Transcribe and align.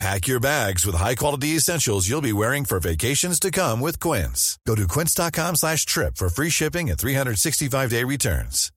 Pack 0.00 0.26
your 0.26 0.40
bags 0.40 0.84
with 0.84 0.96
high-quality 0.96 1.48
essentials 1.48 2.08
you'll 2.08 2.20
be 2.20 2.32
wearing 2.32 2.64
for 2.64 2.80
vacations 2.80 3.38
to 3.40 3.50
come 3.50 3.80
with 3.80 4.00
Quince. 4.00 4.58
Go 4.66 4.74
to 4.74 4.88
quince.com 4.88 5.56
slash 5.56 5.86
trip 5.86 6.16
for 6.16 6.28
free 6.28 6.50
shipping 6.50 6.90
and 6.90 6.98
365-day 6.98 8.04
returns. 8.04 8.70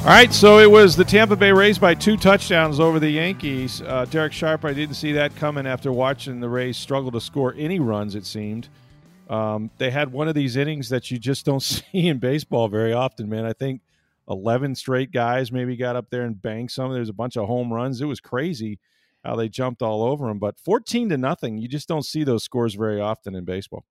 All 0.00 0.14
right, 0.14 0.32
so 0.32 0.58
it 0.58 0.70
was 0.70 0.96
the 0.96 1.04
Tampa 1.04 1.36
Bay 1.36 1.52
Rays 1.52 1.78
by 1.78 1.92
two 1.92 2.16
touchdowns 2.16 2.80
over 2.80 2.98
the 2.98 3.10
Yankees. 3.10 3.82
Uh, 3.82 4.06
Derek 4.06 4.32
Sharp, 4.32 4.64
I 4.64 4.72
didn't 4.72 4.94
see 4.94 5.12
that 5.12 5.36
coming 5.36 5.66
after 5.66 5.92
watching 5.92 6.40
the 6.40 6.48
Rays 6.48 6.78
struggle 6.78 7.10
to 7.10 7.20
score 7.20 7.54
any 7.58 7.78
runs, 7.78 8.14
it 8.14 8.24
seemed. 8.24 8.68
Um, 9.28 9.70
they 9.76 9.90
had 9.90 10.10
one 10.10 10.26
of 10.28 10.34
these 10.34 10.56
innings 10.56 10.88
that 10.88 11.10
you 11.10 11.18
just 11.18 11.44
don't 11.44 11.60
see 11.62 12.08
in 12.08 12.18
baseball 12.18 12.68
very 12.68 12.92
often, 12.92 13.28
man. 13.28 13.44
I 13.44 13.52
think 13.52 13.82
11 14.28 14.74
straight 14.74 15.12
guys 15.12 15.50
maybe 15.50 15.76
got 15.76 15.96
up 15.96 16.06
there 16.10 16.22
and 16.22 16.40
banged 16.40 16.70
some. 16.70 16.92
There's 16.92 17.08
a 17.08 17.14
bunch 17.14 17.36
of 17.36 17.46
home 17.46 17.72
runs. 17.72 18.00
It 18.00 18.06
was 18.06 18.20
crazy 18.20 18.78
how 19.24 19.36
they 19.36 19.48
jumped 19.48 19.82
all 19.82 20.02
over 20.02 20.28
them. 20.28 20.38
But 20.38 20.58
14 20.60 21.08
to 21.10 21.16
nothing, 21.16 21.58
you 21.58 21.68
just 21.68 21.88
don't 21.88 22.04
see 22.04 22.24
those 22.24 22.44
scores 22.44 22.74
very 22.74 23.00
often 23.00 23.34
in 23.34 23.44
baseball. 23.44 23.84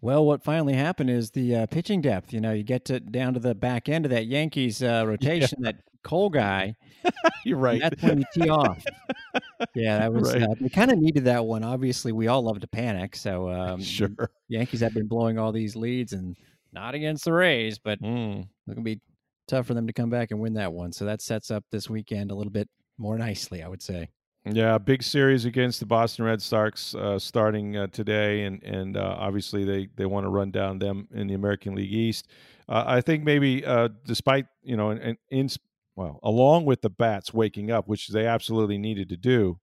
Well, 0.00 0.26
what 0.26 0.44
finally 0.44 0.74
happened 0.74 1.08
is 1.08 1.30
the 1.30 1.56
uh, 1.56 1.66
pitching 1.66 2.02
depth. 2.02 2.32
You 2.32 2.40
know, 2.40 2.52
you 2.52 2.62
get 2.62 2.84
to 2.86 3.00
down 3.00 3.34
to 3.34 3.40
the 3.40 3.54
back 3.54 3.88
end 3.88 4.04
of 4.04 4.10
that 4.10 4.26
Yankees 4.26 4.82
uh, 4.82 5.04
rotation, 5.08 5.58
yeah. 5.62 5.72
that 5.72 5.80
Cole 6.02 6.28
guy. 6.28 6.76
You're 7.46 7.56
right. 7.56 7.80
That's 7.80 8.02
when 8.02 8.18
you 8.18 8.24
tee 8.34 8.50
off. 8.50 8.84
yeah, 9.74 10.00
that 10.00 10.12
was. 10.12 10.34
Right. 10.34 10.42
Uh, 10.42 10.54
we 10.60 10.68
kind 10.68 10.90
of 10.90 10.98
needed 10.98 11.24
that 11.24 11.46
one. 11.46 11.64
Obviously, 11.64 12.12
we 12.12 12.28
all 12.28 12.42
love 12.42 12.60
to 12.60 12.66
panic. 12.66 13.16
So 13.16 13.48
um, 13.48 13.82
sure, 13.82 14.30
Yankees 14.48 14.80
have 14.80 14.92
been 14.92 15.06
blowing 15.06 15.38
all 15.38 15.52
these 15.52 15.74
leads, 15.74 16.12
and 16.12 16.36
not 16.72 16.94
against 16.94 17.24
the 17.24 17.32
Rays, 17.32 17.78
but 17.78 18.02
mm. 18.02 18.42
it's 18.42 18.74
gonna 18.74 18.82
be 18.82 19.00
tough 19.46 19.66
for 19.66 19.74
them 19.74 19.86
to 19.86 19.92
come 19.92 20.10
back 20.10 20.30
and 20.30 20.40
win 20.40 20.54
that 20.54 20.72
one. 20.72 20.92
So 20.92 21.04
that 21.04 21.22
sets 21.22 21.50
up 21.50 21.64
this 21.70 21.88
weekend 21.90 22.30
a 22.30 22.34
little 22.34 22.52
bit 22.52 22.68
more 22.98 23.18
nicely, 23.18 23.62
I 23.62 23.68
would 23.68 23.82
say. 23.82 24.10
Yeah, 24.46 24.76
big 24.76 25.02
series 25.02 25.46
against 25.46 25.80
the 25.80 25.86
Boston 25.86 26.26
Red 26.26 26.42
Sox 26.42 26.94
uh, 26.94 27.18
starting 27.18 27.78
uh, 27.78 27.86
today, 27.86 28.42
and 28.42 28.62
and 28.62 28.96
uh, 28.96 29.16
obviously 29.18 29.64
they 29.64 29.88
they 29.96 30.04
want 30.04 30.24
to 30.24 30.28
run 30.28 30.50
down 30.50 30.78
them 30.78 31.08
in 31.14 31.28
the 31.28 31.34
American 31.34 31.74
League 31.74 31.92
East. 31.92 32.28
Uh, 32.68 32.84
I 32.86 33.00
think 33.00 33.24
maybe 33.24 33.64
uh, 33.64 33.88
despite 34.04 34.46
you 34.62 34.76
know, 34.76 34.90
in, 34.90 35.16
in 35.30 35.48
well, 35.96 36.20
along 36.22 36.66
with 36.66 36.82
the 36.82 36.90
bats 36.90 37.32
waking 37.32 37.70
up, 37.70 37.88
which 37.88 38.08
they 38.08 38.26
absolutely 38.26 38.76
needed 38.76 39.08
to 39.08 39.16
do, 39.16 39.60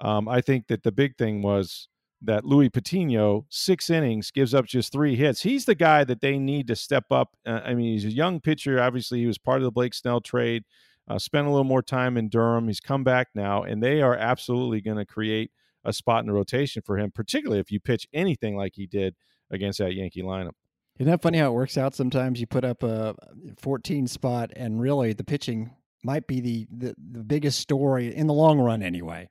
um, 0.00 0.26
I 0.26 0.40
think 0.40 0.68
that 0.68 0.84
the 0.84 0.92
big 0.92 1.18
thing 1.18 1.42
was 1.42 1.88
that 2.24 2.44
Louis 2.44 2.70
Patino, 2.70 3.46
six 3.48 3.90
innings, 3.90 4.30
gives 4.30 4.54
up 4.54 4.66
just 4.66 4.92
three 4.92 5.16
hits. 5.16 5.42
He's 5.42 5.64
the 5.64 5.74
guy 5.74 6.04
that 6.04 6.20
they 6.20 6.38
need 6.38 6.68
to 6.68 6.76
step 6.76 7.04
up. 7.10 7.30
Uh, 7.46 7.60
I 7.64 7.74
mean, 7.74 7.92
he's 7.92 8.04
a 8.04 8.12
young 8.12 8.40
pitcher. 8.40 8.80
Obviously, 8.80 9.20
he 9.20 9.26
was 9.26 9.38
part 9.38 9.58
of 9.58 9.64
the 9.64 9.72
Blake 9.72 9.94
Snell 9.94 10.20
trade. 10.20 10.64
Uh, 11.08 11.18
spent 11.18 11.46
a 11.46 11.50
little 11.50 11.64
more 11.64 11.82
time 11.82 12.16
in 12.16 12.28
Durham. 12.28 12.68
He's 12.68 12.80
come 12.80 13.02
back 13.02 13.28
now, 13.34 13.64
and 13.64 13.82
they 13.82 14.00
are 14.02 14.14
absolutely 14.14 14.80
going 14.80 14.98
to 14.98 15.04
create 15.04 15.50
a 15.84 15.92
spot 15.92 16.20
in 16.20 16.26
the 16.28 16.32
rotation 16.32 16.82
for 16.84 16.96
him, 16.96 17.10
particularly 17.10 17.60
if 17.60 17.72
you 17.72 17.80
pitch 17.80 18.06
anything 18.12 18.56
like 18.56 18.72
he 18.76 18.86
did 18.86 19.16
against 19.50 19.78
that 19.80 19.94
Yankee 19.94 20.22
lineup. 20.22 20.52
Isn't 20.98 21.10
that 21.10 21.22
funny 21.22 21.38
how 21.38 21.48
it 21.48 21.54
works 21.54 21.76
out? 21.76 21.94
Sometimes 21.94 22.38
you 22.38 22.46
put 22.46 22.64
up 22.64 22.82
a 22.82 23.14
14 23.58 24.06
spot, 24.06 24.52
and 24.54 24.80
really 24.80 25.12
the 25.12 25.24
pitching 25.24 25.70
might 26.04 26.26
be 26.26 26.40
the, 26.40 26.66
the, 26.70 26.94
the 26.98 27.24
biggest 27.24 27.60
story 27.60 28.14
in 28.14 28.26
the 28.26 28.34
long 28.34 28.60
run, 28.60 28.82
anyway. 28.82 29.28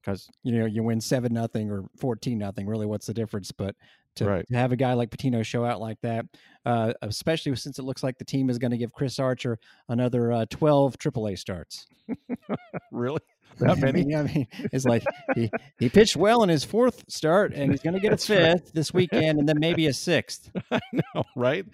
Because 0.00 0.28
you 0.42 0.58
know 0.58 0.66
you 0.66 0.82
win 0.82 1.00
seven 1.00 1.32
nothing 1.32 1.70
or 1.70 1.84
fourteen 1.96 2.38
nothing. 2.38 2.66
Really, 2.66 2.86
what's 2.86 3.06
the 3.06 3.14
difference? 3.14 3.52
But 3.52 3.74
to, 4.18 4.24
right. 4.24 4.46
to, 4.48 4.56
have 4.56 4.72
a 4.72 4.76
guy 4.76 4.94
like 4.94 5.10
Patino 5.10 5.42
show 5.42 5.64
out 5.64 5.80
like 5.80 6.00
that, 6.02 6.26
uh, 6.66 6.92
especially 7.02 7.54
since 7.56 7.78
it 7.78 7.82
looks 7.82 8.02
like 8.02 8.18
the 8.18 8.24
team 8.24 8.50
is 8.50 8.58
going 8.58 8.70
to 8.72 8.76
give 8.76 8.92
Chris 8.92 9.18
Archer 9.18 9.58
another 9.88 10.32
uh, 10.32 10.46
12 10.50 10.98
AAA 10.98 11.38
starts. 11.38 11.86
really? 12.92 13.20
That 13.60 13.78
many? 13.78 14.02
I 14.02 14.04
mean, 14.04 14.14
I 14.14 14.22
mean, 14.22 14.46
it's 14.72 14.84
like 14.84 15.04
he, 15.34 15.50
he 15.80 15.88
pitched 15.88 16.16
well 16.16 16.44
in 16.44 16.48
his 16.48 16.62
fourth 16.62 17.02
start, 17.08 17.52
and 17.54 17.72
he's 17.72 17.80
going 17.80 17.94
to 17.94 17.98
get 17.98 18.12
a 18.12 18.16
fifth 18.16 18.46
right. 18.46 18.70
this 18.72 18.94
weekend, 18.94 19.40
and 19.40 19.48
then 19.48 19.58
maybe 19.58 19.88
a 19.88 19.92
sixth. 19.92 20.48
I 20.70 20.78
know, 20.92 21.24
right? 21.34 21.66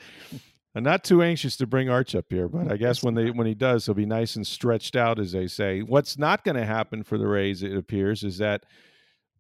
I'm 0.75 0.83
not 0.83 1.05
too 1.05 1.23
anxious 1.23 1.57
to 1.59 1.67
bring 1.67 1.89
Arch 1.89 2.15
up 2.15 2.27
here, 2.31 2.49
but 2.49 2.71
I 2.71 2.77
guess 2.77 3.03
when 3.03 3.15
they 3.15 3.31
when 3.31 3.47
he 3.47 3.55
does, 3.55 3.87
he'll 3.87 3.95
be 3.95 4.07
nice 4.07 4.35
and 4.35 4.47
stretched 4.47 4.97
out, 4.97 5.21
as 5.21 5.33
they 5.33 5.47
say. 5.47 5.83
What's 5.83 6.19
not 6.19 6.43
going 6.43 6.57
to 6.57 6.67
happen 6.67 7.05
for 7.05 7.17
the 7.17 7.29
Rays, 7.29 7.63
it 7.63 7.77
appears, 7.77 8.25
is 8.25 8.39
that 8.39 8.65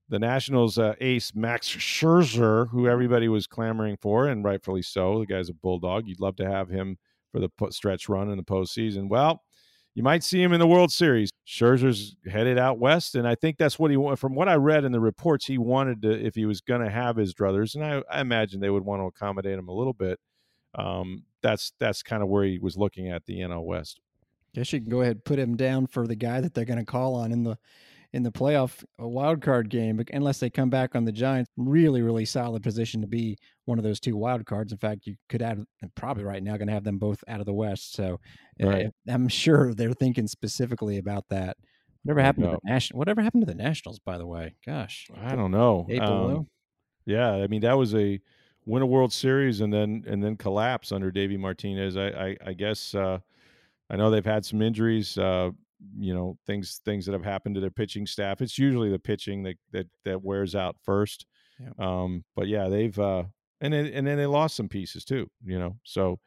the 0.08 0.18
Nationals 0.18 0.78
uh, 0.78 0.94
ace 1.00 1.32
Max 1.34 1.68
Scherzer, 1.68 2.68
who 2.68 2.86
everybody 2.86 3.28
was 3.28 3.46
clamoring 3.46 3.96
for, 4.00 4.28
and 4.28 4.44
rightfully 4.44 4.82
so. 4.82 5.18
The 5.20 5.26
guy's 5.26 5.48
a 5.48 5.54
bulldog. 5.54 6.06
You'd 6.06 6.20
love 6.20 6.36
to 6.36 6.48
have 6.48 6.68
him 6.68 6.98
for 7.32 7.40
the 7.40 7.50
stretch 7.70 8.08
run 8.08 8.30
in 8.30 8.36
the 8.36 8.44
postseason. 8.44 9.08
Well, 9.08 9.42
you 9.94 10.02
might 10.02 10.22
see 10.22 10.42
him 10.42 10.52
in 10.52 10.60
the 10.60 10.66
World 10.66 10.92
Series. 10.92 11.30
Scherzer's 11.46 12.16
headed 12.30 12.58
out 12.58 12.78
west, 12.78 13.14
and 13.14 13.26
I 13.26 13.34
think 13.34 13.58
that's 13.58 13.78
what 13.78 13.90
he 13.90 13.96
wanted. 13.96 14.18
From 14.18 14.34
what 14.34 14.48
I 14.48 14.54
read 14.54 14.84
in 14.84 14.92
the 14.92 15.00
reports, 15.00 15.46
he 15.46 15.58
wanted 15.58 16.02
to, 16.02 16.10
if 16.10 16.34
he 16.34 16.46
was 16.46 16.60
going 16.60 16.80
to 16.80 16.90
have 16.90 17.16
his 17.16 17.34
druthers, 17.34 17.74
and 17.74 17.84
I, 17.84 18.02
I, 18.10 18.20
imagine 18.20 18.60
they 18.60 18.70
would 18.70 18.84
want 18.84 19.02
to 19.02 19.06
accommodate 19.06 19.58
him 19.58 19.68
a 19.68 19.74
little 19.74 19.92
bit. 19.92 20.18
Um, 20.74 21.24
that's 21.42 21.72
that's 21.78 22.02
kind 22.02 22.22
of 22.22 22.28
where 22.28 22.44
he 22.44 22.58
was 22.58 22.76
looking 22.76 23.08
at 23.10 23.26
the 23.26 23.40
NL 23.40 23.64
West. 23.64 24.00
I 24.54 24.60
guess 24.60 24.72
you 24.72 24.80
can 24.80 24.90
go 24.90 25.00
ahead 25.00 25.16
and 25.16 25.24
put 25.24 25.38
him 25.38 25.56
down 25.56 25.86
for 25.86 26.06
the 26.06 26.14
guy 26.14 26.40
that 26.40 26.54
they're 26.54 26.64
going 26.64 26.78
to 26.78 26.84
call 26.84 27.14
on 27.14 27.32
in 27.32 27.44
the 27.44 27.58
in 28.12 28.22
the 28.22 28.30
playoff 28.30 28.84
a 29.00 29.08
wild 29.08 29.42
card 29.42 29.68
game, 29.68 30.00
unless 30.12 30.38
they 30.38 30.48
come 30.48 30.70
back 30.70 30.94
on 30.94 31.04
the 31.04 31.10
Giants. 31.10 31.50
Really, 31.56 32.00
really 32.00 32.24
solid 32.24 32.62
position 32.62 33.00
to 33.00 33.08
be 33.08 33.36
one 33.64 33.76
of 33.76 33.82
those 33.82 33.98
two 33.98 34.16
wild 34.16 34.46
cards. 34.46 34.70
In 34.70 34.78
fact, 34.78 35.06
you 35.06 35.16
could 35.28 35.42
add 35.42 35.64
probably 35.96 36.22
right 36.22 36.42
now 36.42 36.56
going 36.56 36.68
to 36.68 36.74
have 36.74 36.84
them 36.84 36.98
both 36.98 37.24
out 37.26 37.40
of 37.40 37.46
the 37.46 37.52
West. 37.52 37.94
So 37.94 38.20
right. 38.62 38.86
I'm 39.08 39.26
sure 39.26 39.74
they're 39.74 39.92
thinking 39.92 40.28
specifically 40.28 40.98
about 40.98 41.24
that. 41.30 41.56
Whatever 42.04 42.20
happened 42.20 42.44
to 42.44 42.50
the 42.52 42.60
national? 42.70 42.98
Whatever 42.98 43.22
happened 43.22 43.46
to 43.46 43.52
the 43.52 43.60
Nationals? 43.60 43.98
By 43.98 44.18
the 44.18 44.26
way, 44.26 44.54
gosh, 44.64 45.08
I 45.20 45.34
don't 45.34 45.50
know. 45.50 45.88
Um, 46.00 46.46
yeah, 47.06 47.32
I 47.32 47.48
mean 47.48 47.62
that 47.62 47.76
was 47.76 47.94
a 47.94 48.20
win 48.66 48.82
a 48.82 48.86
World 48.86 49.12
Series 49.12 49.60
and 49.60 49.72
then 49.72 50.04
and 50.06 50.22
then 50.22 50.36
collapse 50.36 50.92
under 50.92 51.10
Davey 51.10 51.36
Martinez. 51.36 51.96
I 51.96 52.08
I, 52.08 52.36
I 52.46 52.52
guess 52.52 52.94
uh, 52.94 53.18
I 53.90 53.96
know 53.96 54.10
they've 54.10 54.24
had 54.24 54.44
some 54.44 54.62
injuries. 54.62 55.18
Uh, 55.18 55.50
you 55.98 56.14
know 56.14 56.38
things 56.46 56.80
things 56.84 57.04
that 57.04 57.12
have 57.12 57.24
happened 57.24 57.54
to 57.56 57.60
their 57.60 57.70
pitching 57.70 58.06
staff. 58.06 58.40
It's 58.40 58.58
usually 58.58 58.90
the 58.90 58.98
pitching 58.98 59.42
that 59.42 59.56
that 59.72 59.86
that 60.04 60.22
wears 60.22 60.54
out 60.54 60.76
first. 60.82 61.26
Um, 61.78 62.24
but 62.34 62.48
yeah, 62.48 62.68
they've 62.68 62.98
uh, 62.98 63.24
and 63.60 63.72
then, 63.72 63.86
and 63.86 64.06
then 64.06 64.18
they 64.18 64.26
lost 64.26 64.56
some 64.56 64.68
pieces 64.68 65.04
too. 65.04 65.30
You 65.44 65.58
know, 65.58 65.76
so 65.84 66.18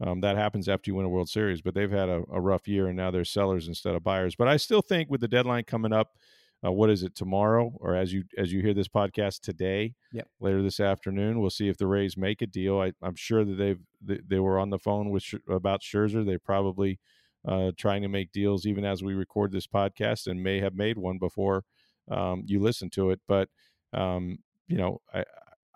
um, 0.00 0.20
that 0.20 0.36
happens 0.36 0.68
after 0.68 0.90
you 0.90 0.94
win 0.94 1.06
a 1.06 1.08
World 1.08 1.28
Series. 1.28 1.62
But 1.62 1.74
they've 1.74 1.90
had 1.90 2.08
a, 2.08 2.22
a, 2.32 2.40
rough 2.40 2.68
year, 2.68 2.88
and 2.88 2.96
now 2.96 3.10
they're 3.10 3.24
sellers 3.24 3.68
instead 3.68 3.94
of 3.94 4.04
buyers. 4.04 4.36
But 4.36 4.48
I 4.48 4.56
still 4.56 4.82
think 4.82 5.10
with 5.10 5.20
the 5.20 5.28
deadline 5.28 5.64
coming 5.64 5.92
up, 5.92 6.16
uh, 6.64 6.72
what 6.72 6.90
is 6.90 7.02
it 7.02 7.14
tomorrow, 7.14 7.72
or 7.76 7.94
as 7.94 8.12
you 8.12 8.24
as 8.38 8.52
you 8.52 8.62
hear 8.62 8.74
this 8.74 8.88
podcast 8.88 9.40
today, 9.40 9.94
yep. 10.12 10.26
later 10.40 10.62
this 10.62 10.80
afternoon, 10.80 11.40
we'll 11.40 11.50
see 11.50 11.68
if 11.68 11.76
the 11.76 11.86
Rays 11.86 12.16
make 12.16 12.40
a 12.42 12.46
deal. 12.46 12.80
I, 12.80 12.92
am 13.02 13.16
sure 13.16 13.44
that 13.44 13.54
they've 13.54 13.80
they, 14.02 14.20
they, 14.26 14.38
were 14.38 14.58
on 14.58 14.70
the 14.70 14.78
phone 14.78 15.10
with 15.10 15.24
about 15.48 15.82
Scherzer. 15.82 16.24
They 16.24 16.38
probably 16.38 16.98
uh, 17.46 17.72
trying 17.76 18.02
to 18.02 18.08
make 18.08 18.32
deals 18.32 18.66
even 18.66 18.84
as 18.84 19.02
we 19.02 19.14
record 19.14 19.52
this 19.52 19.66
podcast, 19.66 20.26
and 20.26 20.42
may 20.42 20.60
have 20.60 20.74
made 20.74 20.96
one 20.96 21.18
before 21.18 21.64
um, 22.10 22.44
you 22.46 22.60
listen 22.60 22.88
to 22.90 23.10
it. 23.10 23.20
But 23.28 23.48
um, 23.92 24.38
you 24.66 24.78
know, 24.78 25.00
I 25.12 25.24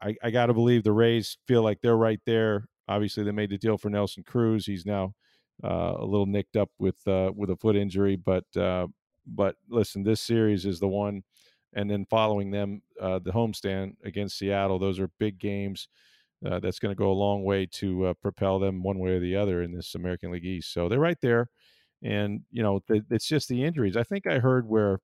I, 0.00 0.14
I 0.22 0.30
got 0.30 0.46
to 0.46 0.54
believe 0.54 0.84
the 0.84 0.92
Rays 0.92 1.36
feel 1.46 1.62
like 1.62 1.80
they're 1.82 1.96
right 1.96 2.20
there. 2.24 2.68
Obviously, 2.88 3.24
they 3.24 3.32
made 3.32 3.50
the 3.50 3.58
deal 3.58 3.76
for 3.76 3.90
Nelson 3.90 4.22
Cruz. 4.22 4.64
He's 4.64 4.86
now 4.86 5.12
uh, 5.62 5.94
a 5.98 6.04
little 6.04 6.26
nicked 6.26 6.56
up 6.56 6.70
with 6.78 7.06
uh, 7.06 7.32
with 7.34 7.50
a 7.50 7.56
foot 7.56 7.76
injury, 7.76 8.16
but 8.16 8.44
uh, 8.56 8.86
but 9.28 9.56
listen, 9.68 10.02
this 10.02 10.20
series 10.20 10.66
is 10.66 10.80
the 10.80 10.88
one, 10.88 11.22
and 11.74 11.90
then 11.90 12.06
following 12.08 12.50
them, 12.50 12.82
uh, 13.00 13.18
the 13.18 13.30
homestand 13.30 13.96
against 14.04 14.38
Seattle. 14.38 14.78
Those 14.78 14.98
are 14.98 15.10
big 15.18 15.38
games. 15.38 15.88
Uh, 16.44 16.60
that's 16.60 16.78
going 16.78 16.94
to 16.94 16.98
go 16.98 17.10
a 17.10 17.12
long 17.12 17.42
way 17.42 17.66
to 17.66 18.06
uh, 18.06 18.14
propel 18.22 18.60
them 18.60 18.82
one 18.82 18.98
way 19.00 19.10
or 19.10 19.20
the 19.20 19.34
other 19.34 19.62
in 19.62 19.72
this 19.72 19.96
American 19.96 20.30
League 20.30 20.44
East. 20.44 20.72
So 20.72 20.88
they're 20.88 21.00
right 21.00 21.20
there, 21.20 21.48
and 22.02 22.42
you 22.50 22.62
know 22.62 22.80
the, 22.88 23.04
it's 23.10 23.26
just 23.26 23.48
the 23.48 23.64
injuries. 23.64 23.96
I 23.96 24.04
think 24.04 24.26
I 24.26 24.38
heard 24.38 24.68
where 24.68 25.00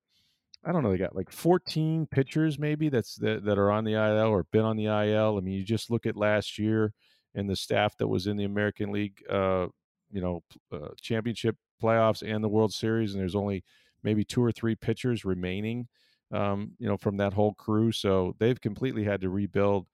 I 0.64 0.72
don't 0.72 0.82
know 0.82 0.90
they 0.90 0.98
got 0.98 1.16
like 1.16 1.30
14 1.30 2.06
pitchers 2.10 2.58
maybe 2.58 2.88
that's 2.88 3.16
that, 3.16 3.44
that 3.44 3.58
are 3.58 3.70
on 3.70 3.84
the 3.84 3.94
IL 3.94 4.28
or 4.28 4.44
been 4.44 4.64
on 4.64 4.76
the 4.76 4.86
IL. 4.86 5.36
I 5.36 5.40
mean, 5.40 5.54
you 5.54 5.64
just 5.64 5.90
look 5.90 6.06
at 6.06 6.16
last 6.16 6.58
year 6.58 6.92
and 7.34 7.50
the 7.50 7.56
staff 7.56 7.96
that 7.98 8.08
was 8.08 8.26
in 8.26 8.36
the 8.36 8.44
American 8.44 8.92
League, 8.92 9.22
uh, 9.28 9.66
you 10.10 10.20
know, 10.20 10.42
uh, 10.72 10.88
championship 11.00 11.56
playoffs 11.82 12.22
and 12.26 12.42
the 12.42 12.48
World 12.48 12.72
Series, 12.72 13.12
and 13.12 13.20
there's 13.20 13.34
only 13.34 13.64
maybe 14.04 14.24
two 14.24 14.42
or 14.42 14.52
three 14.52 14.74
pitchers 14.74 15.24
remaining, 15.24 15.88
um, 16.32 16.72
you 16.78 16.88
know, 16.88 16.96
from 16.96 17.16
that 17.16 17.32
whole 17.32 17.54
crew. 17.54 17.90
So 17.90 18.36
they've 18.38 18.60
completely 18.60 19.04
had 19.04 19.20
to 19.22 19.30
rebuild 19.30 19.88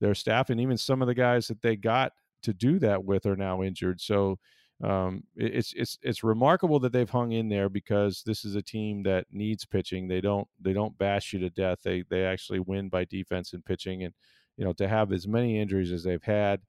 their 0.00 0.14
staff, 0.14 0.50
and 0.50 0.60
even 0.60 0.76
some 0.76 1.02
of 1.02 1.08
the 1.08 1.14
guys 1.14 1.48
that 1.48 1.62
they 1.62 1.76
got 1.76 2.12
to 2.42 2.52
do 2.52 2.78
that 2.78 3.04
with 3.04 3.26
are 3.26 3.36
now 3.36 3.62
injured. 3.62 4.00
So 4.00 4.38
um, 4.82 5.22
it's 5.36 5.72
it's 5.74 5.98
it's 6.02 6.24
remarkable 6.24 6.80
that 6.80 6.92
they've 6.92 7.08
hung 7.08 7.32
in 7.32 7.48
there 7.48 7.68
because 7.68 8.22
this 8.26 8.44
is 8.44 8.54
a 8.54 8.62
team 8.62 9.02
that 9.04 9.26
needs 9.32 9.64
pitching. 9.64 10.08
They 10.08 10.20
don't 10.20 10.48
they 10.60 10.72
don't 10.72 10.98
bash 10.98 11.32
you 11.32 11.38
to 11.40 11.50
death. 11.50 11.78
They 11.82 12.04
they 12.10 12.24
actually 12.24 12.60
win 12.60 12.88
by 12.88 13.04
defense 13.04 13.52
and 13.52 13.64
pitching, 13.64 14.02
and 14.02 14.12
you 14.56 14.64
know 14.64 14.72
to 14.74 14.88
have 14.88 15.12
as 15.12 15.26
many 15.26 15.58
injuries 15.58 15.92
as 15.92 16.02
they've 16.02 16.22
had 16.22 16.60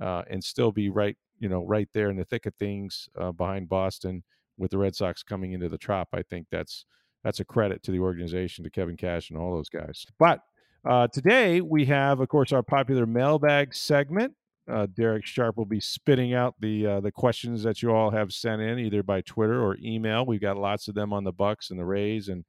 uh, 0.00 0.22
and 0.30 0.42
still 0.42 0.72
be 0.72 0.88
right 0.88 1.16
you 1.38 1.48
know 1.48 1.64
right 1.64 1.88
there 1.92 2.10
in 2.10 2.16
the 2.16 2.24
thick 2.24 2.46
of 2.46 2.54
things 2.54 3.08
uh, 3.18 3.32
behind 3.32 3.68
Boston 3.68 4.22
with 4.58 4.70
the 4.70 4.78
Red 4.78 4.94
Sox 4.94 5.22
coming 5.22 5.52
into 5.52 5.68
the 5.68 5.78
trop. 5.78 6.08
I 6.12 6.22
think 6.22 6.46
that's 6.50 6.84
that's 7.24 7.40
a 7.40 7.44
credit 7.44 7.82
to 7.84 7.90
the 7.90 7.98
organization, 7.98 8.64
to 8.64 8.70
Kevin 8.70 8.96
Cash 8.96 9.30
and 9.30 9.38
all 9.38 9.54
those 9.54 9.68
guys. 9.68 10.06
But 10.18 10.40
uh, 10.88 11.08
today 11.08 11.60
we 11.60 11.84
have, 11.86 12.20
of 12.20 12.28
course, 12.28 12.52
our 12.52 12.62
popular 12.62 13.06
mailbag 13.06 13.74
segment. 13.74 14.34
Uh, 14.70 14.86
Derek 14.94 15.24
Sharp 15.24 15.56
will 15.56 15.64
be 15.64 15.80
spitting 15.80 16.34
out 16.34 16.54
the 16.60 16.86
uh, 16.86 17.00
the 17.00 17.10
questions 17.10 17.62
that 17.62 17.82
you 17.82 17.90
all 17.90 18.10
have 18.10 18.32
sent 18.32 18.60
in 18.60 18.78
either 18.78 19.02
by 19.02 19.22
Twitter 19.22 19.62
or 19.62 19.78
email. 19.82 20.26
We've 20.26 20.40
got 20.40 20.58
lots 20.58 20.88
of 20.88 20.94
them 20.94 21.12
on 21.12 21.24
the 21.24 21.32
Bucs 21.32 21.70
and 21.70 21.78
the 21.78 21.86
Rays 21.86 22.28
and 22.28 22.44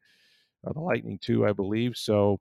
uh, 0.67 0.73
the 0.73 0.81
Lightning 0.81 1.17
too, 1.21 1.45
I 1.45 1.53
believe. 1.53 1.95
So, 1.95 2.39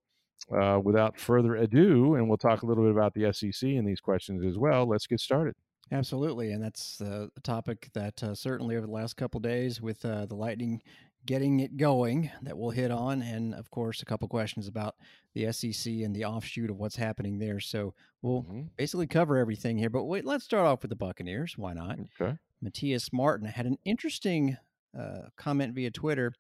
uh, 0.53 0.81
without 0.83 1.19
further 1.19 1.55
ado, 1.55 2.17
and 2.17 2.29
we'll 2.29 2.39
talk 2.39 2.63
a 2.63 2.67
little 2.67 2.85
bit 2.85 2.93
about 2.93 3.15
the 3.15 3.33
SEC 3.33 3.69
and 3.69 3.87
these 3.87 4.01
questions 4.01 4.45
as 4.45 4.59
well. 4.59 4.87
Let's 4.87 5.07
get 5.07 5.21
started. 5.21 5.55
Absolutely, 5.91 6.53
and 6.53 6.63
that's 6.63 7.01
uh, 7.01 7.29
a 7.35 7.41
topic 7.41 7.89
that 7.95 8.23
uh, 8.23 8.35
certainly 8.35 8.77
over 8.77 8.87
the 8.87 8.93
last 8.93 9.17
couple 9.17 9.41
days 9.41 9.81
with 9.81 10.05
uh, 10.05 10.27
the 10.27 10.35
Lightning 10.35 10.83
getting 11.27 11.61
it 11.61 11.77
going 11.77 12.31
that 12.43 12.57
we'll 12.57 12.71
hit 12.71 12.91
on, 12.91 13.23
and 13.23 13.55
of 13.55 13.71
course 13.71 14.03
a 14.03 14.05
couple 14.05 14.29
questions 14.29 14.69
about 14.69 14.97
the 15.35 15.51
SEC 15.53 15.93
and 15.93 16.15
the 16.15 16.25
offshoot 16.25 16.71
of 16.71 16.77
what's 16.77 16.97
happening 16.97 17.39
there. 17.39 17.61
So 17.61 17.95
we'll 18.23 18.43
mm-hmm. 18.43 18.63
basically 18.77 19.07
cover 19.07 19.37
everything 19.37 19.79
here. 19.79 19.91
But 19.91 20.05
wait, 20.05 20.25
let's 20.25 20.45
start 20.45 20.67
off 20.67 20.83
with 20.83 20.91
the 20.91 20.97
Buccaneers. 20.97 21.57
Why 21.57 21.73
not? 21.73 21.99
Okay. 22.21 22.37
Matthias 22.61 23.13
Martin 23.13 23.47
had 23.47 23.67
an 23.67 23.79
interesting 23.85 24.57
uh, 24.99 25.29
comment 25.37 25.75
via 25.75 25.91
Twitter. 25.91 26.35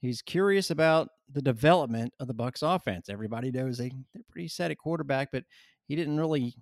He's 0.00 0.22
curious 0.22 0.70
about 0.70 1.08
the 1.30 1.42
development 1.42 2.12
of 2.18 2.26
the 2.26 2.34
Bucs 2.34 2.62
offense. 2.62 3.08
Everybody 3.08 3.50
knows 3.50 3.78
they, 3.78 3.92
they're 4.12 4.24
pretty 4.28 4.48
set 4.48 4.70
at 4.70 4.78
quarterback, 4.78 5.30
but 5.32 5.44
he 5.86 5.96
didn't 5.96 6.18
really 6.18 6.56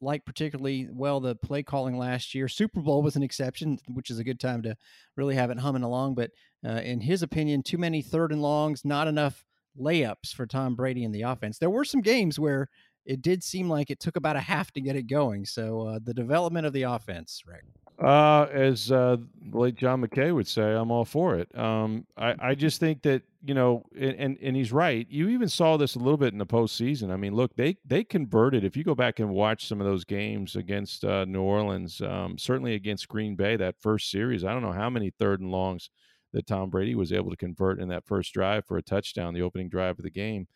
like 0.00 0.24
particularly 0.24 0.88
well 0.90 1.20
the 1.20 1.34
play 1.34 1.62
calling 1.62 1.98
last 1.98 2.34
year. 2.34 2.48
Super 2.48 2.80
Bowl 2.80 3.02
was 3.02 3.16
an 3.16 3.22
exception, 3.22 3.78
which 3.88 4.10
is 4.10 4.18
a 4.18 4.24
good 4.24 4.40
time 4.40 4.62
to 4.62 4.76
really 5.16 5.34
have 5.34 5.50
it 5.50 5.58
humming 5.58 5.82
along. 5.82 6.14
But 6.14 6.30
uh, 6.64 6.80
in 6.82 7.00
his 7.00 7.22
opinion, 7.22 7.62
too 7.62 7.78
many 7.78 8.02
third 8.02 8.32
and 8.32 8.42
longs, 8.42 8.84
not 8.84 9.08
enough 9.08 9.44
layups 9.78 10.34
for 10.34 10.46
Tom 10.46 10.74
Brady 10.74 11.04
in 11.04 11.12
the 11.12 11.22
offense. 11.22 11.58
There 11.58 11.70
were 11.70 11.84
some 11.84 12.00
games 12.00 12.38
where 12.38 12.68
it 13.04 13.22
did 13.22 13.42
seem 13.42 13.68
like 13.68 13.90
it 13.90 14.00
took 14.00 14.16
about 14.16 14.36
a 14.36 14.40
half 14.40 14.70
to 14.72 14.80
get 14.80 14.96
it 14.96 15.06
going. 15.06 15.46
So 15.46 15.82
uh, 15.82 15.98
the 16.02 16.14
development 16.14 16.66
of 16.66 16.72
the 16.72 16.82
offense, 16.82 17.42
Rick. 17.46 17.64
Uh, 18.02 18.46
as 18.52 18.92
uh, 18.92 19.16
late 19.50 19.74
John 19.74 20.00
McKay 20.02 20.32
would 20.32 20.46
say, 20.46 20.72
I'm 20.72 20.92
all 20.92 21.04
for 21.04 21.34
it. 21.36 21.56
Um, 21.58 22.06
I, 22.16 22.34
I 22.38 22.54
just 22.54 22.78
think 22.78 23.02
that 23.02 23.22
you 23.44 23.54
know, 23.54 23.84
and 23.98 24.38
and 24.40 24.56
he's 24.56 24.72
right. 24.72 25.06
You 25.10 25.28
even 25.28 25.48
saw 25.48 25.76
this 25.76 25.96
a 25.96 25.98
little 25.98 26.16
bit 26.16 26.32
in 26.32 26.38
the 26.38 26.46
postseason. 26.46 27.10
I 27.10 27.16
mean, 27.16 27.34
look, 27.34 27.56
they 27.56 27.76
they 27.84 28.04
converted. 28.04 28.62
If 28.64 28.76
you 28.76 28.84
go 28.84 28.94
back 28.94 29.18
and 29.18 29.30
watch 29.30 29.66
some 29.66 29.80
of 29.80 29.86
those 29.86 30.04
games 30.04 30.54
against 30.54 31.04
uh, 31.04 31.24
New 31.24 31.42
Orleans, 31.42 32.00
um, 32.00 32.38
certainly 32.38 32.74
against 32.74 33.08
Green 33.08 33.34
Bay, 33.34 33.56
that 33.56 33.80
first 33.80 34.10
series, 34.10 34.44
I 34.44 34.52
don't 34.52 34.62
know 34.62 34.72
how 34.72 34.90
many 34.90 35.10
third 35.10 35.40
and 35.40 35.50
longs 35.50 35.90
that 36.32 36.46
Tom 36.46 36.70
Brady 36.70 36.94
was 36.94 37.12
able 37.12 37.30
to 37.30 37.36
convert 37.36 37.80
in 37.80 37.88
that 37.88 38.06
first 38.06 38.32
drive 38.32 38.64
for 38.66 38.76
a 38.76 38.82
touchdown, 38.82 39.34
the 39.34 39.42
opening 39.42 39.68
drive 39.68 39.98
of 39.98 40.04
the 40.04 40.10
game 40.10 40.46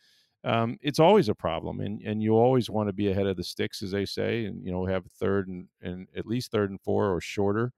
um, 0.44 0.78
it's 0.82 0.98
always 0.98 1.28
a 1.28 1.34
problem, 1.34 1.80
and 1.80 2.00
and 2.02 2.22
you 2.22 2.34
always 2.34 2.68
want 2.68 2.88
to 2.88 2.92
be 2.92 3.10
ahead 3.10 3.26
of 3.26 3.36
the 3.36 3.44
sticks, 3.44 3.82
as 3.82 3.92
they 3.92 4.04
say, 4.04 4.46
and 4.46 4.64
you 4.64 4.72
know 4.72 4.84
have 4.86 5.06
third 5.06 5.48
and, 5.48 5.68
and 5.80 6.08
at 6.16 6.26
least 6.26 6.50
third 6.50 6.70
and 6.70 6.80
four 6.80 7.14
or 7.14 7.20
shorter, 7.20 7.72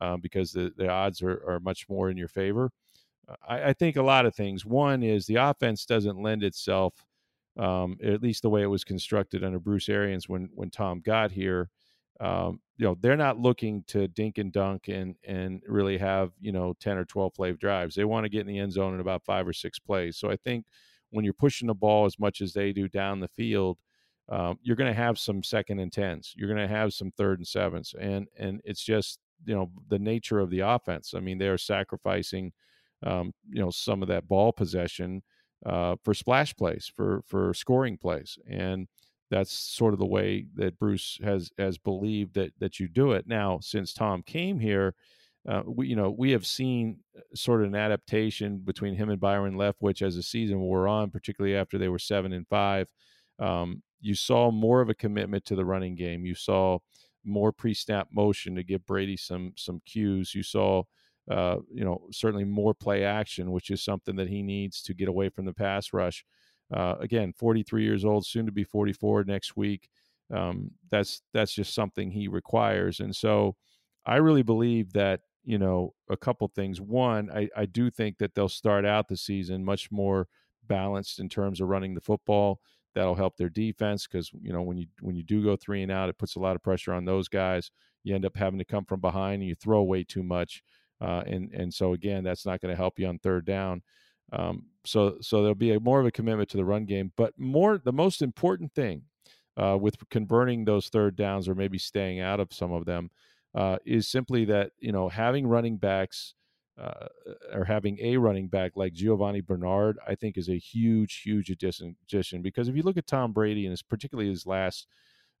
uh, 0.00 0.16
because 0.16 0.52
the 0.52 0.72
the 0.76 0.88
odds 0.88 1.22
are, 1.22 1.42
are 1.48 1.60
much 1.60 1.88
more 1.88 2.10
in 2.10 2.16
your 2.16 2.28
favor. 2.28 2.70
Uh, 3.28 3.34
I, 3.48 3.68
I, 3.68 3.72
think 3.72 3.96
a 3.96 4.02
lot 4.02 4.26
of 4.26 4.34
things. 4.34 4.66
One 4.66 5.02
is 5.04 5.26
the 5.26 5.36
offense 5.36 5.86
doesn't 5.86 6.20
lend 6.20 6.42
itself, 6.42 6.94
um, 7.56 7.96
at 8.02 8.22
least 8.22 8.42
the 8.42 8.50
way 8.50 8.62
it 8.62 8.66
was 8.66 8.84
constructed 8.84 9.44
under 9.44 9.60
Bruce 9.60 9.88
Arians 9.88 10.28
when 10.28 10.48
when 10.54 10.70
Tom 10.70 11.00
got 11.00 11.30
here. 11.30 11.70
Um, 12.20 12.60
you 12.78 12.84
know 12.84 12.96
they're 13.00 13.16
not 13.16 13.38
looking 13.38 13.84
to 13.88 14.08
dink 14.08 14.38
and 14.38 14.52
dunk 14.52 14.88
and 14.88 15.14
and 15.24 15.62
really 15.66 15.98
have 15.98 16.32
you 16.40 16.50
know 16.50 16.74
10 16.80 16.96
or 16.96 17.04
12 17.04 17.34
play 17.34 17.52
drives 17.52 17.94
they 17.94 18.04
want 18.04 18.24
to 18.24 18.28
get 18.28 18.40
in 18.40 18.46
the 18.46 18.58
end 18.58 18.72
zone 18.72 18.94
in 18.94 19.00
about 19.00 19.24
five 19.24 19.46
or 19.46 19.52
six 19.52 19.78
plays 19.78 20.16
so 20.16 20.30
i 20.30 20.36
think 20.36 20.64
when 21.10 21.24
you're 21.24 21.34
pushing 21.34 21.68
the 21.68 21.74
ball 21.74 22.04
as 22.04 22.18
much 22.18 22.40
as 22.40 22.52
they 22.52 22.72
do 22.72 22.88
down 22.88 23.20
the 23.20 23.28
field, 23.28 23.78
um, 24.28 24.58
you're 24.62 24.76
going 24.76 24.92
to 24.92 25.00
have 25.00 25.18
some 25.18 25.42
second 25.42 25.78
and 25.78 25.92
tens. 25.92 26.34
You're 26.36 26.52
going 26.52 26.66
to 26.66 26.74
have 26.74 26.92
some 26.92 27.10
third 27.12 27.38
and 27.38 27.46
sevens, 27.46 27.94
and 27.98 28.26
and 28.38 28.60
it's 28.64 28.82
just 28.82 29.20
you 29.44 29.54
know 29.54 29.70
the 29.88 29.98
nature 29.98 30.38
of 30.38 30.50
the 30.50 30.60
offense. 30.60 31.14
I 31.14 31.20
mean, 31.20 31.38
they 31.38 31.48
are 31.48 31.58
sacrificing 31.58 32.52
um, 33.04 33.32
you 33.48 33.60
know 33.60 33.70
some 33.70 34.02
of 34.02 34.08
that 34.08 34.28
ball 34.28 34.52
possession 34.52 35.22
uh, 35.64 35.96
for 36.04 36.14
splash 36.14 36.54
plays, 36.56 36.90
for 36.94 37.22
for 37.26 37.54
scoring 37.54 37.96
plays, 37.96 38.38
and 38.48 38.86
that's 39.30 39.52
sort 39.52 39.92
of 39.92 39.98
the 39.98 40.06
way 40.06 40.46
that 40.54 40.78
Bruce 40.78 41.18
has 41.22 41.50
has 41.58 41.78
believed 41.78 42.34
that 42.34 42.52
that 42.58 42.78
you 42.78 42.88
do 42.88 43.12
it. 43.12 43.26
Now, 43.26 43.60
since 43.62 43.94
Tom 43.94 44.22
came 44.22 44.60
here, 44.60 44.94
uh, 45.46 45.62
we 45.66 45.88
you 45.88 45.96
know 45.96 46.10
we 46.10 46.30
have 46.30 46.46
seen 46.46 46.98
uh, 47.16 47.20
sort 47.34 47.62
of 47.62 47.68
an 47.68 47.74
adaptation 47.74 48.58
between 48.58 48.94
him 48.94 49.10
and 49.10 49.20
Byron 49.20 49.54
Leftwich 49.54 50.02
as 50.02 50.16
the 50.16 50.22
season 50.22 50.60
wore 50.60 50.88
on, 50.88 51.10
particularly 51.10 51.56
after 51.56 51.78
they 51.78 51.88
were 51.88 51.98
seven 51.98 52.32
and 52.32 52.46
five. 52.48 52.88
Um, 53.38 53.82
you 54.00 54.14
saw 54.14 54.50
more 54.50 54.80
of 54.80 54.88
a 54.88 54.94
commitment 54.94 55.44
to 55.46 55.56
the 55.56 55.64
running 55.64 55.94
game. 55.94 56.24
You 56.24 56.34
saw 56.34 56.78
more 57.24 57.52
pre-snap 57.52 58.08
motion 58.12 58.54
to 58.56 58.62
give 58.62 58.86
Brady 58.86 59.16
some 59.16 59.52
some 59.56 59.80
cues. 59.86 60.34
You 60.34 60.42
saw 60.42 60.82
uh, 61.30 61.56
you 61.72 61.84
know 61.84 62.06
certainly 62.10 62.44
more 62.44 62.74
play 62.74 63.04
action, 63.04 63.50
which 63.50 63.70
is 63.70 63.82
something 63.82 64.16
that 64.16 64.28
he 64.28 64.42
needs 64.42 64.82
to 64.82 64.94
get 64.94 65.08
away 65.08 65.28
from 65.28 65.44
the 65.44 65.52
pass 65.52 65.92
rush. 65.92 66.24
Uh, 66.74 66.96
again, 67.00 67.32
43 67.32 67.82
years 67.82 68.04
old, 68.04 68.26
soon 68.26 68.44
to 68.44 68.52
be 68.52 68.64
44 68.64 69.24
next 69.24 69.56
week. 69.56 69.88
Um, 70.32 70.72
that's 70.90 71.22
that's 71.32 71.54
just 71.54 71.74
something 71.74 72.10
he 72.10 72.28
requires, 72.28 73.00
and 73.00 73.14
so 73.14 73.56
I 74.04 74.16
really 74.16 74.42
believe 74.42 74.92
that 74.92 75.20
you 75.48 75.56
know, 75.56 75.94
a 76.10 76.16
couple 76.16 76.46
things. 76.54 76.78
One, 76.78 77.30
I, 77.30 77.48
I 77.56 77.64
do 77.64 77.90
think 77.90 78.18
that 78.18 78.34
they'll 78.34 78.50
start 78.50 78.84
out 78.84 79.08
the 79.08 79.16
season 79.16 79.64
much 79.64 79.90
more 79.90 80.28
balanced 80.66 81.20
in 81.20 81.30
terms 81.30 81.62
of 81.62 81.68
running 81.68 81.94
the 81.94 82.02
football. 82.02 82.60
That'll 82.94 83.14
help 83.14 83.38
their 83.38 83.48
defense 83.48 84.06
because 84.06 84.30
you 84.42 84.52
know 84.52 84.60
when 84.60 84.76
you 84.76 84.88
when 85.00 85.16
you 85.16 85.22
do 85.22 85.42
go 85.42 85.56
three 85.56 85.82
and 85.82 85.90
out, 85.90 86.10
it 86.10 86.18
puts 86.18 86.36
a 86.36 86.38
lot 86.38 86.54
of 86.54 86.62
pressure 86.62 86.92
on 86.92 87.06
those 87.06 87.28
guys. 87.28 87.70
You 88.04 88.14
end 88.14 88.26
up 88.26 88.36
having 88.36 88.58
to 88.58 88.64
come 88.66 88.84
from 88.84 89.00
behind 89.00 89.40
and 89.40 89.48
you 89.48 89.54
throw 89.54 89.78
away 89.78 90.04
too 90.04 90.22
much, 90.22 90.62
uh, 91.00 91.22
and 91.26 91.50
and 91.54 91.72
so 91.72 91.94
again, 91.94 92.24
that's 92.24 92.44
not 92.44 92.60
going 92.60 92.70
to 92.70 92.76
help 92.76 92.98
you 92.98 93.06
on 93.06 93.18
third 93.18 93.46
down. 93.46 93.80
Um, 94.34 94.66
so 94.84 95.16
so 95.22 95.38
there'll 95.38 95.54
be 95.54 95.72
a, 95.72 95.80
more 95.80 95.98
of 95.98 96.04
a 96.04 96.10
commitment 96.10 96.50
to 96.50 96.58
the 96.58 96.64
run 96.66 96.84
game, 96.84 97.10
but 97.16 97.32
more 97.38 97.78
the 97.82 97.92
most 97.92 98.20
important 98.20 98.74
thing 98.74 99.04
uh, 99.56 99.78
with 99.80 99.96
converting 100.10 100.66
those 100.66 100.90
third 100.90 101.16
downs 101.16 101.48
or 101.48 101.54
maybe 101.54 101.78
staying 101.78 102.20
out 102.20 102.38
of 102.38 102.52
some 102.52 102.70
of 102.72 102.84
them 102.84 103.10
uh, 103.58 103.78
is 103.84 104.08
simply 104.08 104.44
that 104.46 104.72
you 104.80 104.92
know 104.92 105.08
having 105.08 105.46
running 105.48 105.78
backs 105.78 106.34
uh, 106.80 107.08
or 107.52 107.64
having 107.64 107.98
a 108.00 108.16
running 108.18 108.48
back 108.48 108.72
like 108.76 108.94
Giovani 108.94 109.40
Bernard, 109.44 109.98
I 110.06 110.14
think 110.14 110.38
is 110.38 110.48
a 110.48 110.58
huge, 110.58 111.22
huge 111.22 111.50
addition. 111.50 111.96
Because 112.42 112.68
if 112.68 112.76
you 112.76 112.82
look 112.84 112.96
at 112.96 113.08
Tom 113.08 113.32
Brady 113.32 113.66
and 113.66 113.72
his, 113.72 113.82
particularly 113.82 114.30
his 114.30 114.46
last, 114.46 114.86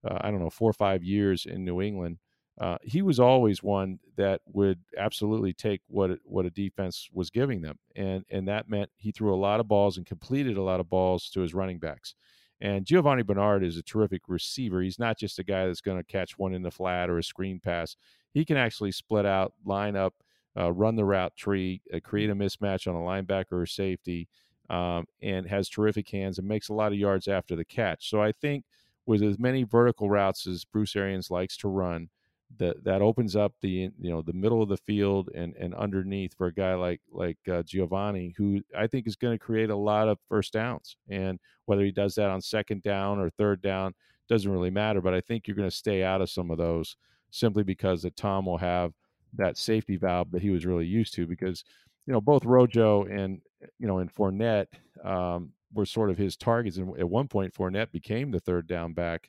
uh, 0.04 0.18
I 0.20 0.30
don't 0.30 0.40
know, 0.40 0.50
four 0.50 0.70
or 0.70 0.74
five 0.74 1.04
years 1.04 1.46
in 1.46 1.64
New 1.64 1.80
England, 1.82 2.18
uh, 2.60 2.78
he 2.82 3.02
was 3.02 3.20
always 3.20 3.62
one 3.62 4.00
that 4.16 4.40
would 4.46 4.80
absolutely 4.96 5.52
take 5.52 5.80
what 5.88 6.18
what 6.24 6.46
a 6.46 6.50
defense 6.50 7.08
was 7.12 7.30
giving 7.30 7.62
them, 7.62 7.78
and 7.94 8.24
and 8.30 8.48
that 8.48 8.68
meant 8.68 8.90
he 8.96 9.12
threw 9.12 9.32
a 9.32 9.36
lot 9.38 9.60
of 9.60 9.68
balls 9.68 9.96
and 9.96 10.06
completed 10.06 10.56
a 10.56 10.62
lot 10.62 10.80
of 10.80 10.90
balls 10.90 11.30
to 11.30 11.40
his 11.40 11.54
running 11.54 11.78
backs. 11.78 12.16
And 12.60 12.84
Giovani 12.84 13.22
Bernard 13.22 13.62
is 13.62 13.76
a 13.76 13.82
terrific 13.82 14.22
receiver. 14.26 14.82
He's 14.82 14.98
not 14.98 15.18
just 15.18 15.38
a 15.38 15.44
guy 15.44 15.66
that's 15.66 15.80
going 15.80 15.98
to 15.98 16.04
catch 16.04 16.38
one 16.38 16.54
in 16.54 16.62
the 16.62 16.70
flat 16.70 17.08
or 17.08 17.18
a 17.18 17.22
screen 17.22 17.60
pass. 17.60 17.96
He 18.32 18.44
can 18.44 18.56
actually 18.56 18.92
split 18.92 19.26
out, 19.26 19.52
line 19.64 19.96
up, 19.96 20.14
uh, 20.58 20.72
run 20.72 20.96
the 20.96 21.04
route 21.04 21.36
tree, 21.36 21.82
uh, 21.94 22.00
create 22.02 22.30
a 22.30 22.34
mismatch 22.34 22.88
on 22.88 22.96
a 22.96 22.98
linebacker 22.98 23.52
or 23.52 23.66
safety, 23.66 24.28
um, 24.70 25.06
and 25.22 25.46
has 25.46 25.68
terrific 25.68 26.08
hands 26.10 26.38
and 26.38 26.48
makes 26.48 26.68
a 26.68 26.74
lot 26.74 26.92
of 26.92 26.98
yards 26.98 27.28
after 27.28 27.54
the 27.54 27.64
catch. 27.64 28.10
So 28.10 28.20
I 28.20 28.32
think 28.32 28.64
with 29.06 29.22
as 29.22 29.38
many 29.38 29.62
vertical 29.62 30.10
routes 30.10 30.46
as 30.46 30.64
Bruce 30.64 30.96
Arians 30.96 31.30
likes 31.30 31.56
to 31.58 31.68
run, 31.68 32.08
that 32.56 32.82
that 32.82 33.02
opens 33.02 33.36
up 33.36 33.52
the 33.60 33.90
you 34.00 34.10
know 34.10 34.22
the 34.22 34.32
middle 34.32 34.62
of 34.62 34.68
the 34.68 34.76
field 34.76 35.28
and 35.34 35.54
and 35.56 35.74
underneath 35.74 36.34
for 36.34 36.46
a 36.46 36.52
guy 36.52 36.74
like 36.74 37.00
like 37.12 37.38
uh, 37.48 37.62
Giovani, 37.62 38.34
who 38.36 38.62
I 38.76 38.86
think 38.86 39.06
is 39.06 39.16
going 39.16 39.38
to 39.38 39.44
create 39.44 39.70
a 39.70 39.76
lot 39.76 40.08
of 40.08 40.18
first 40.28 40.54
downs. 40.54 40.96
And 41.08 41.38
whether 41.66 41.84
he 41.84 41.92
does 41.92 42.14
that 42.14 42.30
on 42.30 42.40
second 42.40 42.82
down 42.82 43.18
or 43.18 43.30
third 43.30 43.60
down 43.60 43.94
doesn't 44.28 44.50
really 44.50 44.70
matter. 44.70 45.00
But 45.00 45.14
I 45.14 45.20
think 45.20 45.46
you're 45.46 45.56
going 45.56 45.70
to 45.70 45.76
stay 45.76 46.02
out 46.02 46.22
of 46.22 46.30
some 46.30 46.50
of 46.50 46.58
those 46.58 46.96
simply 47.30 47.62
because 47.62 48.02
that 48.02 48.16
Tom 48.16 48.46
will 48.46 48.58
have 48.58 48.92
that 49.34 49.58
safety 49.58 49.96
valve 49.96 50.30
that 50.30 50.42
he 50.42 50.50
was 50.50 50.64
really 50.64 50.86
used 50.86 51.14
to. 51.14 51.26
Because 51.26 51.64
you 52.06 52.12
know 52.12 52.20
both 52.20 52.44
Rojo 52.44 53.04
and 53.04 53.40
you 53.78 53.86
know 53.86 53.98
and 53.98 54.12
Fournette 54.12 54.68
um, 55.04 55.52
were 55.74 55.86
sort 55.86 56.08
of 56.08 56.16
his 56.16 56.36
targets, 56.36 56.78
and 56.78 56.98
at 56.98 57.08
one 57.08 57.28
point 57.28 57.54
Fournette 57.54 57.92
became 57.92 58.30
the 58.30 58.40
third 58.40 58.66
down 58.66 58.94
back 58.94 59.28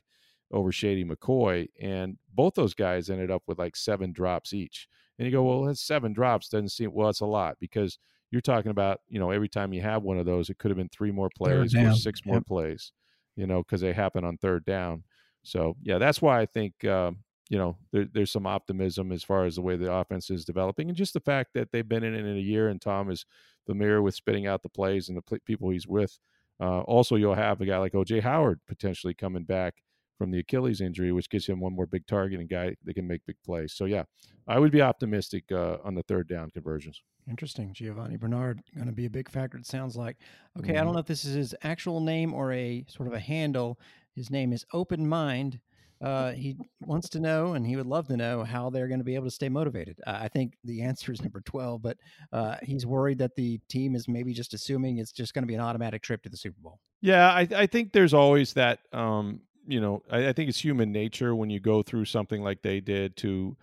over 0.52 0.72
Shady 0.72 1.04
McCoy, 1.04 1.68
and 1.80 2.16
both 2.34 2.54
those 2.54 2.74
guys 2.74 3.10
ended 3.10 3.30
up 3.30 3.42
with 3.46 3.58
like 3.58 3.76
seven 3.76 4.12
drops 4.12 4.52
each. 4.52 4.88
And 5.18 5.26
you 5.26 5.32
go, 5.32 5.42
well, 5.42 5.64
that's 5.64 5.82
seven 5.82 6.12
drops. 6.12 6.48
Doesn't 6.48 6.70
seem 6.70 6.92
well. 6.92 7.10
It's 7.10 7.20
a 7.20 7.26
lot 7.26 7.56
because 7.60 7.98
you're 8.30 8.40
talking 8.40 8.70
about 8.70 9.00
you 9.08 9.18
know 9.18 9.30
every 9.30 9.48
time 9.48 9.72
you 9.72 9.82
have 9.82 10.02
one 10.02 10.18
of 10.18 10.26
those, 10.26 10.50
it 10.50 10.58
could 10.58 10.70
have 10.70 10.78
been 10.78 10.88
three 10.88 11.10
more 11.10 11.30
plays 11.36 11.74
or 11.74 11.94
six 11.94 12.24
more 12.24 12.36
yep. 12.36 12.46
plays, 12.46 12.92
you 13.36 13.46
know, 13.46 13.62
because 13.62 13.80
they 13.80 13.92
happen 13.92 14.24
on 14.24 14.38
third 14.38 14.64
down. 14.64 15.04
So 15.42 15.76
yeah, 15.82 15.98
that's 15.98 16.22
why 16.22 16.40
I 16.40 16.46
think 16.46 16.84
uh, 16.84 17.12
you 17.48 17.58
know 17.58 17.76
there, 17.92 18.06
there's 18.12 18.30
some 18.30 18.46
optimism 18.46 19.12
as 19.12 19.22
far 19.22 19.44
as 19.44 19.56
the 19.56 19.62
way 19.62 19.76
the 19.76 19.92
offense 19.92 20.30
is 20.30 20.44
developing, 20.44 20.88
and 20.88 20.96
just 20.96 21.14
the 21.14 21.20
fact 21.20 21.50
that 21.54 21.70
they've 21.72 21.88
been 21.88 22.04
in 22.04 22.14
it 22.14 22.24
in 22.24 22.36
a 22.36 22.40
year, 22.40 22.68
and 22.68 22.80
Tom 22.80 23.10
is 23.10 23.26
familiar 23.66 24.02
with 24.02 24.14
spitting 24.14 24.46
out 24.46 24.62
the 24.62 24.68
plays 24.68 25.08
and 25.08 25.18
the 25.18 25.22
pl- 25.22 25.38
people 25.44 25.70
he's 25.70 25.86
with. 25.86 26.18
Uh, 26.60 26.80
also, 26.80 27.16
you'll 27.16 27.34
have 27.34 27.60
a 27.60 27.66
guy 27.66 27.78
like 27.78 27.92
OJ 27.92 28.22
Howard 28.22 28.60
potentially 28.68 29.14
coming 29.14 29.44
back 29.44 29.74
from 30.20 30.30
the 30.30 30.38
Achilles 30.38 30.82
injury, 30.82 31.12
which 31.12 31.30
gives 31.30 31.46
him 31.46 31.60
one 31.60 31.74
more 31.74 31.86
big 31.86 32.06
target 32.06 32.40
and 32.40 32.48
guy 32.50 32.76
that 32.84 32.92
can 32.92 33.06
make 33.06 33.24
big 33.26 33.36
plays. 33.42 33.72
So 33.72 33.86
yeah, 33.86 34.02
I 34.46 34.58
would 34.58 34.70
be 34.70 34.82
optimistic 34.82 35.44
uh, 35.50 35.78
on 35.82 35.94
the 35.94 36.02
third 36.02 36.28
down 36.28 36.50
conversions. 36.50 37.00
Interesting. 37.26 37.72
Giovani 37.72 38.18
Bernard 38.18 38.60
going 38.74 38.86
to 38.86 38.92
be 38.92 39.06
a 39.06 39.10
big 39.10 39.30
factor. 39.30 39.56
It 39.56 39.64
sounds 39.64 39.96
like. 39.96 40.18
Okay, 40.58 40.72
mm-hmm. 40.72 40.78
I 40.78 40.84
don't 40.84 40.92
know 40.92 40.98
if 40.98 41.06
this 41.06 41.24
is 41.24 41.34
his 41.34 41.54
actual 41.62 42.02
name 42.02 42.34
or 42.34 42.52
a 42.52 42.84
sort 42.86 43.06
of 43.08 43.14
a 43.14 43.18
handle. 43.18 43.78
His 44.14 44.30
name 44.30 44.52
is 44.52 44.66
Open 44.74 45.08
Mind. 45.08 45.58
Uh, 46.02 46.32
he 46.32 46.56
wants 46.80 47.08
to 47.10 47.20
know, 47.20 47.54
and 47.54 47.66
he 47.66 47.76
would 47.76 47.86
love 47.86 48.08
to 48.08 48.16
know 48.16 48.44
how 48.44 48.68
they're 48.68 48.88
going 48.88 49.00
to 49.00 49.04
be 49.04 49.14
able 49.14 49.26
to 49.26 49.30
stay 49.30 49.48
motivated. 49.48 49.98
Uh, 50.06 50.18
I 50.20 50.28
think 50.28 50.52
the 50.64 50.82
answer 50.82 51.12
is 51.12 51.22
number 51.22 51.40
twelve, 51.40 51.80
but 51.80 51.96
uh, 52.30 52.56
he's 52.62 52.84
worried 52.84 53.18
that 53.20 53.36
the 53.36 53.58
team 53.68 53.94
is 53.94 54.06
maybe 54.06 54.34
just 54.34 54.52
assuming 54.52 54.98
it's 54.98 55.12
just 55.12 55.32
going 55.32 55.44
to 55.44 55.46
be 55.46 55.54
an 55.54 55.60
automatic 55.62 56.02
trip 56.02 56.22
to 56.24 56.28
the 56.28 56.36
Super 56.36 56.60
Bowl. 56.60 56.78
Yeah, 57.00 57.30
I, 57.30 57.48
I 57.54 57.66
think 57.66 57.92
there's 57.92 58.12
always 58.12 58.52
that 58.54 58.80
um, 58.92 59.40
you 59.66 59.80
know, 59.80 60.02
I, 60.10 60.28
I, 60.28 60.32
think 60.32 60.48
it's 60.48 60.62
human 60.62 60.92
nature 60.92 61.34
when 61.34 61.50
you 61.50 61.60
go 61.60 61.82
through 61.82 62.06
something 62.06 62.42
like 62.42 62.62
they 62.62 62.80
did 62.80 63.16
to 63.18 63.56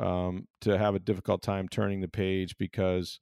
um, 0.00 0.46
to 0.62 0.78
have 0.78 0.94
a 0.94 1.00
difficult 1.00 1.42
time 1.42 1.68
turning 1.68 2.00
the 2.00 2.08
page 2.08 2.56
because 2.58 3.20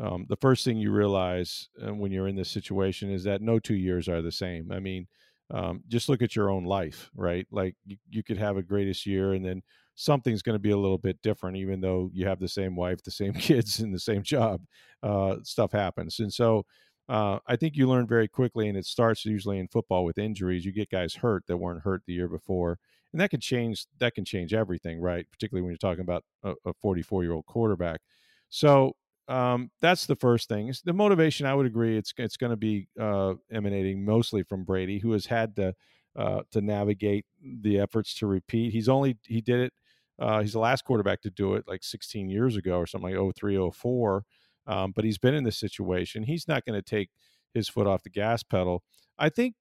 um, 0.00 0.26
the 0.28 0.36
first 0.36 0.64
thing 0.64 0.78
you 0.78 0.92
realize 0.92 1.68
uh, 1.84 1.94
when 1.94 2.12
you're 2.12 2.28
in 2.28 2.36
this 2.36 2.50
situation 2.50 3.10
is 3.10 3.24
that 3.24 3.42
no 3.42 3.58
two 3.58 3.74
years 3.74 4.08
are 4.08 4.22
the 4.22 4.32
same. 4.32 4.70
I 4.70 4.78
mean, 4.78 5.06
um, 5.50 5.82
just 5.88 6.08
look 6.08 6.22
at 6.22 6.34
your 6.34 6.50
own 6.50 6.64
life, 6.64 7.10
right? 7.14 7.46
Like 7.50 7.76
you, 7.84 7.96
you 8.08 8.22
could 8.22 8.38
have 8.38 8.56
a 8.56 8.62
greatest 8.62 9.04
year 9.04 9.34
and 9.34 9.44
then 9.44 9.62
something's 9.94 10.42
going 10.42 10.54
to 10.54 10.62
be 10.62 10.70
a 10.70 10.76
little 10.76 10.98
bit 10.98 11.20
different, 11.22 11.56
even 11.56 11.80
though 11.80 12.10
you 12.12 12.26
have 12.26 12.40
the 12.40 12.48
same 12.48 12.74
wife, 12.74 13.02
the 13.02 13.10
same 13.10 13.32
kids, 13.34 13.80
and 13.80 13.94
the 13.94 14.00
same 14.00 14.22
job. 14.22 14.62
Uh, 15.02 15.36
stuff 15.42 15.72
happens, 15.72 16.20
and 16.20 16.32
so 16.32 16.64
uh, 17.12 17.38
I 17.46 17.56
think 17.56 17.76
you 17.76 17.88
learn 17.88 18.06
very 18.06 18.28
quickly, 18.28 18.68
and 18.68 18.78
it 18.78 18.86
starts 18.86 19.24
usually 19.26 19.58
in 19.58 19.68
football 19.68 20.04
with 20.04 20.18
injuries. 20.18 20.64
You 20.64 20.72
get 20.72 20.90
guys 20.90 21.14
hurt 21.16 21.44
that 21.46 21.58
weren't 21.58 21.82
hurt 21.82 22.02
the 22.06 22.14
year 22.14 22.28
before, 22.28 22.78
and 23.12 23.20
that 23.20 23.30
can 23.30 23.40
change. 23.40 23.86
That 23.98 24.14
can 24.14 24.24
change 24.24 24.54
everything, 24.54 25.00
right? 25.00 25.26
Particularly 25.30 25.62
when 25.62 25.72
you're 25.72 25.78
talking 25.78 26.02
about 26.02 26.24
a 26.44 26.72
44 26.80 27.22
year 27.24 27.32
old 27.32 27.46
quarterback. 27.46 28.00
So 28.48 28.94
um, 29.28 29.70
that's 29.80 30.06
the 30.06 30.16
first 30.16 30.48
thing. 30.48 30.72
The 30.84 30.92
motivation, 30.94 31.46
I 31.46 31.54
would 31.54 31.66
agree, 31.66 31.98
it's 31.98 32.14
it's 32.16 32.36
going 32.38 32.50
to 32.50 32.56
be 32.56 32.88
uh, 32.98 33.34
emanating 33.50 34.04
mostly 34.04 34.42
from 34.42 34.64
Brady, 34.64 34.98
who 34.98 35.12
has 35.12 35.26
had 35.26 35.54
to 35.56 35.74
uh, 36.16 36.42
to 36.52 36.60
navigate 36.60 37.26
the 37.42 37.78
efforts 37.80 38.14
to 38.16 38.26
repeat. 38.26 38.72
He's 38.72 38.88
only 38.88 39.18
he 39.26 39.40
did 39.42 39.60
it. 39.60 39.72
Uh, 40.18 40.40
he's 40.40 40.52
the 40.52 40.58
last 40.58 40.84
quarterback 40.84 41.20
to 41.22 41.30
do 41.30 41.54
it, 41.54 41.64
like 41.66 41.82
16 41.82 42.28
years 42.28 42.56
ago 42.56 42.78
or 42.78 42.86
something 42.86 43.10
like 43.10 43.18
03, 43.18 43.56
04. 43.70 44.24
Um, 44.66 44.92
but 44.94 45.04
he's 45.04 45.18
been 45.18 45.34
in 45.34 45.44
this 45.44 45.58
situation. 45.58 46.22
He's 46.24 46.46
not 46.46 46.64
going 46.64 46.80
to 46.80 46.82
take 46.82 47.10
his 47.54 47.68
foot 47.68 47.86
off 47.86 48.02
the 48.02 48.10
gas 48.10 48.42
pedal. 48.42 48.82
I 49.18 49.28
think 49.28 49.54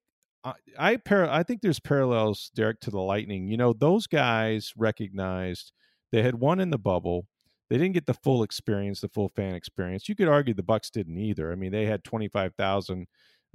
I 0.43 0.53
I, 0.77 0.97
par- 0.97 1.29
I 1.29 1.43
think 1.43 1.61
there's 1.61 1.79
parallels, 1.79 2.51
Derek, 2.55 2.79
to 2.81 2.91
the 2.91 2.99
Lightning. 2.99 3.47
You 3.47 3.57
know, 3.57 3.73
those 3.73 4.07
guys 4.07 4.73
recognized 4.77 5.71
they 6.11 6.23
had 6.23 6.35
won 6.35 6.59
in 6.59 6.69
the 6.69 6.77
bubble. 6.77 7.27
They 7.69 7.77
didn't 7.77 7.93
get 7.93 8.05
the 8.05 8.13
full 8.13 8.43
experience, 8.43 8.99
the 8.99 9.07
full 9.07 9.29
fan 9.29 9.55
experience. 9.55 10.09
You 10.09 10.15
could 10.15 10.27
argue 10.27 10.53
the 10.53 10.63
Bucs 10.63 10.91
didn't 10.91 11.17
either. 11.17 11.51
I 11.51 11.55
mean, 11.55 11.71
they 11.71 11.85
had 11.85 12.03
twenty 12.03 12.27
five 12.27 12.53
thousand 12.55 13.07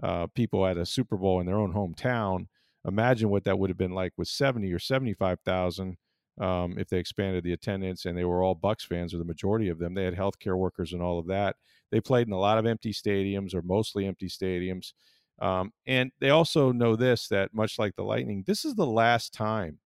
uh, 0.02 0.26
people 0.34 0.66
at 0.66 0.78
a 0.78 0.86
Super 0.86 1.16
Bowl 1.16 1.40
in 1.40 1.46
their 1.46 1.58
own 1.58 1.72
hometown. 1.74 2.46
Imagine 2.86 3.30
what 3.30 3.44
that 3.44 3.58
would 3.58 3.70
have 3.70 3.78
been 3.78 3.94
like 3.94 4.12
with 4.16 4.28
seventy 4.28 4.72
or 4.72 4.78
seventy 4.78 5.12
five 5.12 5.40
thousand 5.44 5.96
um, 6.40 6.78
if 6.78 6.88
they 6.88 6.98
expanded 6.98 7.44
the 7.44 7.52
attendance 7.52 8.04
and 8.04 8.16
they 8.16 8.24
were 8.24 8.42
all 8.42 8.54
Bucs 8.54 8.86
fans 8.86 9.14
or 9.14 9.18
the 9.18 9.24
majority 9.24 9.68
of 9.68 9.78
them. 9.78 9.94
They 9.94 10.04
had 10.04 10.16
healthcare 10.16 10.56
workers 10.56 10.92
and 10.92 11.02
all 11.02 11.18
of 11.18 11.26
that. 11.28 11.56
They 11.90 12.00
played 12.00 12.26
in 12.26 12.32
a 12.32 12.38
lot 12.38 12.58
of 12.58 12.66
empty 12.66 12.92
stadiums 12.92 13.54
or 13.54 13.62
mostly 13.62 14.06
empty 14.06 14.28
stadiums. 14.28 14.92
Um, 15.40 15.72
and 15.86 16.12
they 16.20 16.30
also 16.30 16.72
know 16.72 16.96
this 16.96 17.28
that 17.28 17.54
much 17.54 17.78
like 17.78 17.94
the 17.96 18.04
Lightning, 18.04 18.44
this 18.46 18.64
is 18.64 18.74
the 18.74 18.86
last 18.86 19.32
time 19.32 19.78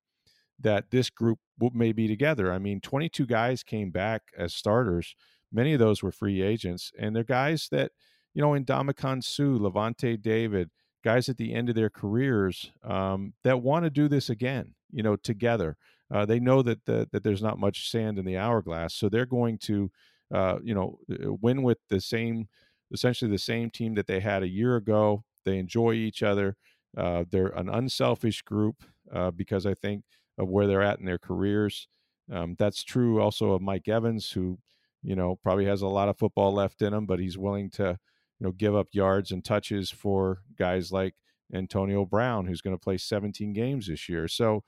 that 0.60 0.90
this 0.90 1.10
group 1.10 1.38
may 1.72 1.92
be 1.92 2.06
together. 2.06 2.52
I 2.52 2.58
mean, 2.58 2.80
22 2.80 3.26
guys 3.26 3.62
came 3.62 3.90
back 3.90 4.22
as 4.36 4.54
starters. 4.54 5.14
Many 5.52 5.72
of 5.72 5.80
those 5.80 6.02
were 6.02 6.12
free 6.12 6.42
agents, 6.42 6.92
and 6.98 7.14
they're 7.14 7.24
guys 7.24 7.68
that, 7.72 7.92
you 8.34 8.42
know, 8.42 8.54
in 8.54 8.64
Ndamukong 8.64 9.24
Suh, 9.24 9.58
Lavonte 9.58 10.20
David, 10.20 10.70
guys 11.02 11.28
at 11.28 11.38
the 11.38 11.52
end 11.54 11.68
of 11.68 11.74
their 11.74 11.90
careers 11.90 12.70
um, 12.84 13.32
that 13.42 13.62
want 13.62 13.84
to 13.84 13.90
do 13.90 14.06
this 14.06 14.30
again, 14.30 14.74
you 14.92 15.02
know, 15.02 15.16
together. 15.16 15.76
Uh, 16.12 16.26
they 16.26 16.40
know 16.40 16.62
that 16.62 16.84
that 16.86 17.22
there's 17.22 17.42
not 17.42 17.58
much 17.58 17.90
sand 17.90 18.18
in 18.18 18.24
the 18.24 18.36
hourglass, 18.36 18.94
so 18.94 19.08
they're 19.08 19.26
going 19.26 19.58
to, 19.58 19.90
uh, 20.34 20.58
you 20.62 20.74
know, 20.74 20.98
uh, 21.10 21.32
win 21.34 21.62
with 21.62 21.78
the 21.88 22.00
same, 22.00 22.48
essentially 22.92 23.30
the 23.30 23.38
same 23.38 23.70
team 23.70 23.94
that 23.94 24.06
they 24.06 24.20
had 24.20 24.42
a 24.42 24.48
year 24.48 24.76
ago. 24.76 25.24
They 25.44 25.58
enjoy 25.58 25.92
each 25.94 26.22
other. 26.22 26.56
Uh, 26.96 27.24
they're 27.30 27.48
an 27.48 27.68
unselfish 27.68 28.42
group 28.42 28.82
uh, 29.12 29.30
because 29.30 29.66
I 29.66 29.74
think 29.74 30.04
of 30.38 30.48
where 30.48 30.66
they're 30.66 30.82
at 30.82 30.98
in 30.98 31.04
their 31.06 31.18
careers. 31.18 31.86
Um, 32.32 32.56
that's 32.58 32.82
true 32.82 33.20
also 33.20 33.52
of 33.52 33.62
Mike 33.62 33.88
Evans, 33.88 34.30
who, 34.30 34.58
you 35.02 35.16
know, 35.16 35.36
probably 35.42 35.66
has 35.66 35.82
a 35.82 35.88
lot 35.88 36.08
of 36.08 36.18
football 36.18 36.52
left 36.52 36.82
in 36.82 36.92
him, 36.92 37.06
but 37.06 37.20
he's 37.20 37.38
willing 37.38 37.70
to, 37.70 37.98
you 38.38 38.46
know, 38.46 38.52
give 38.52 38.74
up 38.74 38.88
yards 38.92 39.30
and 39.32 39.44
touches 39.44 39.90
for 39.90 40.42
guys 40.58 40.92
like 40.92 41.14
Antonio 41.52 42.04
Brown, 42.04 42.46
who's 42.46 42.60
going 42.60 42.76
to 42.76 42.82
play 42.82 42.96
17 42.96 43.52
games 43.52 43.86
this 43.86 44.08
year. 44.08 44.28
So 44.28 44.62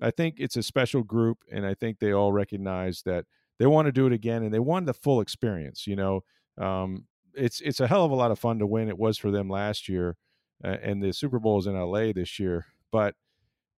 I 0.00 0.10
think 0.10 0.36
it's 0.38 0.56
a 0.56 0.62
special 0.62 1.02
group, 1.02 1.38
and 1.50 1.66
I 1.66 1.74
think 1.74 1.98
they 1.98 2.12
all 2.12 2.32
recognize 2.32 3.02
that 3.02 3.24
they 3.58 3.66
want 3.66 3.86
to 3.86 3.92
do 3.92 4.06
it 4.06 4.12
again, 4.12 4.42
and 4.42 4.52
they 4.52 4.58
want 4.58 4.86
the 4.86 4.94
full 4.94 5.20
experience. 5.20 5.86
You 5.86 5.96
know, 5.96 6.20
um, 6.58 7.06
it's 7.34 7.60
it's 7.60 7.80
a 7.80 7.86
hell 7.86 8.04
of 8.04 8.10
a 8.10 8.16
lot 8.16 8.30
of 8.30 8.38
fun 8.38 8.58
to 8.58 8.66
win. 8.66 8.88
It 8.88 8.98
was 8.98 9.18
for 9.18 9.30
them 9.30 9.48
last 9.48 9.88
year, 9.88 10.16
uh, 10.64 10.76
and 10.82 11.02
the 11.02 11.12
Super 11.12 11.38
Bowl 11.38 11.58
is 11.58 11.66
in 11.66 11.74
LA 11.74 12.12
this 12.12 12.38
year. 12.38 12.66
But 12.92 13.14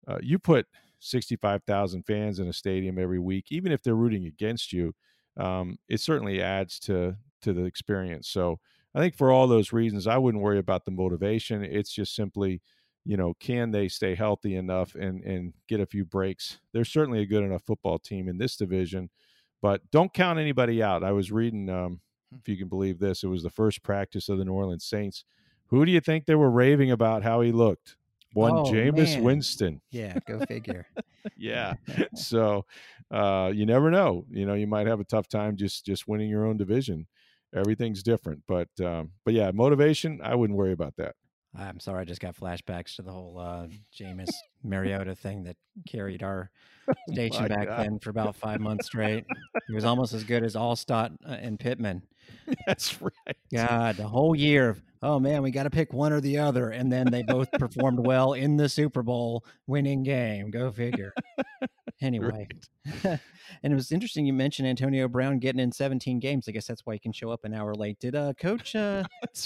uh, 0.07 0.19
you 0.21 0.39
put 0.39 0.67
sixty 0.99 1.35
five 1.35 1.63
thousand 1.63 2.03
fans 2.03 2.39
in 2.39 2.47
a 2.47 2.53
stadium 2.53 2.97
every 2.99 3.19
week, 3.19 3.47
even 3.51 3.71
if 3.71 3.83
they're 3.83 3.95
rooting 3.95 4.25
against 4.25 4.73
you, 4.73 4.93
um, 5.37 5.77
it 5.87 5.99
certainly 5.99 6.41
adds 6.41 6.79
to 6.81 7.17
to 7.41 7.53
the 7.53 7.65
experience. 7.65 8.27
So 8.29 8.59
I 8.95 8.99
think 8.99 9.15
for 9.15 9.31
all 9.31 9.47
those 9.47 9.73
reasons, 9.73 10.07
I 10.07 10.17
wouldn't 10.17 10.43
worry 10.43 10.57
about 10.59 10.85
the 10.85 10.91
motivation. 10.91 11.63
It's 11.63 11.91
just 11.91 12.15
simply 12.15 12.61
you 13.07 13.15
know, 13.15 13.33
can 13.39 13.71
they 13.71 13.87
stay 13.87 14.15
healthy 14.15 14.55
enough 14.55 14.93
and 14.93 15.23
and 15.23 15.53
get 15.69 15.79
a 15.79 15.85
few 15.85 16.03
breaks? 16.03 16.59
They're 16.73 16.83
certainly 16.83 17.21
a 17.21 17.25
good 17.25 17.43
enough 17.43 17.63
football 17.65 17.97
team 17.97 18.27
in 18.27 18.37
this 18.37 18.57
division, 18.57 19.09
but 19.61 19.81
don't 19.91 20.13
count 20.13 20.39
anybody 20.39 20.83
out. 20.83 21.05
I 21.05 21.13
was 21.13 21.31
reading, 21.31 21.69
um, 21.69 22.01
hmm. 22.29 22.39
if 22.39 22.49
you 22.49 22.57
can 22.57 22.67
believe 22.67 22.99
this, 22.99 23.23
it 23.23 23.27
was 23.27 23.43
the 23.43 23.49
first 23.49 23.81
practice 23.81 24.27
of 24.27 24.37
the 24.37 24.43
New 24.45 24.51
Orleans 24.51 24.83
Saints. 24.83 25.23
Who 25.67 25.85
do 25.85 25.91
you 25.91 26.01
think 26.01 26.25
they 26.25 26.35
were 26.35 26.51
raving 26.51 26.91
about 26.91 27.23
how 27.23 27.39
he 27.39 27.53
looked? 27.53 27.95
One 28.33 28.51
oh, 28.51 28.63
Jameis 28.65 29.15
man. 29.15 29.23
Winston. 29.23 29.81
Yeah, 29.89 30.19
go 30.27 30.45
figure. 30.45 30.85
yeah. 31.37 31.75
so 32.15 32.65
uh, 33.09 33.51
you 33.55 33.65
never 33.65 33.89
know. 33.89 34.25
You 34.29 34.45
know, 34.45 34.53
you 34.53 34.67
might 34.67 34.87
have 34.87 34.99
a 34.99 35.05
tough 35.05 35.29
time 35.29 35.55
just 35.55 35.85
just 35.85 36.09
winning 36.09 36.29
your 36.29 36.45
own 36.45 36.57
division. 36.57 37.07
Everything's 37.55 38.03
different, 38.03 38.43
but 38.49 38.67
um, 38.83 39.11
but 39.23 39.33
yeah, 39.33 39.51
motivation. 39.51 40.19
I 40.21 40.35
wouldn't 40.35 40.59
worry 40.59 40.73
about 40.73 40.97
that. 40.97 41.15
I'm 41.57 41.79
sorry, 41.79 42.01
I 42.01 42.05
just 42.05 42.21
got 42.21 42.35
flashbacks 42.35 42.95
to 42.97 43.01
the 43.01 43.11
whole 43.11 43.39
uh, 43.39 43.67
Jameis 43.97 44.29
Mariota 44.63 45.15
thing 45.15 45.43
that 45.43 45.57
carried 45.87 46.21
our 46.21 46.51
oh 46.89 46.93
station 47.11 47.45
oh 47.45 47.47
back 47.47 47.67
God. 47.67 47.79
then 47.79 47.99
for 47.99 48.11
about 48.11 48.35
five 48.35 48.59
months 48.59 48.85
straight. 48.85 49.25
He 49.67 49.73
was 49.73 49.85
almost 49.85 50.13
as 50.13 50.23
good 50.23 50.43
as 50.43 50.55
Alstott 50.55 51.17
uh, 51.27 51.31
and 51.31 51.59
Pittman. 51.59 52.03
That's 52.67 53.01
right. 53.01 53.37
God, 53.51 53.97
the 53.97 54.07
whole 54.07 54.35
year 54.35 54.69
of, 54.69 54.83
oh 55.01 55.19
man, 55.19 55.41
we 55.41 55.51
got 55.51 55.63
to 55.63 55.69
pick 55.69 55.93
one 55.93 56.13
or 56.13 56.21
the 56.21 56.37
other. 56.37 56.69
And 56.69 56.91
then 56.91 57.09
they 57.09 57.23
both 57.23 57.51
performed 57.53 58.05
well 58.05 58.33
in 58.33 58.57
the 58.57 58.69
Super 58.69 59.01
Bowl 59.01 59.43
winning 59.65 60.03
game. 60.03 60.51
Go 60.51 60.71
figure. 60.71 61.13
Anyway, 61.99 62.47
and 63.03 63.19
it 63.63 63.73
was 63.73 63.91
interesting 63.91 64.25
you 64.25 64.33
mentioned 64.33 64.67
Antonio 64.67 65.07
Brown 65.07 65.39
getting 65.39 65.59
in 65.59 65.71
17 65.71 66.19
games. 66.19 66.47
I 66.47 66.51
guess 66.51 66.67
that's 66.67 66.85
why 66.85 66.93
he 66.93 66.99
can 66.99 67.11
show 67.11 67.31
up 67.31 67.43
an 67.43 67.55
hour 67.55 67.73
late. 67.73 67.99
Did 67.99 68.13
uh, 68.13 68.33
Coach 68.33 68.75
uh, 68.75 69.03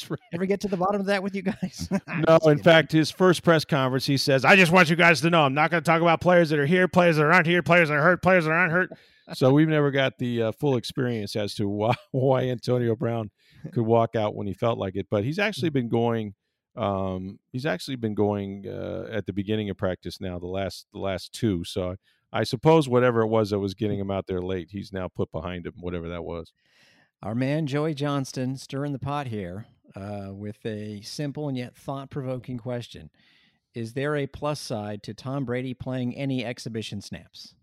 right. 0.09 0.19
ever 0.33 0.45
get 0.45 0.59
to 0.61 0.67
the 0.67 0.75
bottom 0.75 0.99
of 0.99 1.07
that 1.07 1.23
with 1.23 1.33
you 1.33 1.43
guys? 1.43 1.89
no, 2.27 2.37
in 2.49 2.61
fact, 2.61 2.91
his 2.91 3.09
first 3.09 3.41
press 3.43 3.63
conference, 3.63 4.05
he 4.05 4.17
says, 4.17 4.43
"I 4.43 4.57
just 4.57 4.71
want 4.71 4.89
you 4.89 4.97
guys 4.97 5.21
to 5.21 5.29
know, 5.29 5.43
I'm 5.43 5.53
not 5.53 5.71
going 5.71 5.81
to 5.81 5.85
talk 5.85 6.01
about 6.01 6.19
players 6.19 6.49
that 6.49 6.59
are 6.59 6.65
here, 6.65 6.89
players 6.89 7.15
that 7.17 7.25
aren't 7.25 7.47
here, 7.47 7.63
players 7.63 7.87
that 7.87 7.95
are 7.95 8.03
hurt, 8.03 8.21
players 8.21 8.45
that 8.45 8.51
aren't 8.51 8.73
hurt." 8.73 8.91
so 9.33 9.53
we've 9.53 9.69
never 9.69 9.91
got 9.91 10.17
the 10.17 10.43
uh, 10.43 10.51
full 10.51 10.75
experience 10.75 11.37
as 11.37 11.55
to 11.55 11.69
why, 11.69 11.93
why 12.11 12.43
Antonio 12.49 12.95
Brown 12.95 13.31
could 13.71 13.85
walk 13.85 14.15
out 14.15 14.35
when 14.35 14.47
he 14.47 14.53
felt 14.53 14.77
like 14.77 14.95
it. 14.95 15.07
But 15.09 15.23
he's 15.23 15.39
actually 15.39 15.69
been 15.69 15.87
going 15.89 16.33
Um, 16.75 17.39
he's 17.51 17.65
actually 17.65 17.97
been 17.97 18.13
going 18.13 18.65
uh, 18.67 19.07
at 19.11 19.25
the 19.25 19.33
beginning 19.33 19.69
of 19.69 19.77
practice 19.77 20.19
now, 20.19 20.39
the 20.39 20.47
last 20.47 20.87
the 20.91 20.99
last 20.99 21.33
two. 21.33 21.63
So 21.63 21.95
I 22.33 22.43
suppose 22.43 22.87
whatever 22.87 23.21
it 23.21 23.27
was 23.27 23.49
that 23.49 23.59
was 23.59 23.73
getting 23.73 23.99
him 23.99 24.11
out 24.11 24.27
there 24.27 24.41
late, 24.41 24.69
he's 24.71 24.93
now 24.93 25.07
put 25.07 25.31
behind 25.31 25.65
him, 25.65 25.73
whatever 25.79 26.07
that 26.09 26.23
was. 26.23 26.53
Our 27.21 27.35
man 27.35 27.67
Joey 27.67 27.93
Johnston 27.93 28.57
stirring 28.57 28.93
the 28.93 28.99
pot 28.99 29.27
here 29.27 29.65
uh, 29.95 30.29
with 30.31 30.65
a 30.65 31.01
simple 31.01 31.47
and 31.47 31.57
yet 31.57 31.75
thought 31.75 32.09
provoking 32.09 32.57
question: 32.57 33.09
Is 33.75 33.93
there 33.93 34.15
a 34.15 34.27
plus 34.27 34.59
side 34.59 35.03
to 35.03 35.13
Tom 35.13 35.45
Brady 35.45 35.73
playing 35.73 36.15
any 36.15 36.43
exhibition 36.45 37.01
snaps? 37.01 37.53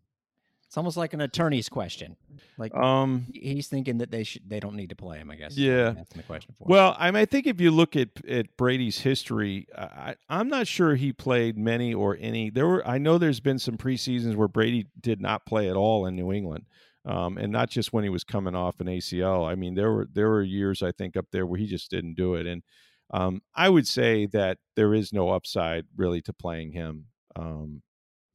It's 0.68 0.76
almost 0.76 0.98
like 0.98 1.14
an 1.14 1.22
attorney's 1.22 1.70
question. 1.70 2.14
Like 2.58 2.74
um, 2.74 3.24
he's 3.32 3.68
thinking 3.68 3.98
that 3.98 4.10
they 4.10 4.22
should 4.22 4.42
they 4.46 4.60
don't 4.60 4.76
need 4.76 4.90
to 4.90 4.96
play 4.96 5.16
him. 5.16 5.30
I 5.30 5.36
guess. 5.36 5.56
Yeah. 5.56 5.92
That's 5.92 6.12
the 6.12 6.22
question 6.22 6.54
for. 6.58 6.66
Well, 6.68 6.94
I 6.98 7.10
mean, 7.10 7.22
I 7.22 7.24
think 7.24 7.46
if 7.46 7.58
you 7.58 7.70
look 7.70 7.96
at 7.96 8.08
at 8.28 8.54
Brady's 8.58 8.98
history, 8.98 9.66
I, 9.74 10.16
I'm 10.28 10.48
not 10.48 10.66
sure 10.66 10.94
he 10.94 11.10
played 11.14 11.56
many 11.56 11.94
or 11.94 12.18
any. 12.20 12.50
There 12.50 12.66
were 12.66 12.86
I 12.86 12.98
know 12.98 13.16
there's 13.16 13.40
been 13.40 13.58
some 13.58 13.78
preseasons 13.78 14.34
where 14.34 14.46
Brady 14.46 14.86
did 15.00 15.22
not 15.22 15.46
play 15.46 15.70
at 15.70 15.76
all 15.76 16.04
in 16.04 16.14
New 16.16 16.32
England. 16.32 16.66
Um, 17.06 17.38
and 17.38 17.50
not 17.50 17.70
just 17.70 17.94
when 17.94 18.04
he 18.04 18.10
was 18.10 18.22
coming 18.22 18.54
off 18.54 18.80
an 18.80 18.88
ACL. 18.88 19.48
I 19.48 19.54
mean, 19.54 19.74
there 19.74 19.90
were 19.90 20.06
there 20.12 20.28
were 20.28 20.42
years 20.42 20.82
I 20.82 20.92
think 20.92 21.16
up 21.16 21.26
there 21.32 21.46
where 21.46 21.58
he 21.58 21.66
just 21.66 21.90
didn't 21.90 22.14
do 22.14 22.34
it, 22.34 22.46
and 22.46 22.62
um, 23.10 23.40
I 23.54 23.70
would 23.70 23.86
say 23.86 24.26
that 24.26 24.58
there 24.76 24.92
is 24.92 25.14
no 25.14 25.30
upside 25.30 25.86
really 25.96 26.20
to 26.22 26.34
playing 26.34 26.72
him 26.72 27.06
um, 27.34 27.80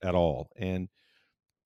at 0.02 0.16
all. 0.16 0.50
And 0.56 0.90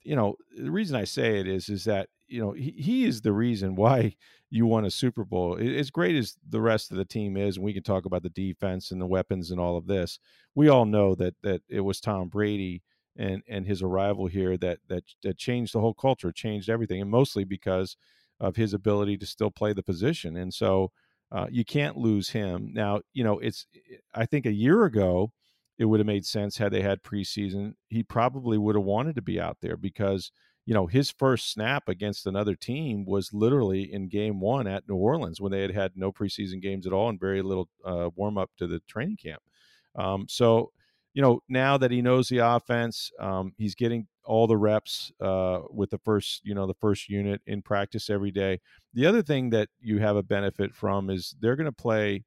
you 0.08 0.16
know, 0.16 0.38
the 0.58 0.72
reason 0.72 0.96
I 0.96 1.04
say 1.04 1.38
it 1.38 1.48
is, 1.48 1.68
is 1.68 1.84
that 1.84 2.08
you 2.30 2.40
know 2.40 2.52
he, 2.54 2.72
he 2.72 3.04
is 3.04 3.22
the 3.22 3.34
reason 3.34 3.76
why 3.76 4.16
you 4.50 4.66
won 4.66 4.86
a 4.86 4.92
Super 4.92 5.26
Bowl. 5.26 5.58
As 5.60 5.92
great 5.92 6.16
as 6.16 6.38
the 6.48 6.62
rest 6.62 6.92
of 6.92 6.98
the 6.98 7.04
team 7.04 7.36
is, 7.36 7.58
and 7.58 7.66
we 7.66 7.74
can 7.74 7.84
talk 7.84 8.06
about 8.06 8.24
the 8.24 8.30
defense 8.30 8.92
and 8.92 9.02
the 9.02 9.06
weapons 9.06 9.52
and 9.52 9.60
all 9.60 9.76
of 9.76 9.88
this, 9.88 10.20
we 10.56 10.70
all 10.70 10.86
know 10.86 11.14
that 11.16 11.36
that 11.44 11.62
it 11.68 11.82
was 11.82 12.00
Tom 12.00 12.30
Brady 12.30 12.84
and 13.18 13.44
and 13.50 13.68
his 13.68 13.82
arrival 13.82 14.28
here 14.28 14.56
that 14.58 14.80
that 14.88 15.04
that 15.24 15.38
changed 15.38 15.74
the 15.74 15.82
whole 15.82 15.94
culture, 15.94 16.32
changed 16.32 16.70
everything, 16.70 17.02
and 17.02 17.12
mostly 17.12 17.44
because 17.44 17.98
of 18.40 18.56
his 18.56 18.74
ability 18.74 19.18
to 19.18 19.26
still 19.26 19.52
play 19.52 19.74
the 19.74 19.84
position. 19.84 20.38
And 20.38 20.54
so 20.54 20.92
uh, 21.34 21.48
you 21.50 21.66
can't 21.66 21.98
lose 21.98 22.30
him. 22.30 22.70
Now, 22.74 23.02
you 23.14 23.26
know, 23.26 23.40
it's 23.40 23.68
I 24.16 24.26
think 24.26 24.46
a 24.46 24.54
year 24.54 24.86
ago 24.86 25.34
it 25.78 25.86
would 25.86 26.00
have 26.00 26.08
made 26.08 26.26
sense 26.26 26.58
had 26.58 26.72
they 26.72 26.82
had 26.82 27.04
preseason. 27.04 27.74
He 27.90 28.04
probably 28.04 28.58
would 28.58 28.76
have 28.76 28.84
wanted 28.84 29.16
to 29.16 29.22
be 29.22 29.40
out 29.40 29.58
there 29.62 29.78
because 29.78 30.32
you 30.66 30.74
know 30.74 30.88
his 30.88 31.12
first 31.12 31.52
snap 31.52 31.88
against 31.88 32.26
another 32.26 32.56
team 32.56 33.06
was 33.06 33.34
literally 33.34 33.92
in 33.94 34.10
game 34.10 34.40
one 34.40 34.68
at 34.68 34.88
New 34.90 34.96
Orleans 34.96 35.40
when 35.40 35.52
they 35.52 35.62
had 35.62 35.72
had 35.72 35.92
no 35.96 36.12
preseason 36.12 36.62
games 36.62 36.86
at 36.88 36.94
all 36.94 37.10
and 37.10 37.20
very 37.20 37.42
little 37.42 37.70
uh, 37.86 38.10
warm 38.16 38.38
up 38.38 38.52
to 38.58 38.68
the 38.68 38.82
training 38.88 39.18
camp. 39.18 39.42
Um, 39.96 40.26
so 40.28 40.72
you 41.14 41.22
know 41.22 41.42
now 41.48 41.78
that 41.78 41.92
he 41.92 42.02
knows 42.02 42.28
the 42.28 42.40
offense, 42.40 43.12
um, 43.20 43.54
he's 43.58 43.76
getting 43.76 44.08
all 44.26 44.46
the 44.46 44.58
reps 44.58 45.12
uh, 45.22 45.60
with 45.70 45.92
the 45.92 46.00
first 46.00 46.42
you 46.44 46.56
know 46.56 46.68
the 46.68 46.76
first 46.82 47.08
unit 47.08 47.42
in 47.46 47.62
practice 47.62 48.10
every 48.10 48.32
day. 48.32 48.60
The 48.94 49.06
other 49.06 49.22
thing 49.22 49.52
that 49.52 49.70
you 49.80 50.00
have 50.00 50.16
a 50.16 50.24
benefit 50.24 50.74
from 50.74 51.10
is 51.10 51.36
they're 51.40 51.56
going 51.56 51.66
to 51.66 51.72
play 51.72 52.24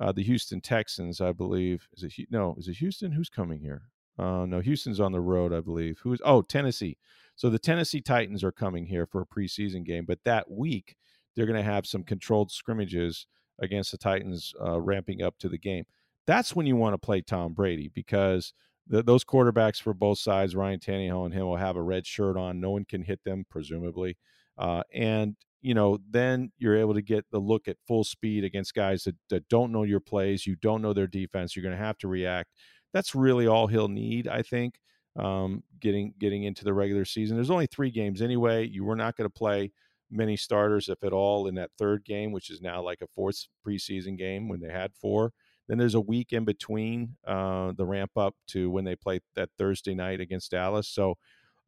uh, 0.00 0.12
the 0.12 0.22
Houston 0.22 0.60
Texans, 0.60 1.20
I 1.20 1.32
believe. 1.32 1.88
Is 1.96 2.02
it 2.02 2.12
no? 2.30 2.54
Is 2.58 2.68
it 2.68 2.76
Houston? 2.76 3.12
Who's 3.12 3.28
coming 3.28 3.60
here? 3.60 3.82
Uh, 4.18 4.46
no, 4.46 4.60
Houston's 4.60 5.00
on 5.00 5.12
the 5.12 5.20
road, 5.20 5.52
I 5.52 5.60
believe. 5.60 5.98
Who 6.02 6.12
is? 6.12 6.22
Oh, 6.24 6.42
Tennessee. 6.42 6.96
So 7.36 7.50
the 7.50 7.58
Tennessee 7.58 8.00
Titans 8.00 8.44
are 8.44 8.52
coming 8.52 8.86
here 8.86 9.06
for 9.06 9.20
a 9.20 9.26
preseason 9.26 9.84
game, 9.84 10.04
but 10.04 10.22
that 10.24 10.50
week 10.50 10.96
they're 11.34 11.46
going 11.46 11.58
to 11.58 11.70
have 11.70 11.86
some 11.86 12.04
controlled 12.04 12.52
scrimmages 12.52 13.26
against 13.60 13.90
the 13.90 13.98
Titans, 13.98 14.54
uh, 14.64 14.80
ramping 14.80 15.22
up 15.22 15.38
to 15.38 15.48
the 15.48 15.58
game. 15.58 15.84
That's 16.26 16.54
when 16.54 16.66
you 16.66 16.76
want 16.76 16.94
to 16.94 16.98
play 16.98 17.20
Tom 17.20 17.52
Brady 17.52 17.90
because 17.92 18.52
the, 18.86 19.02
those 19.02 19.24
quarterbacks 19.24 19.80
for 19.80 19.94
both 19.94 20.18
sides, 20.18 20.54
Ryan 20.54 20.78
Tannehill 20.78 21.24
and 21.24 21.34
him, 21.34 21.46
will 21.46 21.56
have 21.56 21.76
a 21.76 21.82
red 21.82 22.06
shirt 22.06 22.36
on. 22.36 22.60
No 22.60 22.70
one 22.70 22.84
can 22.84 23.02
hit 23.02 23.22
them, 23.24 23.44
presumably. 23.48 24.16
Uh, 24.56 24.82
and 24.92 25.36
you 25.64 25.72
know, 25.72 25.98
then 26.10 26.52
you're 26.58 26.76
able 26.76 26.92
to 26.92 27.00
get 27.00 27.24
the 27.32 27.38
look 27.38 27.68
at 27.68 27.78
full 27.88 28.04
speed 28.04 28.44
against 28.44 28.74
guys 28.74 29.04
that, 29.04 29.16
that 29.30 29.48
don't 29.48 29.72
know 29.72 29.82
your 29.82 29.98
plays. 29.98 30.46
You 30.46 30.56
don't 30.56 30.82
know 30.82 30.92
their 30.92 31.06
defense. 31.06 31.56
You're 31.56 31.62
going 31.62 31.76
to 31.76 31.82
have 31.82 31.96
to 31.98 32.08
react. 32.08 32.50
That's 32.92 33.14
really 33.14 33.46
all 33.46 33.66
he'll 33.66 33.88
need, 33.88 34.28
I 34.28 34.42
think, 34.42 34.74
um, 35.18 35.62
getting 35.80 36.12
getting 36.18 36.44
into 36.44 36.64
the 36.64 36.74
regular 36.74 37.06
season. 37.06 37.38
There's 37.38 37.50
only 37.50 37.66
three 37.66 37.90
games 37.90 38.20
anyway. 38.20 38.68
You 38.68 38.84
were 38.84 38.94
not 38.94 39.16
going 39.16 39.28
to 39.28 39.32
play 39.32 39.72
many 40.10 40.36
starters, 40.36 40.90
if 40.90 41.02
at 41.02 41.14
all, 41.14 41.46
in 41.46 41.54
that 41.54 41.70
third 41.78 42.04
game, 42.04 42.30
which 42.30 42.50
is 42.50 42.60
now 42.60 42.82
like 42.82 43.00
a 43.00 43.06
fourth 43.06 43.46
preseason 43.66 44.18
game 44.18 44.50
when 44.50 44.60
they 44.60 44.70
had 44.70 44.92
four. 44.94 45.32
Then 45.66 45.78
there's 45.78 45.94
a 45.94 46.00
week 46.00 46.34
in 46.34 46.44
between 46.44 47.16
uh, 47.26 47.72
the 47.72 47.86
ramp 47.86 48.10
up 48.18 48.34
to 48.48 48.70
when 48.70 48.84
they 48.84 48.96
play 48.96 49.20
that 49.34 49.48
Thursday 49.56 49.94
night 49.94 50.20
against 50.20 50.50
Dallas. 50.50 50.88
So 50.88 51.14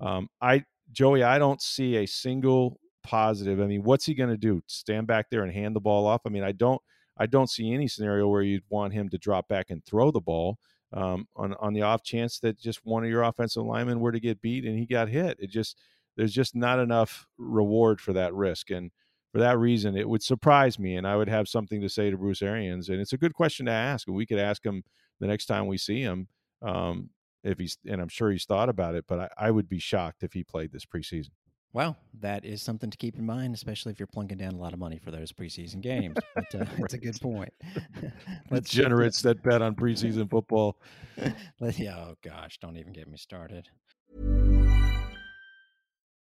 um, 0.01 0.29
I, 0.43 0.65
Joey, 0.93 1.23
I 1.23 1.39
don't 1.39 1.63
see 1.63 1.97
a 1.97 2.05
single 2.05 2.79
positive. 3.07 3.61
I 3.61 3.67
mean, 3.67 3.83
what's 3.83 4.05
he 4.05 4.15
going 4.15 4.31
to 4.31 4.37
do? 4.37 4.63
Stand 4.67 5.07
back 5.07 5.31
there 5.31 5.43
and 5.43 5.53
hand 5.53 5.77
the 5.77 5.81
ball 5.81 6.07
off? 6.07 6.23
I 6.27 6.29
mean, 6.29 6.43
I 6.43 6.53
don't 6.53 6.81
I 7.17 7.27
don't 7.27 7.49
see 7.49 7.73
any 7.73 7.89
scenario 7.89 8.29
where 8.29 8.43
you'd 8.43 8.65
want 8.69 8.93
him 8.93 9.09
to 9.11 9.19
drop 9.19 9.49
back 9.49 9.71
and 9.71 9.85
throw 9.85 10.11
the 10.11 10.21
ball 10.21 10.59
um, 10.93 11.27
on 11.37 11.55
on 11.61 11.73
the 11.73 11.83
off 11.83 12.03
chance 12.03 12.39
that 12.41 12.59
just 12.59 12.81
one 12.85 13.05
of 13.05 13.11
your 13.11 13.23
offensive 13.23 13.65
linemen 13.65 14.01
were 14.01 14.13
to 14.13 14.21
get 14.21 14.43
beat 14.43 14.65
and 14.65 14.79
he 14.79 14.87
got 14.87 15.09
hit. 15.09 15.39
It 15.41 15.51
just 15.51 15.79
there's 16.17 16.33
just 16.33 16.55
not 16.55 16.79
enough 16.79 17.27
reward 17.39 18.01
for 18.01 18.13
that 18.15 18.35
risk, 18.35 18.71
and 18.71 18.91
for 19.33 19.39
that 19.39 19.59
reason, 19.59 19.97
it 19.97 20.09
would 20.09 20.23
surprise 20.23 20.79
me, 20.79 20.97
and 20.97 21.07
I 21.07 21.17
would 21.17 21.29
have 21.29 21.49
something 21.49 21.81
to 21.83 21.89
say 21.89 22.11
to 22.11 22.17
Bruce 22.17 22.43
Arians, 22.43 22.89
and 22.89 23.01
it's 23.01 23.13
a 23.13 23.19
good 23.19 23.35
question 23.35 23.67
to 23.67 23.73
ask, 23.73 24.07
and 24.09 24.17
we 24.17 24.27
could 24.27 24.39
ask 24.39 24.65
him 24.65 24.83
the 25.21 25.27
next 25.27 25.47
time 25.47 25.67
we 25.67 25.79
see 25.79 26.01
him. 26.01 26.29
Um, 26.63 27.11
if 27.45 27.59
he's 27.59 27.79
and 27.87 28.01
I'm 28.01 28.09
sure 28.09 28.31
he's 28.31 28.45
thought 28.45 28.69
about 28.69 28.95
it, 28.95 29.05
but 29.07 29.21
I, 29.21 29.47
I 29.47 29.51
would 29.51 29.69
be 29.69 29.79
shocked 29.79 30.23
if 30.23 30.33
he 30.33 30.43
played 30.43 30.73
this 30.73 30.85
preseason. 30.85 31.31
Well, 31.73 31.97
that 32.21 32.45
is 32.45 32.63
something 32.63 32.91
to 32.91 32.97
keep 32.97 33.19
in 33.19 33.27
mind, 33.27 33.55
especially 33.55 33.93
if 33.93 33.99
you're 33.99 34.07
plunking 34.07 34.39
down 34.39 34.55
a 34.55 34.57
lot 34.57 34.73
of 34.73 34.79
money 34.79 34.99
for 34.99 35.11
those 35.11 35.31
preseason 35.33 35.81
games. 35.81 36.17
But 36.35 36.55
uh, 36.55 36.65
right. 36.79 36.93
a 36.93 36.99
good 36.99 37.21
point. 37.21 37.53
Let's 38.51 38.71
generates 38.71 39.21
that 39.23 39.43
bet 39.43 39.61
on 39.61 39.75
preseason 39.75 40.31
football. 40.31 40.79
yeah, 41.77 41.97
oh 41.99 42.15
gosh, 42.23 42.59
don't 42.59 42.79
even 42.79 42.93
get 42.93 43.09
me 43.09 43.19
started. 43.19 43.69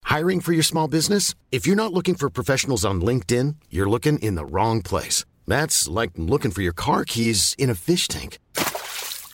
Hiring 0.04 0.40
for 0.40 0.52
your 0.52 0.62
small 0.62 0.88
business? 0.88 1.34
If 1.52 1.66
you're 1.66 1.76
not 1.76 1.92
looking 1.92 2.14
for 2.14 2.30
professionals 2.30 2.84
on 2.84 3.00
LinkedIn, 3.00 3.56
you're 3.70 3.88
looking 3.88 4.18
in 4.18 4.34
the 4.34 4.46
wrong 4.46 4.82
place. 4.82 5.24
That's 5.46 5.88
like 5.88 6.10
looking 6.16 6.50
for 6.50 6.62
your 6.62 6.72
car 6.72 7.04
keys 7.04 7.54
in 7.58 7.70
a 7.70 7.74
fish 7.74 8.08
tank. 8.08 8.38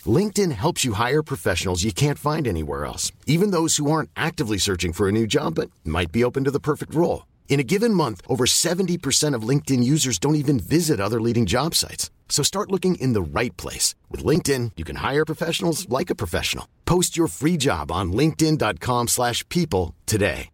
LinkedIn 0.07 0.53
helps 0.53 0.85
you 0.85 0.95
hire 0.95 1.23
professionals 1.23 1.85
you 1.85 1.93
can't 1.93 2.19
find 2.19 2.47
anywhere 2.47 2.85
else, 2.85 3.13
even 3.27 3.53
those 3.53 3.77
who 3.77 3.91
aren't 3.91 4.11
actively 4.17 4.59
searching 4.59 4.93
for 4.93 5.09
a 5.09 5.13
new 5.13 5.27
job 5.27 5.55
but 5.55 5.71
might 5.85 6.11
be 6.11 6.25
open 6.25 6.43
to 6.45 6.51
the 6.51 6.61
perfect 6.61 6.95
role. 6.95 7.27
In 7.49 7.61
a 7.61 7.65
given 7.65 7.95
month, 7.95 8.21
over 8.27 8.47
70% 8.47 9.35
of 9.35 9.49
LinkedIn 9.49 9.85
users 9.85 10.19
don't 10.19 10.35
even 10.35 10.59
visit 10.59 10.99
other 11.01 11.21
leading 11.21 11.47
job 11.47 11.75
sites. 11.77 12.11
So 12.29 12.43
start 12.43 12.73
looking 12.73 12.97
in 12.97 13.13
the 13.13 13.23
right 13.23 13.57
place. 13.57 13.95
With 14.11 14.25
LinkedIn, 14.25 14.73
you 14.77 14.85
can 14.85 14.97
hire 14.97 15.25
professionals 15.25 15.89
like 15.89 16.11
a 16.11 16.17
professional. 16.17 16.67
Post 16.85 17.17
your 17.17 17.29
free 17.29 17.57
job 17.57 17.93
on 17.93 18.13
linkedin.com 18.13 19.09
slash 19.09 19.49
people 19.49 19.95
today. 20.05 20.51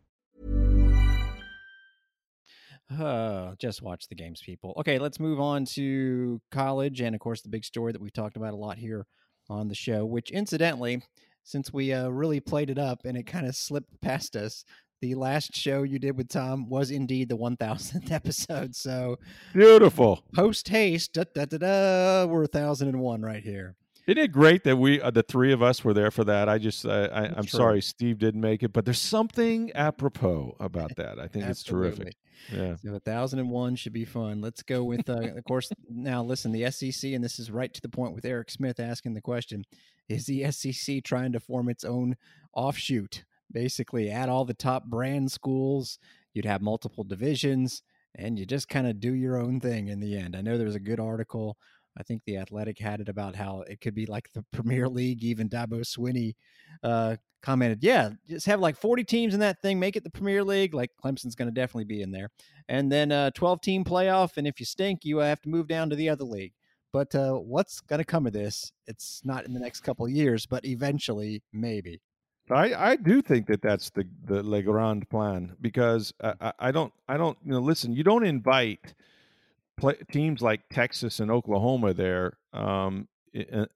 Uh, 2.98 3.54
just 3.60 3.82
watch 3.82 4.08
the 4.08 4.16
games, 4.16 4.42
people. 4.44 4.74
Okay, 4.76 4.98
let's 4.98 5.20
move 5.20 5.38
on 5.38 5.64
to 5.64 6.40
college. 6.50 7.00
And, 7.00 7.14
of 7.14 7.20
course, 7.20 7.40
the 7.40 7.48
big 7.48 7.64
story 7.64 7.92
that 7.92 8.00
we've 8.00 8.12
talked 8.12 8.36
about 8.36 8.52
a 8.52 8.56
lot 8.56 8.78
here 8.78 9.06
on 9.50 9.68
the 9.68 9.74
show, 9.74 10.06
which 10.06 10.30
incidentally, 10.30 11.02
since 11.44 11.72
we 11.72 11.92
uh, 11.92 12.08
really 12.08 12.40
played 12.40 12.70
it 12.70 12.78
up 12.78 13.00
and 13.04 13.16
it 13.16 13.26
kind 13.26 13.46
of 13.46 13.56
slipped 13.56 14.00
past 14.00 14.36
us, 14.36 14.64
the 15.00 15.14
last 15.14 15.54
show 15.54 15.82
you 15.82 15.98
did 15.98 16.16
with 16.16 16.28
Tom 16.28 16.68
was 16.68 16.90
indeed 16.90 17.28
the 17.28 17.36
1000th 17.36 18.10
episode. 18.12 18.76
So 18.76 19.18
beautiful. 19.52 20.22
Post 20.34 20.68
haste, 20.68 21.14
da, 21.14 21.24
da, 21.34 21.46
da, 21.46 21.58
da, 21.58 22.26
we're 22.26 22.40
1001 22.40 23.22
right 23.22 23.42
here. 23.42 23.74
Isn't 24.06 24.18
it 24.18 24.32
great 24.32 24.64
that 24.64 24.76
we, 24.76 25.00
uh, 25.00 25.10
the 25.10 25.22
three 25.22 25.52
of 25.52 25.62
us, 25.62 25.84
were 25.84 25.94
there 25.94 26.10
for 26.10 26.24
that? 26.24 26.48
I 26.48 26.58
just, 26.58 26.86
uh, 26.86 27.08
I, 27.12 27.38
am 27.38 27.46
sorry 27.46 27.82
Steve 27.82 28.18
didn't 28.18 28.40
make 28.40 28.62
it, 28.62 28.72
but 28.72 28.84
there's 28.84 29.00
something 29.00 29.70
apropos 29.74 30.56
about 30.58 30.96
that. 30.96 31.18
I 31.18 31.28
think 31.28 31.44
it's 31.46 31.62
terrific. 31.62 32.16
Yeah. 32.52 32.76
So 32.76 32.92
1001 32.92 33.76
should 33.76 33.92
be 33.92 34.04
fun. 34.04 34.40
Let's 34.40 34.62
go 34.62 34.82
with, 34.84 35.08
uh, 35.08 35.34
of 35.36 35.44
course, 35.44 35.70
now 35.88 36.22
listen, 36.22 36.52
the 36.52 36.70
SEC, 36.70 37.12
and 37.12 37.22
this 37.22 37.38
is 37.38 37.50
right 37.50 37.72
to 37.72 37.80
the 37.80 37.88
point 37.88 38.14
with 38.14 38.24
Eric 38.24 38.50
Smith 38.50 38.80
asking 38.80 39.14
the 39.14 39.20
question 39.20 39.64
Is 40.08 40.26
the 40.26 40.50
SEC 40.50 41.04
trying 41.04 41.32
to 41.32 41.40
form 41.40 41.68
its 41.68 41.84
own 41.84 42.16
offshoot? 42.54 43.24
Basically, 43.52 44.10
add 44.10 44.28
all 44.28 44.44
the 44.44 44.54
top 44.54 44.84
brand 44.86 45.30
schools, 45.32 45.98
you'd 46.32 46.44
have 46.44 46.62
multiple 46.62 47.04
divisions, 47.04 47.82
and 48.14 48.38
you 48.38 48.46
just 48.46 48.68
kind 48.68 48.86
of 48.86 49.00
do 49.00 49.12
your 49.12 49.36
own 49.36 49.60
thing 49.60 49.88
in 49.88 50.00
the 50.00 50.16
end. 50.16 50.36
I 50.36 50.40
know 50.40 50.56
there's 50.56 50.74
a 50.74 50.80
good 50.80 51.00
article. 51.00 51.56
I 52.00 52.02
think 52.02 52.22
the 52.24 52.38
Athletic 52.38 52.78
had 52.78 53.00
it 53.00 53.08
about 53.08 53.36
how 53.36 53.60
it 53.68 53.80
could 53.80 53.94
be 53.94 54.06
like 54.06 54.32
the 54.32 54.42
Premier 54.52 54.88
League. 54.88 55.22
Even 55.22 55.48
Dabo 55.48 55.82
Swinney 55.82 56.34
uh, 56.82 57.16
commented, 57.42 57.82
yeah, 57.82 58.10
just 58.28 58.46
have 58.46 58.60
like 58.60 58.76
40 58.76 59.04
teams 59.04 59.34
in 59.34 59.40
that 59.40 59.60
thing, 59.60 59.78
make 59.78 59.96
it 59.96 60.02
the 60.02 60.10
Premier 60.10 60.42
League. 60.42 60.74
Like 60.74 60.90
Clemson's 61.02 61.34
going 61.34 61.48
to 61.48 61.54
definitely 61.54 61.84
be 61.84 62.02
in 62.02 62.10
there. 62.10 62.30
And 62.68 62.90
then 62.90 63.12
a 63.12 63.30
12 63.32 63.60
team 63.60 63.84
playoff. 63.84 64.38
And 64.38 64.46
if 64.46 64.58
you 64.58 64.66
stink, 64.66 65.04
you 65.04 65.18
have 65.18 65.42
to 65.42 65.48
move 65.50 65.68
down 65.68 65.90
to 65.90 65.96
the 65.96 66.08
other 66.08 66.24
league. 66.24 66.54
But 66.92 67.14
uh, 67.14 67.34
what's 67.34 67.80
going 67.80 67.98
to 67.98 68.04
come 68.04 68.26
of 68.26 68.32
this? 68.32 68.72
It's 68.86 69.20
not 69.24 69.44
in 69.44 69.52
the 69.52 69.60
next 69.60 69.80
couple 69.80 70.08
years, 70.08 70.46
but 70.46 70.64
eventually, 70.64 71.42
maybe. 71.52 72.00
I, 72.50 72.90
I 72.92 72.96
do 72.96 73.22
think 73.22 73.46
that 73.46 73.62
that's 73.62 73.90
the 73.90 74.04
the 74.24 74.42
Le 74.42 74.62
Grand 74.62 75.08
Plan 75.08 75.54
because 75.60 76.12
I, 76.20 76.52
I 76.58 76.72
don't 76.72 76.92
I 77.08 77.16
don't 77.16 77.38
you 77.44 77.52
know 77.52 77.60
listen 77.60 77.92
you 77.92 78.02
don't 78.02 78.26
invite 78.26 78.94
play, 79.80 79.96
teams 80.10 80.40
like 80.40 80.62
Texas 80.70 81.20
and 81.20 81.30
Oklahoma 81.30 81.94
there 81.94 82.38
um, 82.52 83.08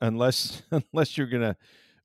unless 0.01 0.63
unless 0.71 1.17
you're 1.17 1.27
gonna 1.27 1.57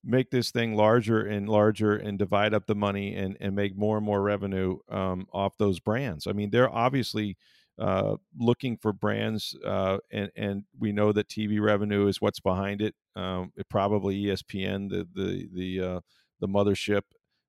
make 0.04 0.32
this 0.32 0.52
thing 0.52 0.76
larger 0.76 1.22
and 1.26 1.50
larger 1.50 1.96
and 1.96 2.18
divide 2.18 2.54
up 2.54 2.68
the 2.68 2.76
money 2.76 3.16
and 3.16 3.38
and 3.40 3.56
make 3.56 3.78
more 3.78 3.98
and 3.98 4.06
more 4.06 4.22
revenue 4.22 4.78
um, 4.90 5.28
off 5.34 5.58
those 5.58 5.80
brands. 5.80 6.28
I 6.28 6.32
mean 6.32 6.50
they're 6.50 6.74
obviously 6.74 7.38
uh, 7.78 8.18
looking 8.38 8.78
for 8.78 8.92
brands 8.92 9.56
uh, 9.66 9.98
and 10.12 10.32
and 10.36 10.64
we 10.78 10.92
know 10.92 11.12
that 11.12 11.28
TV 11.28 11.62
revenue 11.62 12.08
is 12.08 12.22
what's 12.22 12.40
behind 12.40 12.82
it. 12.82 12.96
Um, 13.16 13.52
it 13.56 13.68
probably 13.70 14.24
ESPN 14.24 14.90
the 14.90 15.08
the 15.14 15.50
the 15.54 15.88
uh, 15.88 16.00
the 16.40 16.48
mothership 16.48 17.02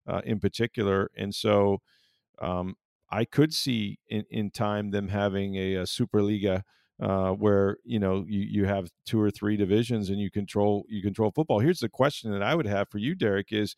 uh, 0.07 0.21
in 0.25 0.41
particular. 0.41 1.11
And 1.17 1.35
so 1.35 1.81
um, 2.41 2.77
I 3.11 3.25
could 3.25 3.53
see 3.53 3.99
in, 4.09 4.25
in 4.31 4.51
time 4.51 4.91
them 4.91 5.09
having 5.09 5.57
a, 5.57 5.75
a 5.77 5.83
Superliga 5.83 6.63
uh, 7.01 7.31
where 7.31 7.79
you 7.85 7.99
know 7.99 8.25
you, 8.29 8.41
you 8.41 8.65
have 8.67 8.91
two 9.07 9.21
or 9.21 9.31
three 9.31 9.57
divisions 9.57 10.11
and 10.11 10.21
you 10.21 10.31
control 10.31 10.85
you 10.89 11.03
control 11.03 11.31
football. 11.31 11.59
Here's 11.59 11.81
the 11.81 11.89
question 11.89 12.31
that 12.33 12.43
I 12.43 12.55
would 12.55 12.67
have 12.67 12.89
for 12.89 12.99
you, 12.99 13.15
Derek: 13.15 13.53
Is 13.53 13.75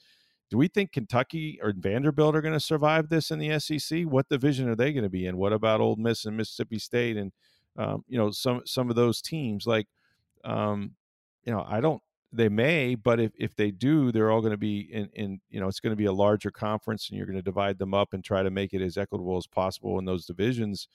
do 0.50 0.58
we 0.58 0.68
think 0.68 0.92
Kentucky 0.92 1.58
or 1.62 1.72
Vanderbilt 1.74 2.36
are 2.36 2.42
going 2.42 2.52
to 2.52 2.60
survive 2.60 3.08
this 3.08 3.30
in 3.30 3.38
the 3.38 3.58
SEC? 3.58 4.02
What 4.02 4.28
division 4.28 4.68
are 4.68 4.76
they 4.76 4.92
going 4.92 5.04
to 5.04 5.08
be 5.08 5.26
in? 5.26 5.38
What 5.38 5.52
about 5.52 5.80
Ole 5.80 5.96
Miss 5.96 6.26
and 6.26 6.36
Mississippi 6.36 6.78
State 6.78 7.16
and 7.16 7.32
um, 7.78 8.04
you 8.08 8.18
know 8.18 8.30
some 8.30 8.62
some 8.66 8.90
of 8.90 8.96
those 8.96 9.22
teams? 9.22 9.66
Like, 9.66 9.86
um, 10.44 10.92
you 11.44 11.52
know, 11.52 11.64
I 11.66 11.80
don't 11.80 12.02
they 12.32 12.48
may, 12.48 12.94
but 12.94 13.20
if, 13.20 13.32
if 13.38 13.54
they 13.54 13.70
do, 13.70 14.10
they're 14.10 14.30
all 14.30 14.40
going 14.40 14.52
to 14.52 14.56
be 14.56 14.80
in, 14.80 15.08
in, 15.14 15.40
you 15.50 15.60
know, 15.60 15.68
it's 15.68 15.80
going 15.80 15.92
to 15.92 15.96
be 15.96 16.06
a 16.06 16.12
larger 16.12 16.50
conference 16.50 17.08
and 17.08 17.18
you're 17.18 17.26
going 17.26 17.36
to 17.36 17.42
divide 17.42 17.78
them 17.78 17.92
up 17.92 18.14
and 18.14 18.24
try 18.24 18.42
to 18.42 18.50
make 18.50 18.72
it 18.72 18.80
as 18.80 18.96
equitable 18.96 19.36
as 19.36 19.46
possible 19.46 19.98
in 19.98 20.04
those 20.04 20.24
divisions. 20.24 20.88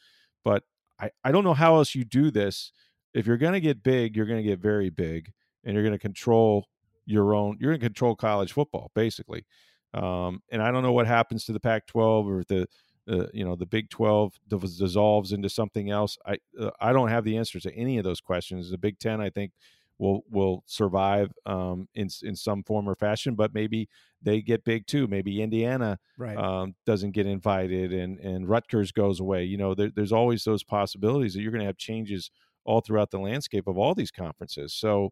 But 0.43 0.63
I, 0.99 1.11
I 1.23 1.31
don't 1.31 1.43
know 1.43 1.53
how 1.53 1.75
else 1.75 1.93
you 1.93 2.03
do 2.03 2.31
this. 2.31 2.71
If 3.13 3.27
you're 3.27 3.37
going 3.37 3.53
to 3.53 3.59
get 3.59 3.83
big, 3.83 4.15
you're 4.15 4.25
going 4.25 4.41
to 4.41 4.49
get 4.49 4.59
very 4.59 4.89
big 4.89 5.31
and 5.63 5.73
you're 5.73 5.83
going 5.83 5.93
to 5.93 5.99
control 5.99 6.67
your 7.05 7.35
own, 7.35 7.57
you're 7.59 7.71
going 7.71 7.79
to 7.79 7.85
control 7.85 8.15
college 8.15 8.51
football 8.51 8.91
basically. 8.95 9.45
Um, 9.93 10.41
and 10.51 10.61
I 10.61 10.71
don't 10.71 10.83
know 10.83 10.91
what 10.91 11.07
happens 11.07 11.45
to 11.45 11.53
the 11.53 11.59
Pac 11.59 11.85
12 11.85 12.27
or 12.27 12.43
the, 12.47 12.67
uh, 13.09 13.27
you 13.33 13.45
know 13.45 13.55
the 13.55 13.65
Big 13.65 13.89
12 13.89 14.37
dissolves 14.49 15.31
into 15.31 15.49
something 15.49 15.89
else. 15.89 16.17
I 16.25 16.39
uh, 16.59 16.71
I 16.81 16.91
don't 16.91 17.07
have 17.07 17.23
the 17.23 17.37
answers 17.37 17.63
to 17.63 17.73
any 17.73 17.97
of 17.97 18.03
those 18.03 18.19
questions. 18.19 18.69
The 18.69 18.77
Big 18.77 18.99
10 18.99 19.21
I 19.21 19.29
think 19.29 19.53
will 19.99 20.23
will 20.29 20.63
survive 20.65 21.31
um, 21.45 21.87
in 21.95 22.09
in 22.23 22.35
some 22.35 22.63
form 22.63 22.87
or 22.87 22.95
fashion. 22.95 23.35
But 23.35 23.53
maybe 23.53 23.89
they 24.21 24.41
get 24.41 24.63
big 24.63 24.87
too. 24.87 25.07
Maybe 25.07 25.41
Indiana 25.41 25.99
right. 26.17 26.37
um, 26.37 26.75
doesn't 26.85 27.11
get 27.11 27.25
invited, 27.25 27.93
and 27.93 28.19
and 28.19 28.47
Rutgers 28.47 28.91
goes 28.91 29.19
away. 29.19 29.43
You 29.43 29.57
know, 29.57 29.73
there, 29.73 29.91
there's 29.95 30.11
always 30.11 30.43
those 30.43 30.63
possibilities 30.63 31.33
that 31.33 31.41
you're 31.41 31.51
going 31.51 31.61
to 31.61 31.67
have 31.67 31.77
changes 31.77 32.31
all 32.65 32.81
throughout 32.81 33.11
the 33.11 33.19
landscape 33.19 33.67
of 33.67 33.77
all 33.77 33.95
these 33.95 34.11
conferences. 34.11 34.73
So. 34.73 35.11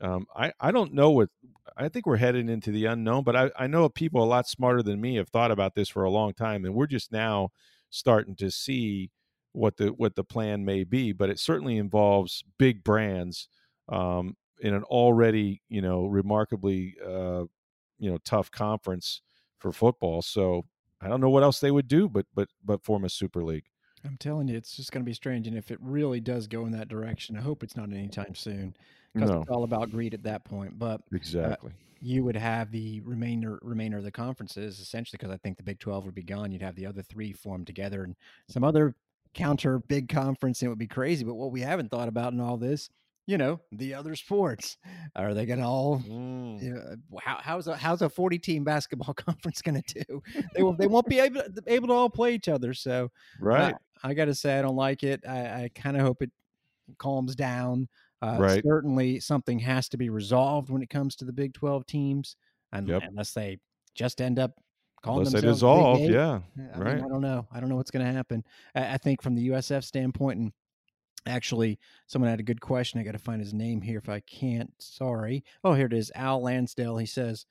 Um, 0.00 0.26
I, 0.34 0.52
I 0.58 0.72
don't 0.72 0.94
know 0.94 1.10
what 1.10 1.28
I 1.76 1.88
think 1.88 2.06
we're 2.06 2.16
headed 2.16 2.50
into 2.50 2.72
the 2.72 2.86
unknown, 2.86 3.22
but 3.22 3.36
I, 3.36 3.50
I 3.56 3.66
know 3.68 3.88
people 3.88 4.24
a 4.24 4.26
lot 4.26 4.48
smarter 4.48 4.82
than 4.82 5.00
me 5.00 5.14
have 5.14 5.28
thought 5.28 5.52
about 5.52 5.76
this 5.76 5.88
for 5.88 6.02
a 6.02 6.10
long 6.10 6.34
time, 6.34 6.64
and 6.64 6.74
we're 6.74 6.88
just 6.88 7.12
now 7.12 7.50
starting 7.90 8.34
to 8.36 8.50
see 8.50 9.10
what 9.52 9.76
the 9.76 9.88
what 9.88 10.16
the 10.16 10.24
plan 10.24 10.64
may 10.64 10.82
be. 10.82 11.12
But 11.12 11.30
it 11.30 11.38
certainly 11.38 11.76
involves 11.76 12.42
big 12.58 12.82
brands 12.82 13.48
um, 13.88 14.36
in 14.60 14.74
an 14.74 14.84
already 14.84 15.62
you 15.68 15.82
know 15.82 16.06
remarkably 16.06 16.96
uh, 17.04 17.44
you 17.98 18.10
know 18.10 18.18
tough 18.24 18.50
conference 18.50 19.22
for 19.58 19.72
football. 19.72 20.22
So 20.22 20.64
I 21.00 21.08
don't 21.08 21.20
know 21.20 21.30
what 21.30 21.42
else 21.42 21.60
they 21.60 21.70
would 21.70 21.88
do, 21.88 22.08
but 22.08 22.26
but 22.34 22.48
but 22.64 22.82
form 22.82 23.04
a 23.04 23.08
super 23.08 23.44
league. 23.44 23.66
I'm 24.04 24.16
telling 24.16 24.48
you, 24.48 24.56
it's 24.56 24.76
just 24.76 24.90
going 24.90 25.04
to 25.04 25.08
be 25.08 25.14
strange. 25.14 25.46
And 25.46 25.56
if 25.56 25.70
it 25.70 25.78
really 25.80 26.20
does 26.20 26.48
go 26.48 26.66
in 26.66 26.72
that 26.72 26.88
direction, 26.88 27.36
I 27.36 27.40
hope 27.40 27.62
it's 27.62 27.76
not 27.76 27.90
anytime 27.90 28.34
soon 28.34 28.74
because 29.14 29.30
no. 29.30 29.42
it's 29.42 29.50
all 29.50 29.62
about 29.62 29.90
greed 29.90 30.12
at 30.12 30.24
that 30.24 30.44
point. 30.44 30.76
But 30.78 31.00
uh, 31.00 31.16
exactly, 31.16 31.70
uh, 31.70 31.74
you 32.00 32.24
would 32.24 32.36
have 32.36 32.72
the 32.72 33.00
remainder 33.02 33.58
remainder 33.62 33.98
of 33.98 34.04
the 34.04 34.10
conferences 34.10 34.80
essentially 34.80 35.18
because 35.18 35.32
I 35.32 35.38
think 35.38 35.56
the 35.56 35.62
Big 35.62 35.78
Twelve 35.78 36.04
would 36.04 36.14
be 36.14 36.24
gone. 36.24 36.50
You'd 36.50 36.62
have 36.62 36.74
the 36.74 36.86
other 36.86 37.02
three 37.02 37.32
formed 37.32 37.66
together 37.66 38.02
and 38.02 38.16
some 38.48 38.64
other 38.64 38.94
counter 39.34 39.78
big 39.78 40.08
conference. 40.08 40.60
And 40.60 40.66
it 40.66 40.70
would 40.70 40.78
be 40.78 40.86
crazy. 40.86 41.24
But 41.24 41.34
what 41.34 41.52
we 41.52 41.60
haven't 41.60 41.90
thought 41.90 42.08
about 42.08 42.32
in 42.32 42.40
all 42.40 42.56
this 42.56 42.90
you 43.26 43.38
know 43.38 43.60
the 43.72 43.94
other 43.94 44.16
sports. 44.16 44.76
Are 45.14 45.34
they 45.34 45.46
gonna 45.46 45.68
all 45.68 46.00
mm. 46.00 46.62
you 46.62 46.74
know, 46.74 46.96
how, 47.20 47.38
how's 47.40 47.68
a 47.68 47.76
how's 47.76 48.02
a 48.02 48.08
40 48.08 48.38
team 48.38 48.64
basketball 48.64 49.14
conference 49.14 49.62
gonna 49.62 49.82
do? 49.86 50.22
They 50.54 50.62
will 50.62 50.74
they 50.74 50.86
won't 50.86 51.06
be 51.06 51.20
able 51.20 51.42
to, 51.42 51.62
able 51.66 51.88
to 51.88 51.94
all 51.94 52.10
play 52.10 52.34
each 52.34 52.48
other 52.48 52.74
so 52.74 53.10
right. 53.40 53.74
I, 54.02 54.10
I 54.10 54.14
gotta 54.14 54.34
say 54.34 54.58
i 54.58 54.62
don't 54.62 54.76
like 54.76 55.02
it. 55.02 55.22
I, 55.26 55.64
I 55.64 55.70
kind 55.74 55.96
of 55.96 56.02
hope 56.02 56.22
it 56.22 56.30
calms 56.98 57.34
down. 57.34 57.88
Uh, 58.20 58.36
right. 58.38 58.62
certainly 58.64 59.18
something 59.18 59.58
has 59.58 59.88
to 59.88 59.96
be 59.96 60.08
resolved 60.08 60.70
when 60.70 60.80
it 60.80 60.88
comes 60.88 61.16
to 61.16 61.24
the 61.24 61.32
big 61.32 61.52
12 61.54 61.84
teams 61.86 62.36
and 62.72 62.86
yep. 62.86 63.02
unless 63.08 63.32
they 63.32 63.58
just 63.96 64.20
end 64.20 64.38
up 64.38 64.52
calling 65.02 65.26
unless 65.26 65.42
themselves 65.42 65.60
they 65.60 65.66
dissolve 65.66 66.00
yeah 66.00 66.38
I 66.72 66.78
right 66.78 66.96
mean, 66.96 67.04
i 67.04 67.08
don't 67.08 67.20
know. 67.20 67.48
I 67.52 67.58
don't 67.58 67.68
know 67.68 67.74
what's 67.74 67.90
going 67.90 68.06
to 68.06 68.12
happen. 68.12 68.44
I, 68.76 68.94
I 68.94 68.96
think 68.98 69.22
from 69.22 69.34
the 69.34 69.48
usf 69.48 69.82
standpoint 69.82 70.38
and 70.38 70.52
Actually, 71.26 71.78
someone 72.06 72.30
had 72.30 72.40
a 72.40 72.44
good 72.44 72.60
question. 72.60 73.00
I 73.00 73.04
got 73.04 73.12
to 73.12 73.18
find 73.18 73.40
his 73.40 73.54
name 73.54 73.80
here 73.80 73.98
if 73.98 74.08
I 74.08 74.20
can't. 74.20 74.72
Sorry. 74.78 75.44
Oh, 75.62 75.74
here 75.74 75.86
it 75.86 75.92
is. 75.92 76.10
Al 76.14 76.42
Lansdale. 76.42 76.96
He 76.96 77.06
says, 77.06 77.46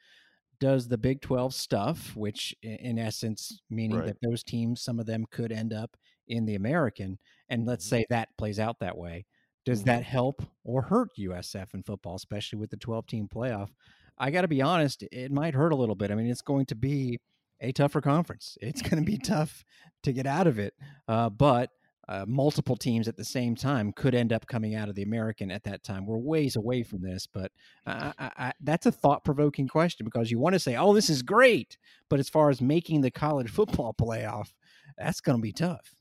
Does 0.60 0.88
the 0.88 0.98
Big 0.98 1.22
12 1.22 1.54
stuff, 1.54 2.16
which 2.16 2.54
in 2.62 3.00
essence, 3.00 3.62
meaning 3.70 4.00
right. 4.00 4.08
that 4.08 4.18
those 4.22 4.44
teams, 4.44 4.82
some 4.82 5.00
of 5.00 5.06
them 5.06 5.26
could 5.32 5.52
end 5.52 5.74
up 5.74 5.96
in 6.28 6.46
the 6.46 6.56
American, 6.56 7.18
and 7.50 7.66
let's 7.66 7.86
mm-hmm. 7.86 7.98
say 7.98 8.06
that 8.10 8.30
plays 8.38 8.60
out 8.60 8.80
that 8.80 8.98
way, 8.98 9.26
does 9.66 9.80
mm-hmm. 9.80 9.88
that 9.88 10.04
help 10.04 10.42
or 10.64 10.82
hurt 10.82 11.10
USF 11.20 11.74
in 11.74 11.84
football, 11.84 12.16
especially 12.16 12.60
with 12.60 12.70
the 12.70 12.78
12 12.78 13.08
team 13.08 13.28
playoff? 13.34 13.70
I 14.18 14.32
got 14.32 14.42
to 14.42 14.48
be 14.48 14.62
honest, 14.62 15.04
it 15.12 15.32
might 15.32 15.54
hurt 15.54 15.72
a 15.72 15.76
little 15.76 15.96
bit. 15.96 16.12
I 16.12 16.16
mean, 16.16 16.30
it's 16.30 16.42
going 16.42 16.66
to 16.68 16.76
be 16.76 17.20
a 17.60 17.72
tougher 17.72 18.02
conference. 18.02 18.58
It's 18.62 18.82
going 18.82 19.04
to 19.04 19.10
be 19.10 19.18
tough 19.24 19.64
to 20.04 20.12
get 20.12 20.26
out 20.26 20.48
of 20.48 20.60
it. 20.60 20.74
Uh, 21.08 21.30
but 21.30 21.70
uh, 22.12 22.26
multiple 22.28 22.76
teams 22.76 23.08
at 23.08 23.16
the 23.16 23.24
same 23.24 23.56
time 23.56 23.94
could 23.94 24.14
end 24.14 24.34
up 24.34 24.46
coming 24.46 24.76
out 24.76 24.90
of 24.90 24.96
the 24.96 25.02
American 25.02 25.50
at 25.50 25.64
that 25.64 25.82
time. 25.82 26.06
We're 26.06 26.18
ways 26.18 26.58
away 26.58 26.84
from 26.84 27.02
this, 27.02 27.26
but 27.26 27.54
I, 27.86 28.14
I, 28.20 28.32
I, 28.38 28.54
that's 28.60 28.86
a 28.86 28.92
thought 28.92 29.24
provoking 29.24 29.70
question 29.70 30.04
because 30.04 30.30
you 30.30 30.38
want 30.38 30.52
to 30.52 30.60
say, 30.60 30.76
oh, 30.76 30.94
this 30.94 31.10
is 31.10 31.22
great. 31.22 31.78
But 32.10 32.20
as 32.20 32.28
far 32.28 32.50
as 32.50 32.62
making 32.62 33.00
the 33.00 33.12
college 33.12 33.50
football 33.50 33.94
playoff, 33.94 34.52
that's 34.98 35.22
going 35.22 35.38
to 35.38 35.42
be 35.42 35.54
tough. 35.54 35.96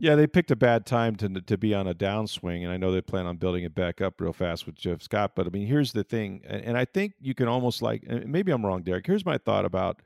Yeah, 0.00 0.16
they 0.16 0.26
picked 0.26 0.50
a 0.50 0.56
bad 0.56 0.84
time 0.84 1.14
to 1.16 1.28
to 1.28 1.58
be 1.58 1.74
on 1.74 1.86
a 1.86 1.94
downswing, 1.94 2.62
and 2.64 2.72
I 2.72 2.78
know 2.78 2.90
they 2.90 3.02
plan 3.02 3.26
on 3.26 3.36
building 3.36 3.64
it 3.64 3.74
back 3.74 4.00
up 4.00 4.20
real 4.20 4.32
fast 4.32 4.66
with 4.66 4.74
Jeff 4.74 5.02
Scott. 5.02 5.32
But 5.36 5.46
I 5.46 5.50
mean, 5.50 5.66
here's 5.66 5.92
the 5.92 6.02
thing, 6.02 6.40
and, 6.48 6.64
and 6.64 6.78
I 6.78 6.86
think 6.86 7.12
you 7.20 7.34
can 7.34 7.46
almost 7.46 7.82
like 7.82 8.02
maybe 8.08 8.50
I'm 8.50 8.64
wrong, 8.64 8.82
Derek. 8.82 9.06
Here's 9.06 9.26
my 9.26 9.36
thought 9.36 9.66
about 9.66 10.00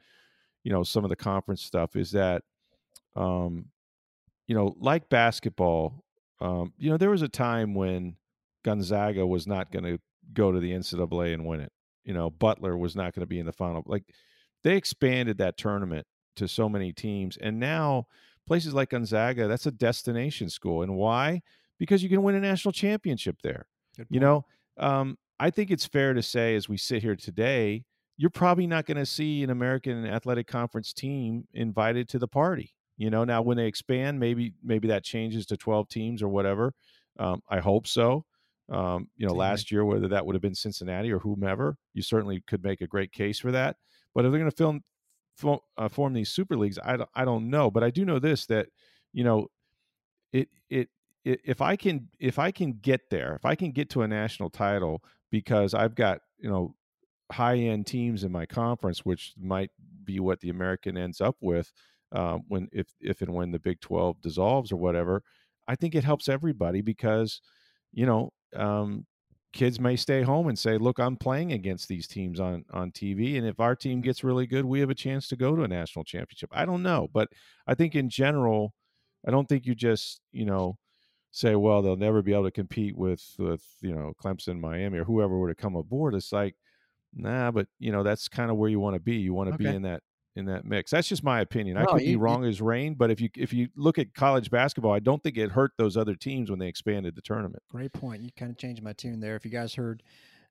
you 0.64 0.72
know 0.72 0.82
some 0.82 1.04
of 1.04 1.10
the 1.10 1.16
conference 1.16 1.62
stuff 1.62 1.94
is 1.94 2.10
that 2.10 2.42
um, 3.14 3.66
you 4.46 4.54
know, 4.54 4.74
like 4.78 5.08
basketball, 5.08 6.04
um, 6.40 6.72
you 6.78 6.90
know, 6.90 6.96
there 6.96 7.10
was 7.10 7.22
a 7.22 7.28
time 7.28 7.74
when 7.74 8.16
Gonzaga 8.64 9.26
was 9.26 9.46
not 9.46 9.70
going 9.70 9.84
to 9.84 9.98
go 10.32 10.52
to 10.52 10.60
the 10.60 10.72
NCAA 10.72 11.34
and 11.34 11.46
win 11.46 11.60
it. 11.60 11.72
You 12.04 12.14
know, 12.14 12.30
Butler 12.30 12.76
was 12.76 12.96
not 12.96 13.14
going 13.14 13.20
to 13.22 13.26
be 13.26 13.38
in 13.38 13.46
the 13.46 13.52
final. 13.52 13.82
Like 13.86 14.04
they 14.62 14.76
expanded 14.76 15.38
that 15.38 15.56
tournament 15.56 16.06
to 16.36 16.48
so 16.48 16.68
many 16.68 16.92
teams, 16.92 17.36
and 17.36 17.58
now 17.58 18.06
places 18.46 18.74
like 18.74 18.90
Gonzaga, 18.90 19.48
that's 19.48 19.66
a 19.66 19.72
destination 19.72 20.50
school. 20.50 20.82
And 20.82 20.96
why? 20.96 21.42
Because 21.78 22.02
you 22.02 22.08
can 22.08 22.22
win 22.22 22.34
a 22.34 22.40
national 22.40 22.72
championship 22.72 23.36
there. 23.42 23.66
You 24.10 24.20
know, 24.20 24.44
um, 24.78 25.16
I 25.38 25.50
think 25.50 25.70
it's 25.70 25.86
fair 25.86 26.14
to 26.14 26.22
say, 26.22 26.56
as 26.56 26.68
we 26.68 26.76
sit 26.76 27.02
here 27.02 27.16
today, 27.16 27.84
you're 28.16 28.30
probably 28.30 28.66
not 28.66 28.86
going 28.86 28.96
to 28.96 29.06
see 29.06 29.42
an 29.42 29.50
American 29.50 30.06
Athletic 30.06 30.46
Conference 30.46 30.92
team 30.92 31.46
invited 31.52 32.08
to 32.10 32.18
the 32.18 32.28
party. 32.28 32.74
You 32.96 33.10
know, 33.10 33.24
now 33.24 33.42
when 33.42 33.56
they 33.56 33.66
expand, 33.66 34.20
maybe 34.20 34.54
maybe 34.62 34.88
that 34.88 35.04
changes 35.04 35.46
to 35.46 35.56
12 35.56 35.88
teams 35.88 36.22
or 36.22 36.28
whatever. 36.28 36.72
Um, 37.18 37.42
I 37.48 37.60
hope 37.60 37.86
so. 37.86 38.24
Um, 38.70 39.08
you 39.16 39.26
know, 39.26 39.34
last 39.34 39.70
year 39.70 39.84
whether 39.84 40.08
that 40.08 40.24
would 40.24 40.34
have 40.34 40.42
been 40.42 40.54
Cincinnati 40.54 41.12
or 41.12 41.18
whomever, 41.18 41.76
you 41.92 42.02
certainly 42.02 42.42
could 42.46 42.62
make 42.62 42.80
a 42.80 42.86
great 42.86 43.12
case 43.12 43.38
for 43.38 43.52
that. 43.52 43.76
But 44.14 44.24
if 44.24 44.30
they're 44.30 44.40
going 44.40 44.50
to 44.50 44.56
film, 44.56 44.82
form, 45.36 45.58
uh, 45.76 45.88
form 45.88 46.12
these 46.14 46.30
super 46.30 46.56
leagues, 46.56 46.78
I 46.82 46.96
don't, 46.96 47.10
I 47.14 47.24
don't 47.24 47.50
know. 47.50 47.70
But 47.70 47.84
I 47.84 47.90
do 47.90 48.04
know 48.04 48.18
this 48.18 48.46
that 48.46 48.68
you 49.12 49.24
know, 49.24 49.48
it, 50.32 50.48
it 50.70 50.88
it 51.24 51.40
if 51.44 51.60
I 51.60 51.76
can 51.76 52.08
if 52.18 52.38
I 52.38 52.50
can 52.50 52.74
get 52.80 53.10
there, 53.10 53.34
if 53.34 53.44
I 53.44 53.54
can 53.54 53.72
get 53.72 53.90
to 53.90 54.02
a 54.02 54.08
national 54.08 54.50
title 54.50 55.02
because 55.30 55.74
I've 55.74 55.94
got 55.94 56.20
you 56.38 56.50
know 56.50 56.74
high 57.32 57.56
end 57.56 57.86
teams 57.86 58.24
in 58.24 58.32
my 58.32 58.46
conference, 58.46 59.04
which 59.04 59.34
might 59.40 59.70
be 60.04 60.20
what 60.20 60.40
the 60.40 60.50
American 60.50 60.96
ends 60.96 61.20
up 61.20 61.36
with 61.40 61.72
um, 62.12 62.42
when 62.48 62.68
if 62.72 62.94
if 63.00 63.22
and 63.22 63.34
when 63.34 63.50
the 63.52 63.58
Big 63.58 63.80
Twelve 63.80 64.20
dissolves 64.20 64.72
or 64.72 64.76
whatever, 64.76 65.22
I 65.68 65.76
think 65.76 65.94
it 65.94 66.04
helps 66.04 66.28
everybody 66.28 66.80
because 66.82 67.40
you 67.92 68.06
know 68.06 68.32
um, 68.54 69.06
kids 69.52 69.78
may 69.80 69.96
stay 69.96 70.22
home 70.22 70.48
and 70.48 70.58
say, 70.58 70.78
"Look, 70.78 70.98
I'm 70.98 71.16
playing 71.16 71.52
against 71.52 71.88
these 71.88 72.06
teams 72.06 72.40
on 72.40 72.64
on 72.70 72.92
TV, 72.92 73.36
and 73.36 73.46
if 73.46 73.60
our 73.60 73.76
team 73.76 74.00
gets 74.00 74.24
really 74.24 74.46
good, 74.46 74.64
we 74.64 74.80
have 74.80 74.90
a 74.90 74.94
chance 74.94 75.28
to 75.28 75.36
go 75.36 75.56
to 75.56 75.62
a 75.62 75.68
national 75.68 76.04
championship." 76.04 76.50
I 76.52 76.64
don't 76.66 76.82
know, 76.82 77.08
but 77.12 77.28
I 77.66 77.74
think 77.74 77.94
in 77.94 78.08
general, 78.10 78.74
I 79.26 79.30
don't 79.30 79.48
think 79.48 79.66
you 79.66 79.74
just 79.74 80.20
you 80.32 80.44
know 80.44 80.78
say, 81.32 81.56
"Well, 81.56 81.82
they'll 81.82 81.96
never 81.96 82.22
be 82.22 82.32
able 82.32 82.44
to 82.44 82.50
compete 82.50 82.96
with 82.96 83.34
with 83.38 83.64
you 83.82 83.94
know 83.94 84.14
Clemson, 84.22 84.60
Miami, 84.60 84.98
or 84.98 85.04
whoever 85.04 85.38
were 85.38 85.48
to 85.48 85.54
come 85.54 85.76
aboard." 85.76 86.14
It's 86.14 86.32
like, 86.32 86.56
nah, 87.12 87.50
but 87.50 87.68
you 87.78 87.92
know 87.92 88.02
that's 88.02 88.28
kind 88.28 88.50
of 88.50 88.56
where 88.56 88.70
you 88.70 88.80
want 88.80 88.94
to 88.94 89.00
be. 89.00 89.16
You 89.16 89.34
want 89.34 89.48
to 89.48 89.52
Okay. 89.52 89.54
be 89.54 89.74
in 89.74 89.82
that 89.82 90.02
in 90.36 90.46
that 90.46 90.64
mix. 90.64 90.90
That's 90.90 91.08
just 91.08 91.22
my 91.22 91.40
opinion. 91.40 91.76
I 91.76 91.82
No, 91.82 91.92
could 91.92 92.00
you- 92.00 92.06
be 92.06 92.10
you- 92.12 92.18
wrong 92.18 92.44
as 92.44 92.60
rain, 92.60 92.94
but 92.94 93.10
if 93.10 93.20
you 93.20 93.28
if 93.36 93.52
you 93.52 93.68
look 93.76 93.98
at 93.98 94.14
college 94.14 94.50
basketball, 94.50 94.92
I 94.92 94.98
don't 94.98 95.22
think 95.22 95.36
it 95.36 95.52
hurt 95.52 95.72
those 95.78 95.96
other 95.96 96.14
teams 96.14 96.50
when 96.50 96.58
they 96.58 96.66
expanded 96.68 97.14
the 97.14 97.22
tournament. 97.22 97.62
Great 97.70 97.92
point. 97.92 98.22
You 98.22 98.30
kind 98.36 98.50
of 98.50 98.58
changed 98.58 98.82
my 98.82 98.92
tune 98.92 99.20
there. 99.20 99.36
If 99.36 99.44
you 99.44 99.50
guys 99.50 99.74
heard 99.74 100.02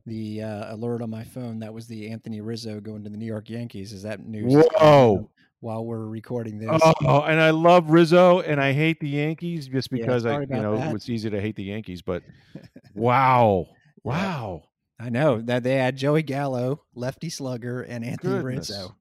the 0.06 0.42
uh, 0.44 0.76
alert 0.76 1.02
on 1.02 1.10
my 1.10 1.24
phone, 1.24 1.60
that 1.60 1.74
was 1.74 1.88
the 1.88 2.10
Anthony 2.10 2.42
Rizzo 2.42 2.80
going 2.80 3.04
to 3.04 3.10
the 3.10 3.18
New 3.18 3.26
York 3.26 3.50
Yankees. 3.50 3.94
Is 3.94 4.04
that 4.04 4.26
news? 4.26 4.54
is 4.54 4.66
Whoa. 4.80 5.30
While 5.62 5.86
we're 5.86 6.06
recording 6.08 6.60
this, 6.60 6.70
Oh, 7.06 7.22
and 7.22 7.40
I 7.40 7.52
love 7.52 7.90
Rizzo, 7.90 8.42
and 8.42 8.60
I 8.60 8.74
hate 8.74 9.00
the 9.00 9.08
Yankees 9.08 9.68
just 9.70 9.88
Yeah, 9.94 9.98
because 10.00 10.26
I, 10.26 10.42
you 10.42 10.46
know, 10.48 10.76
that. 10.76 10.94
it's 10.94 11.08
easy 11.08 11.30
to 11.30 11.40
hate 11.40 11.56
the 11.56 11.64
Yankees. 11.64 12.02
But 12.02 12.22
wow, 12.94 13.68
wow, 14.04 14.64
I 15.00 15.08
know 15.10 15.42
that 15.42 15.64
they 15.64 15.76
had 15.78 15.96
Joey 15.96 16.24
Gallo, 16.24 16.84
lefty 16.96 17.30
slugger, 17.30 17.82
and 17.82 18.04
Anthony 18.04 18.42
Goodness. 18.42 18.70
Rizzo. 18.70 18.96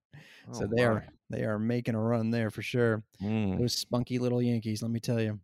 So 0.51 0.65
Oh, 0.65 0.69
they 0.75 0.85
are 0.85 1.05
they 1.31 1.45
are 1.45 1.59
making 1.59 1.95
a 1.95 2.01
run 2.01 2.31
there 2.31 2.51
for 2.51 2.63
sure. 2.63 3.03
Mm. 3.23 3.59
Those 3.59 3.75
spunky 3.75 4.19
little 4.19 4.43
Yankees, 4.43 4.83
let 4.83 4.91
me 4.91 5.01
tell 5.01 5.21
you. 5.21 5.39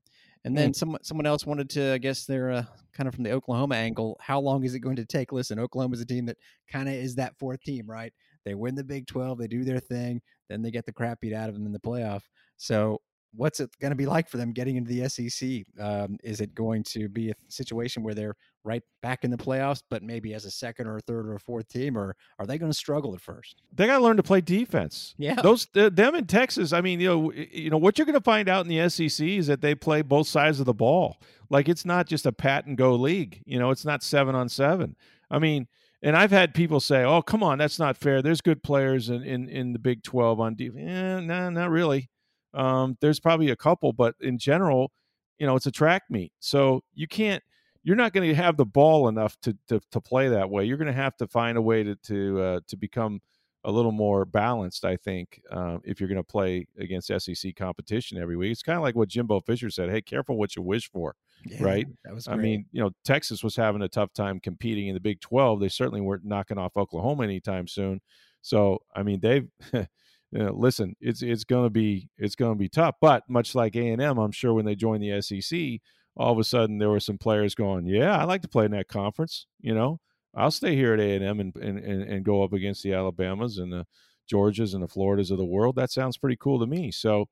And 0.44 0.56
then 0.56 0.72
someone 0.72 1.02
someone 1.02 1.26
else 1.26 1.46
wanted 1.46 1.68
to, 1.70 1.92
I 1.92 1.98
guess 1.98 2.24
they're 2.24 2.50
uh, 2.50 2.64
kind 2.92 3.08
of 3.08 3.14
from 3.14 3.24
the 3.24 3.32
Oklahoma 3.32 3.74
angle. 3.76 4.16
How 4.20 4.40
long 4.40 4.64
is 4.64 4.74
it 4.74 4.80
going 4.80 4.96
to 4.96 5.04
take? 5.04 5.32
Listen, 5.32 5.58
Oklahoma 5.58 5.94
is 5.94 6.00
a 6.00 6.06
team 6.06 6.26
that 6.26 6.38
kind 6.70 6.88
of 6.88 6.94
is 6.94 7.16
that 7.16 7.38
fourth 7.38 7.62
team, 7.62 7.88
right? 7.88 8.12
They 8.44 8.54
win 8.54 8.74
the 8.74 8.84
Big 8.84 9.06
Twelve, 9.06 9.38
they 9.38 9.48
do 9.48 9.64
their 9.64 9.80
thing, 9.80 10.20
then 10.48 10.62
they 10.62 10.70
get 10.70 10.86
the 10.86 10.92
crap 10.92 11.20
beat 11.20 11.34
out 11.34 11.48
of 11.48 11.54
them 11.54 11.66
in 11.66 11.72
the 11.72 11.80
playoff. 11.80 12.22
So 12.56 13.00
what's 13.34 13.60
it 13.60 13.70
going 13.80 13.90
to 13.90 13.96
be 13.96 14.06
like 14.06 14.28
for 14.28 14.36
them 14.36 14.52
getting 14.52 14.76
into 14.76 14.92
the 14.92 15.08
SEC? 15.08 15.64
Um, 15.78 16.18
is 16.22 16.40
it 16.40 16.54
going 16.54 16.82
to 16.84 17.08
be 17.08 17.30
a 17.30 17.34
situation 17.48 18.02
where 18.02 18.14
they're 18.14 18.36
right 18.68 18.82
back 19.02 19.24
in 19.24 19.30
the 19.30 19.36
playoffs, 19.36 19.82
but 19.88 20.02
maybe 20.02 20.34
as 20.34 20.44
a 20.44 20.50
second 20.50 20.86
or 20.86 20.98
a 20.98 21.00
third 21.00 21.26
or 21.26 21.34
a 21.34 21.40
fourth 21.40 21.68
team, 21.68 21.96
or 21.96 22.14
are 22.38 22.46
they 22.46 22.58
going 22.58 22.70
to 22.70 22.76
struggle 22.76 23.14
at 23.14 23.20
first? 23.20 23.62
They 23.74 23.86
got 23.86 23.98
to 23.98 24.04
learn 24.04 24.18
to 24.18 24.22
play 24.22 24.40
defense. 24.42 25.14
Yeah. 25.16 25.40
those 25.42 25.66
th- 25.66 25.94
them 25.94 26.14
in 26.14 26.26
Texas. 26.26 26.72
I 26.72 26.82
mean, 26.82 27.00
you 27.00 27.08
know, 27.08 27.32
you 27.32 27.70
know 27.70 27.78
what 27.78 27.98
you're 27.98 28.06
going 28.06 28.14
to 28.14 28.20
find 28.20 28.48
out 28.48 28.66
in 28.66 28.68
the 28.68 28.88
SEC 28.90 29.26
is 29.26 29.46
that 29.46 29.62
they 29.62 29.74
play 29.74 30.02
both 30.02 30.28
sides 30.28 30.60
of 30.60 30.66
the 30.66 30.74
ball. 30.74 31.16
Like 31.50 31.68
it's 31.68 31.84
not 31.84 32.06
just 32.06 32.26
a 32.26 32.32
pat 32.32 32.66
and 32.66 32.76
go 32.76 32.94
league. 32.94 33.42
You 33.46 33.58
know, 33.58 33.70
it's 33.70 33.84
not 33.84 34.02
seven 34.02 34.34
on 34.34 34.48
seven. 34.48 34.96
I 35.30 35.38
mean, 35.38 35.66
and 36.02 36.16
I've 36.16 36.30
had 36.30 36.54
people 36.54 36.78
say, 36.80 37.02
"Oh, 37.04 37.22
come 37.22 37.42
on, 37.42 37.58
that's 37.58 37.78
not 37.78 37.96
fair." 37.96 38.22
There's 38.22 38.40
good 38.40 38.62
players 38.62 39.08
in 39.08 39.22
in, 39.24 39.48
in 39.48 39.72
the 39.72 39.78
Big 39.78 40.02
Twelve 40.02 40.40
on 40.40 40.54
defense. 40.54 40.88
Eh, 40.88 41.20
nah, 41.20 41.50
not 41.50 41.70
really. 41.70 42.08
Um, 42.54 42.96
there's 43.00 43.20
probably 43.20 43.50
a 43.50 43.56
couple, 43.56 43.92
but 43.92 44.14
in 44.20 44.38
general, 44.38 44.92
you 45.38 45.46
know, 45.46 45.56
it's 45.56 45.66
a 45.66 45.72
track 45.72 46.04
meet, 46.10 46.32
so 46.38 46.82
you 46.94 47.08
can't. 47.08 47.42
You're 47.88 47.96
not 47.96 48.12
going 48.12 48.28
to 48.28 48.34
have 48.34 48.58
the 48.58 48.66
ball 48.66 49.08
enough 49.08 49.40
to, 49.40 49.56
to 49.68 49.80
to 49.92 50.00
play 50.02 50.28
that 50.28 50.50
way. 50.50 50.66
You're 50.66 50.76
going 50.76 50.88
to 50.88 50.92
have 50.92 51.16
to 51.16 51.26
find 51.26 51.56
a 51.56 51.62
way 51.62 51.82
to 51.82 51.94
to 51.94 52.40
uh, 52.42 52.60
to 52.68 52.76
become 52.76 53.22
a 53.64 53.72
little 53.72 53.92
more 53.92 54.26
balanced, 54.26 54.84
I 54.84 54.96
think, 54.96 55.40
uh, 55.50 55.78
if 55.84 55.98
you're 55.98 56.08
going 56.10 56.22
to 56.22 56.22
play 56.22 56.66
against 56.78 57.10
SEC 57.18 57.56
competition 57.56 58.18
every 58.18 58.36
week. 58.36 58.52
It's 58.52 58.62
kind 58.62 58.76
of 58.76 58.82
like 58.82 58.94
what 58.94 59.08
Jimbo 59.08 59.40
Fisher 59.40 59.70
said: 59.70 59.88
"Hey, 59.88 60.02
careful 60.02 60.36
what 60.36 60.54
you 60.54 60.60
wish 60.60 60.90
for." 60.90 61.14
Yeah, 61.46 61.64
Right. 61.64 61.86
That 62.04 62.12
was 62.12 62.28
I 62.28 62.36
mean, 62.36 62.66
you 62.72 62.82
know, 62.82 62.90
Texas 63.06 63.42
was 63.42 63.56
having 63.56 63.80
a 63.80 63.88
tough 63.88 64.12
time 64.12 64.38
competing 64.38 64.88
in 64.88 64.94
the 64.94 65.00
Big 65.00 65.22
12. 65.22 65.58
They 65.58 65.70
certainly 65.70 66.02
weren't 66.02 66.26
knocking 66.26 66.58
off 66.58 66.76
Oklahoma 66.76 67.24
anytime 67.24 67.68
soon. 67.68 68.02
So, 68.42 68.82
I 68.94 69.02
mean, 69.02 69.20
they've 69.20 69.48
you 69.72 69.86
know, 70.32 70.52
listen, 70.52 70.94
it's 71.00 71.22
it's 71.22 71.44
going 71.44 71.64
to 71.64 71.70
be 71.70 72.10
it's 72.18 72.34
going 72.34 72.52
to 72.52 72.58
be 72.58 72.68
tough, 72.68 72.96
but 73.00 73.22
much 73.30 73.54
like 73.54 73.76
A&M, 73.76 74.18
I'm 74.18 74.32
sure 74.32 74.52
when 74.52 74.66
they 74.66 74.74
joined 74.74 75.02
the 75.02 75.22
SEC, 75.22 75.80
all 76.18 76.32
of 76.32 76.38
a 76.38 76.44
sudden 76.44 76.78
there 76.78 76.90
were 76.90 77.00
some 77.00 77.18
players 77.18 77.54
going, 77.54 77.86
"Yeah, 77.86 78.16
I 78.16 78.24
like 78.24 78.42
to 78.42 78.48
play 78.48 78.64
in 78.64 78.72
that 78.72 78.88
conference, 78.88 79.46
you 79.60 79.74
know. 79.74 80.00
I'll 80.34 80.50
stay 80.50 80.74
here 80.76 80.92
at 80.94 81.00
A&M 81.00 81.40
and 81.40 81.56
and 81.56 81.78
and, 81.78 82.02
and 82.02 82.24
go 82.24 82.42
up 82.42 82.52
against 82.52 82.82
the 82.82 82.92
Alabamas 82.94 83.58
and 83.58 83.72
the 83.72 83.86
Georgias 84.30 84.74
and 84.74 84.82
the 84.82 84.88
Floridas 84.88 85.30
of 85.30 85.38
the 85.38 85.44
world. 85.46 85.76
That 85.76 85.90
sounds 85.90 86.18
pretty 86.18 86.36
cool 86.36 86.60
to 86.60 86.66
me." 86.66 86.90
So, 86.90 87.26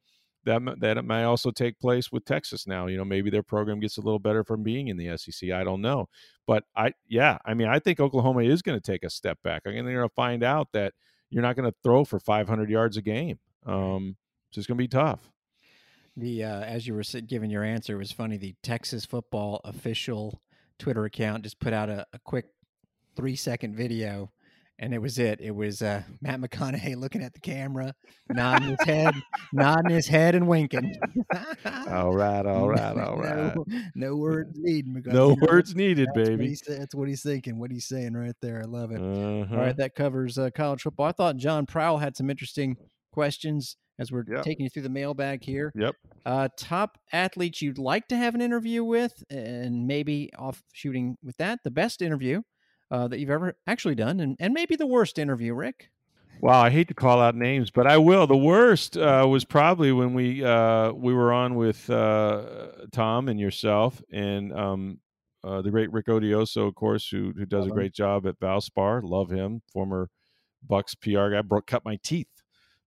that 0.44 0.62
that 0.80 1.04
may 1.04 1.24
also 1.24 1.50
take 1.50 1.78
place 1.78 2.10
with 2.10 2.24
Texas 2.24 2.66
now. 2.66 2.86
You 2.86 2.96
know, 2.96 3.04
maybe 3.04 3.30
their 3.30 3.42
program 3.42 3.80
gets 3.80 3.98
a 3.98 4.00
little 4.00 4.20
better 4.20 4.44
from 4.44 4.62
being 4.62 4.88
in 4.88 4.96
the 4.96 5.16
SEC. 5.18 5.50
I 5.50 5.64
don't 5.64 5.82
know, 5.82 6.08
but 6.46 6.64
I 6.76 6.92
yeah, 7.08 7.38
I 7.44 7.54
mean, 7.54 7.68
I 7.68 7.80
think 7.80 8.00
Oklahoma 8.00 8.44
is 8.44 8.62
going 8.62 8.78
to 8.80 8.92
take 8.92 9.04
a 9.04 9.10
step 9.10 9.38
back. 9.42 9.62
I 9.66 9.70
think 9.70 9.84
they're 9.84 9.96
going 9.96 10.08
to 10.08 10.14
find 10.14 10.42
out 10.42 10.68
that 10.72 10.94
you're 11.30 11.42
not 11.42 11.56
going 11.56 11.70
to 11.70 11.76
throw 11.82 12.04
for 12.04 12.20
500 12.20 12.70
yards 12.70 12.96
a 12.96 13.02
game. 13.02 13.38
Um, 13.66 14.16
it's 14.48 14.54
just 14.54 14.68
going 14.68 14.78
to 14.78 14.82
be 14.82 14.88
tough. 14.88 15.28
The 16.16 16.44
uh, 16.44 16.60
as 16.62 16.86
you 16.86 16.94
were 16.94 17.02
giving 17.26 17.50
your 17.50 17.62
answer, 17.64 17.94
it 17.94 17.98
was 17.98 18.12
funny. 18.12 18.36
The 18.38 18.54
Texas 18.62 19.04
football 19.04 19.60
official 19.64 20.40
Twitter 20.78 21.04
account 21.04 21.42
just 21.44 21.60
put 21.60 21.72
out 21.72 21.88
a, 21.90 22.06
a 22.12 22.18
quick 22.20 22.46
three 23.16 23.36
second 23.36 23.76
video, 23.76 24.30
and 24.78 24.94
it 24.94 24.98
was 25.02 25.18
it. 25.18 25.40
It 25.42 25.54
was 25.54 25.82
uh, 25.82 26.02
Matt 26.22 26.40
McConaughey 26.40 26.96
looking 26.96 27.22
at 27.22 27.34
the 27.34 27.40
camera, 27.40 27.94
nodding 28.30 28.68
his 28.68 28.86
head, 28.86 29.14
nodding 29.52 29.90
his 29.94 30.06
head, 30.06 30.34
and 30.34 30.48
winking. 30.48 30.94
All 31.90 32.14
right, 32.14 32.46
all 32.46 32.68
right, 32.68 32.96
all 32.96 33.16
right. 33.18 33.54
No, 33.54 33.64
no 33.94 34.16
words 34.16 34.58
needed. 34.58 34.94
because, 34.94 35.12
No 35.12 35.36
words 35.50 35.74
needed, 35.74 36.08
that's 36.14 36.28
baby. 36.30 36.54
sa- 36.54 36.76
That's 36.78 36.94
what 36.94 37.08
he's 37.08 37.22
thinking. 37.22 37.58
What 37.58 37.70
he's 37.70 37.86
saying 37.86 38.14
right 38.14 38.36
there. 38.40 38.62
I 38.62 38.66
love 38.66 38.90
it. 38.90 39.00
Uh-huh. 39.02 39.54
All 39.54 39.60
right, 39.60 39.76
that 39.76 39.94
covers 39.94 40.38
uh, 40.38 40.48
college 40.54 40.80
football. 40.82 41.06
I 41.06 41.12
thought 41.12 41.36
John 41.36 41.66
Prowl 41.66 41.98
had 41.98 42.16
some 42.16 42.30
interesting 42.30 42.76
questions 43.16 43.76
as 43.98 44.12
we're 44.12 44.24
Yep. 44.28 44.42
taking 44.44 44.64
you 44.64 44.70
through 44.70 44.82
the 44.82 44.90
mailbag 44.90 45.42
here. 45.42 45.72
Yep. 45.74 45.94
Uh, 46.26 46.48
top 46.58 46.98
athletes 47.12 47.62
you'd 47.62 47.78
like 47.78 48.08
to 48.08 48.16
have 48.16 48.34
an 48.34 48.42
interview 48.42 48.84
with, 48.84 49.24
and 49.30 49.86
maybe 49.86 50.30
off 50.38 50.62
shooting 50.74 51.16
with 51.22 51.36
that, 51.38 51.60
the 51.64 51.70
best 51.70 52.02
interview 52.02 52.42
uh, 52.90 53.08
that 53.08 53.18
you've 53.18 53.30
ever 53.30 53.56
actually 53.66 53.94
done, 53.94 54.20
and, 54.20 54.36
and 54.38 54.52
maybe 54.52 54.76
the 54.76 54.86
worst 54.86 55.18
interview, 55.18 55.54
Rick. 55.54 55.88
Wow, 56.42 56.60
I 56.60 56.68
hate 56.68 56.88
to 56.88 56.94
call 56.94 57.18
out 57.22 57.34
names, 57.34 57.70
but 57.70 57.86
I 57.86 57.96
will. 57.96 58.26
The 58.26 58.36
worst 58.36 58.98
uh, 58.98 59.26
was 59.26 59.46
probably 59.46 59.90
when 59.92 60.12
we 60.12 60.44
uh, 60.44 60.92
we 60.92 61.14
were 61.14 61.32
on 61.32 61.54
with 61.54 61.88
uh, 61.88 62.68
Tom 62.92 63.28
and 63.30 63.40
yourself 63.40 64.02
and 64.12 64.52
um, 64.52 65.00
uh, 65.42 65.62
the 65.62 65.70
great 65.70 65.90
Rick 65.90 66.06
Odioso, 66.08 66.68
of 66.68 66.74
course, 66.74 67.08
who 67.08 67.32
who 67.34 67.46
does 67.46 67.60
Love 67.60 67.68
a 67.68 67.70
him. 67.70 67.76
great 67.76 67.94
job 67.94 68.26
at 68.26 68.38
Valspar. 68.38 69.00
Love 69.02 69.30
him, 69.30 69.62
former 69.72 70.10
Bucs 70.68 70.94
PR 71.00 71.34
guy. 71.34 71.40
Broke 71.40 71.66
cut 71.66 71.86
my 71.86 71.98
teeth 72.04 72.28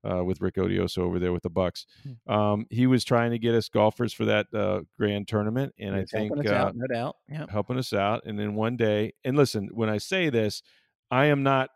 uh, 0.09 0.23
with 0.23 0.41
Rick 0.41 0.55
Odioso 0.55 0.99
over 0.99 1.19
there 1.19 1.33
with 1.33 1.43
the 1.43 1.49
Bucs. 1.49 1.85
Hmm. 2.03 2.33
Um, 2.33 2.65
he 2.69 2.87
was 2.87 3.03
trying 3.03 3.31
to 3.31 3.39
get 3.39 3.55
us 3.55 3.69
golfers 3.69 4.13
for 4.13 4.25
that 4.25 4.47
uh, 4.53 4.81
grand 4.97 5.27
tournament, 5.27 5.73
and 5.79 5.95
I 5.95 6.05
think 6.05 6.33
helping 6.33 6.47
us 6.47 6.51
uh, 6.51 6.55
out, 6.55 6.75
no 6.75 6.87
doubt. 6.87 7.15
Yeah. 7.29 7.45
helping 7.49 7.77
us 7.77 7.93
out. 7.93 8.23
And 8.25 8.39
then 8.39 8.55
one 8.55 8.77
day, 8.77 9.13
and 9.23 9.35
listen, 9.35 9.69
when 9.73 9.89
I 9.89 9.97
say 9.97 10.29
this, 10.29 10.61
I 11.11 11.25
am 11.25 11.43
not 11.43 11.69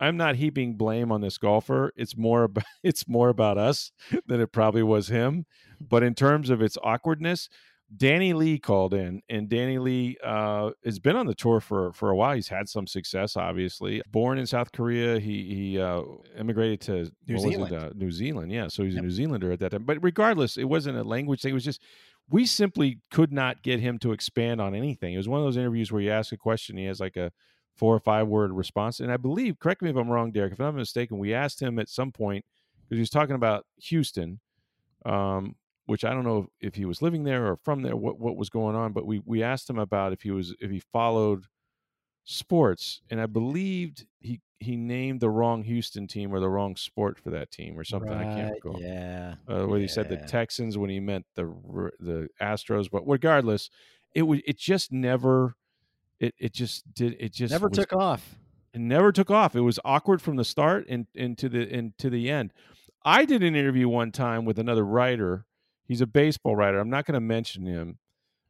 I'm 0.00 0.16
not 0.16 0.36
heaping 0.36 0.76
blame 0.76 1.12
on 1.12 1.20
this 1.20 1.38
golfer. 1.38 1.92
It's 1.96 2.16
more 2.16 2.44
about 2.44 2.64
it's 2.82 3.08
more 3.08 3.28
about 3.28 3.58
us 3.58 3.92
than 4.26 4.40
it 4.40 4.52
probably 4.52 4.82
was 4.82 5.08
him. 5.08 5.46
But 5.80 6.02
in 6.02 6.14
terms 6.14 6.50
of 6.50 6.62
its 6.62 6.78
awkwardness, 6.82 7.48
Danny 7.96 8.32
Lee 8.32 8.58
called 8.58 8.94
in, 8.94 9.22
and 9.28 9.48
Danny 9.48 9.78
Lee 9.78 10.16
uh, 10.24 10.70
has 10.84 10.98
been 10.98 11.16
on 11.16 11.26
the 11.26 11.34
tour 11.34 11.60
for 11.60 11.92
for 11.92 12.10
a 12.10 12.16
while. 12.16 12.34
He's 12.34 12.48
had 12.48 12.68
some 12.68 12.86
success, 12.86 13.36
obviously. 13.36 14.02
Born 14.10 14.38
in 14.38 14.46
South 14.46 14.72
Korea, 14.72 15.20
he 15.20 15.54
he 15.54 15.78
uh, 15.80 16.02
immigrated 16.38 16.80
to 16.82 16.92
New 17.28 17.36
what 17.36 17.44
was 17.44 17.52
Zealand. 17.52 17.72
it, 17.72 17.82
uh, 17.82 17.90
New 17.94 18.10
Zealand, 18.10 18.50
yeah. 18.52 18.68
So 18.68 18.82
he's 18.84 18.94
Yep. 18.94 19.02
a 19.02 19.06
New 19.06 19.10
Zealander 19.10 19.52
at 19.52 19.58
that 19.60 19.70
time. 19.72 19.84
But 19.84 20.02
regardless, 20.02 20.56
it 20.56 20.64
wasn't 20.64 20.98
a 20.98 21.04
language 21.04 21.42
thing. 21.42 21.50
It 21.50 21.54
was 21.54 21.64
just 21.64 21.82
we 22.30 22.46
simply 22.46 23.00
could 23.10 23.32
not 23.32 23.62
get 23.62 23.80
him 23.80 23.98
to 23.98 24.12
expand 24.12 24.60
on 24.60 24.74
anything. 24.74 25.14
It 25.14 25.18
was 25.18 25.28
one 25.28 25.40
of 25.40 25.44
those 25.46 25.58
interviews 25.58 25.92
where 25.92 26.00
you 26.02 26.10
ask 26.10 26.32
a 26.32 26.38
question, 26.38 26.76
he 26.78 26.86
has 26.86 26.98
like 27.00 27.16
a 27.16 27.30
four 27.76 27.94
or 27.94 28.00
five 28.00 28.28
word 28.28 28.50
response. 28.52 29.00
And 29.00 29.12
I 29.12 29.18
believe, 29.18 29.58
correct 29.58 29.82
me 29.82 29.90
if 29.90 29.96
I'm 29.96 30.08
wrong, 30.08 30.32
Derek, 30.32 30.52
if 30.54 30.60
I'm 30.60 30.76
mistaken, 30.76 31.18
we 31.18 31.34
asked 31.34 31.60
him 31.60 31.78
at 31.78 31.88
some 31.90 32.12
point 32.12 32.44
because 32.82 32.96
he 32.96 33.00
was 33.00 33.10
talking 33.10 33.34
about 33.34 33.66
Houston, 33.76 34.40
um, 35.04 35.54
which 35.86 36.04
I 36.04 36.14
don't 36.14 36.24
know 36.24 36.48
if, 36.60 36.74
he 36.74 36.84
was 36.84 37.02
living 37.02 37.24
there 37.24 37.46
or 37.46 37.56
from 37.56 37.82
there, 37.82 37.96
what 37.96 38.18
what 38.18 38.36
was 38.36 38.48
going 38.50 38.74
on. 38.76 38.92
But 38.92 39.06
we 39.06 39.20
we 39.24 39.42
asked 39.42 39.68
him 39.68 39.78
about 39.78 40.12
if 40.12 40.22
he 40.22 40.30
was 40.30 40.54
if 40.60 40.70
he 40.70 40.80
followed 40.80 41.46
sports, 42.24 43.02
and 43.10 43.20
I 43.20 43.26
believed 43.26 44.06
he 44.20 44.40
he 44.60 44.76
named 44.76 45.20
the 45.20 45.28
wrong 45.28 45.62
Houston 45.62 46.06
team 46.06 46.32
or 46.34 46.40
the 46.40 46.48
wrong 46.48 46.74
sport 46.76 47.18
for 47.18 47.30
that 47.30 47.50
team 47.50 47.78
or 47.78 47.84
something. 47.84 48.10
I 48.12 48.22
can't 48.24 48.52
Right, 48.52 48.64
recall 48.64 48.80
Yeah. 48.80 49.34
uh, 49.46 49.66
where 49.66 49.78
he 49.78 49.88
said 49.88 50.08
the 50.08 50.16
Texans 50.16 50.78
when 50.78 50.88
he 50.90 51.00
meant 51.00 51.26
the 51.34 51.44
the 52.00 52.28
Astros. 52.40 52.90
But 52.90 53.02
regardless, 53.06 53.68
it 54.14 54.22
was 54.22 54.40
it 54.46 54.56
just 54.56 54.90
never 54.90 55.54
it 56.18 56.34
it 56.38 56.52
just 56.54 56.92
did 56.94 57.16
it 57.20 57.32
just 57.32 57.52
Never 57.52 57.68
was- 57.68 57.76
took 57.78 57.92
off. 57.92 58.38
it 58.72 58.80
never 58.80 59.12
took 59.12 59.30
off. 59.30 59.54
It 59.54 59.60
was 59.60 59.78
awkward 59.84 60.22
from 60.22 60.36
the 60.36 60.44
start 60.44 60.86
and 60.88 61.06
into 61.14 61.50
the 61.50 61.68
into 61.68 62.08
the 62.08 62.30
end. 62.30 62.52
I 63.04 63.26
did 63.26 63.42
an 63.42 63.54
interview 63.54 63.86
one 63.90 64.12
time 64.12 64.46
with 64.46 64.58
another 64.58 64.84
writer. 64.86 65.44
He's 65.86 66.00
a 66.00 66.06
baseball 66.06 66.56
writer. 66.56 66.78
I'm 66.78 66.90
not 66.90 67.04
going 67.04 67.14
to 67.14 67.20
mention 67.20 67.66
him, 67.66 67.98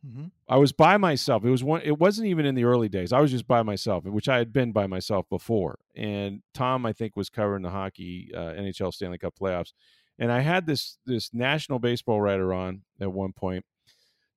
Mm-hmm. 0.07 0.27
I 0.49 0.57
was 0.57 0.73
by 0.73 0.97
myself. 0.99 1.45
It 1.45 1.51
was 1.51 1.65
one. 1.65 1.81
It 1.83 1.99
wasn't 1.99 2.29
even 2.29 2.45
in 2.45 2.55
the 2.55 2.65
early 2.65 2.89
days. 2.89 3.13
I 3.13 3.21
was 3.21 3.31
just 3.31 3.47
by 3.47 3.63
myself, 3.63 4.05
which 4.05 4.29
I 4.29 4.37
had 4.37 4.53
been 4.53 4.73
by 4.73 4.87
myself 4.87 5.27
before. 5.31 5.79
And 5.97 6.43
Tom, 6.53 6.85
I 6.85 6.93
think, 6.93 7.17
was 7.17 7.31
covering 7.31 7.63
the 7.63 7.71
hockey 7.71 8.31
uh, 8.35 8.53
NHL 8.53 8.93
Stanley 8.93 9.19
Cup 9.19 9.35
playoffs. 9.41 9.73
And 10.19 10.31
I 10.31 10.41
had 10.41 10.67
this 10.67 10.99
this 11.07 11.33
national 11.33 11.79
baseball 11.79 12.21
writer 12.21 12.53
on 12.53 12.83
at 13.01 13.13
one 13.13 13.33
point. 13.33 13.65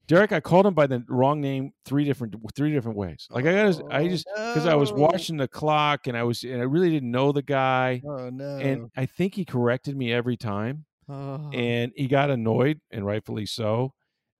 Derek, 0.08 0.32
I 0.32 0.40
called 0.40 0.66
him 0.66 0.74
by 0.74 0.88
the 0.88 1.04
wrong 1.10 1.42
name 1.42 1.74
three 1.84 2.06
different 2.06 2.34
three 2.56 2.72
different 2.72 2.98
ways. 2.98 3.28
Like 3.30 3.46
I 3.46 3.52
got, 3.52 3.82
I 3.92 4.04
Oh, 4.04 4.08
just 4.08 4.26
because 4.34 4.66
I 4.66 4.76
was 4.76 4.94
watching 4.94 5.36
the 5.36 5.50
clock 5.50 6.08
and 6.08 6.16
I 6.16 6.24
was 6.24 6.46
and 6.46 6.62
I 6.62 6.64
really 6.64 6.90
didn't 6.90 7.12
know 7.12 7.34
the 7.34 7.42
guy. 7.42 8.02
Oh 8.08 8.30
no! 8.30 8.58
And 8.58 8.90
I 8.96 9.06
think 9.06 9.36
he 9.36 9.44
corrected 9.44 9.98
me 9.98 10.14
every 10.14 10.38
time 10.38 10.86
oh. 11.10 11.50
and 11.54 11.92
he 11.96 12.08
got 12.08 12.30
annoyed 12.30 12.80
and 12.92 13.06
rightfully 13.06 13.46
so 13.46 13.94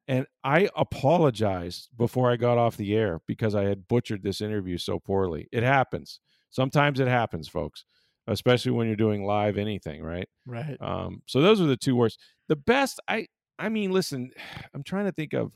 and 0.08 0.26
i 0.44 0.70
apologized 0.76 1.90
before 1.98 2.32
i 2.32 2.36
got 2.36 2.58
off 2.58 2.78
the 2.78 2.96
air 2.96 3.20
because 3.28 3.56
i 3.56 3.64
had 3.64 3.88
butchered 3.88 4.24
this 4.24 4.42
interview 4.42 4.78
so 4.78 5.00
poorly 5.00 5.48
it 5.52 5.64
happens 5.64 6.20
sometimes 6.50 7.00
it 7.00 7.08
happens 7.08 7.48
folks 7.48 7.86
especially 8.28 8.72
when 8.72 8.88
you're 8.88 8.96
doing 8.96 9.24
live 9.24 9.58
anything 9.58 10.04
right 10.04 10.28
right. 10.46 10.78
um, 10.82 11.22
so 11.26 11.42
those 11.42 11.62
are 11.62 11.66
the 11.66 11.78
two 11.78 11.96
worst 11.96 12.20
the 12.48 12.56
best 12.56 13.00
i 13.08 13.26
i 13.60 13.70
mean 13.70 13.92
listen 13.92 14.32
i'm 14.74 14.84
trying 14.84 15.06
to 15.06 15.12
think 15.12 15.34
of 15.34 15.52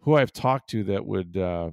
who 0.00 0.16
i've 0.16 0.32
talked 0.32 0.70
to 0.70 0.84
that 0.84 1.04
would 1.04 1.36
uh 1.36 1.70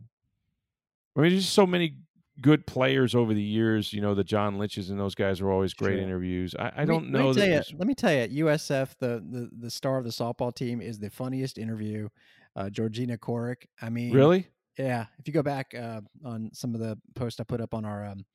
i 1.15 1.19
mean 1.21 1.31
there's 1.31 1.43
just 1.43 1.53
so 1.53 1.65
many 1.65 1.95
good 2.41 2.67
players 2.67 3.15
over 3.15 3.33
the 3.33 3.41
years 3.41 3.91
you 3.93 3.99
know 4.01 4.13
the 4.13 4.23
john 4.23 4.57
Lynch's 4.59 4.89
and 4.91 4.99
those 4.99 5.15
guys 5.15 5.41
are 5.41 5.49
always 5.51 5.73
great 5.73 5.95
Sure. 5.95 6.03
interviews 6.03 6.53
i, 6.59 6.71
I 6.77 6.85
don't 6.85 7.11
let 7.11 7.19
know 7.21 7.33
Me 7.33 7.39
that 7.41 7.71
you, 7.71 7.77
let 7.77 7.87
me 7.87 7.95
tell 7.95 8.13
you, 8.13 8.45
USF, 8.45 8.95
the, 8.99 9.23
the 9.29 9.49
the 9.59 9.69
star 9.71 9.97
of 9.97 10.03
the 10.03 10.11
softball 10.11 10.53
team, 10.53 10.79
is 10.81 10.99
the 10.99 11.09
funniest 11.09 11.57
interview. 11.57 12.09
Uh, 12.55 12.69
Georgina 12.71 13.17
Corrick. 13.17 13.67
I 13.81 13.89
mean, 13.89 14.13
really 14.13 14.47
Yeah, 14.79 15.05
if 15.19 15.27
you 15.27 15.33
go 15.33 15.43
back 15.43 15.75
uh, 15.75 16.01
on 16.25 16.49
some 16.53 16.73
of 16.73 16.79
the 16.79 16.97
posts 17.15 17.39
I 17.39 17.43
put 17.43 17.61
up 17.61 17.73
on 17.75 17.85
our 17.85 18.03
um, 18.05 18.25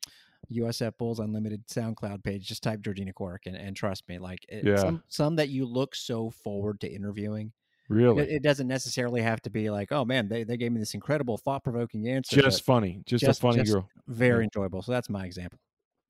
USF 0.53 0.97
Bulls 0.99 1.19
Unlimited 1.19 1.67
SoundCloud 1.69 2.23
page, 2.23 2.47
just 2.47 2.63
type 2.63 2.81
Georgina 2.83 3.13
Corrick 3.13 3.47
and, 3.47 3.57
and 3.57 3.75
trust 3.77 4.09
me, 4.09 4.19
like 4.19 4.45
it, 4.49 4.65
Yeah. 4.65 4.77
some 4.77 5.03
some 5.09 5.37
that 5.37 5.49
you 5.49 5.65
look 5.67 5.95
so 5.95 6.31
forward 6.31 6.81
to 6.83 6.93
interviewing. 6.93 7.53
Really 7.93 8.23
It, 8.23 8.31
it 8.37 8.43
doesn't 8.43 8.69
necessarily 8.69 9.23
have 9.23 9.41
to 9.43 9.51
be 9.51 9.71
like, 9.71 9.93
oh 9.93 10.05
man, 10.05 10.29
they, 10.29 10.45
they 10.45 10.57
gave 10.57 10.73
me 10.73 10.81
this 10.81 10.95
incredible 10.95 11.37
thought 11.39 11.63
provoking 11.65 12.09
answer. 12.09 12.41
just 12.41 12.63
funny 12.65 13.03
just, 13.07 13.25
just- 13.25 13.39
a 13.39 13.41
funny 13.43 13.59
just- 13.59 13.73
girl 13.73 13.89
very 14.09 14.45
enjoyable. 14.45 14.83
So 14.83 14.93
that's 14.93 15.09
my 15.09 15.25
example. 15.27 15.59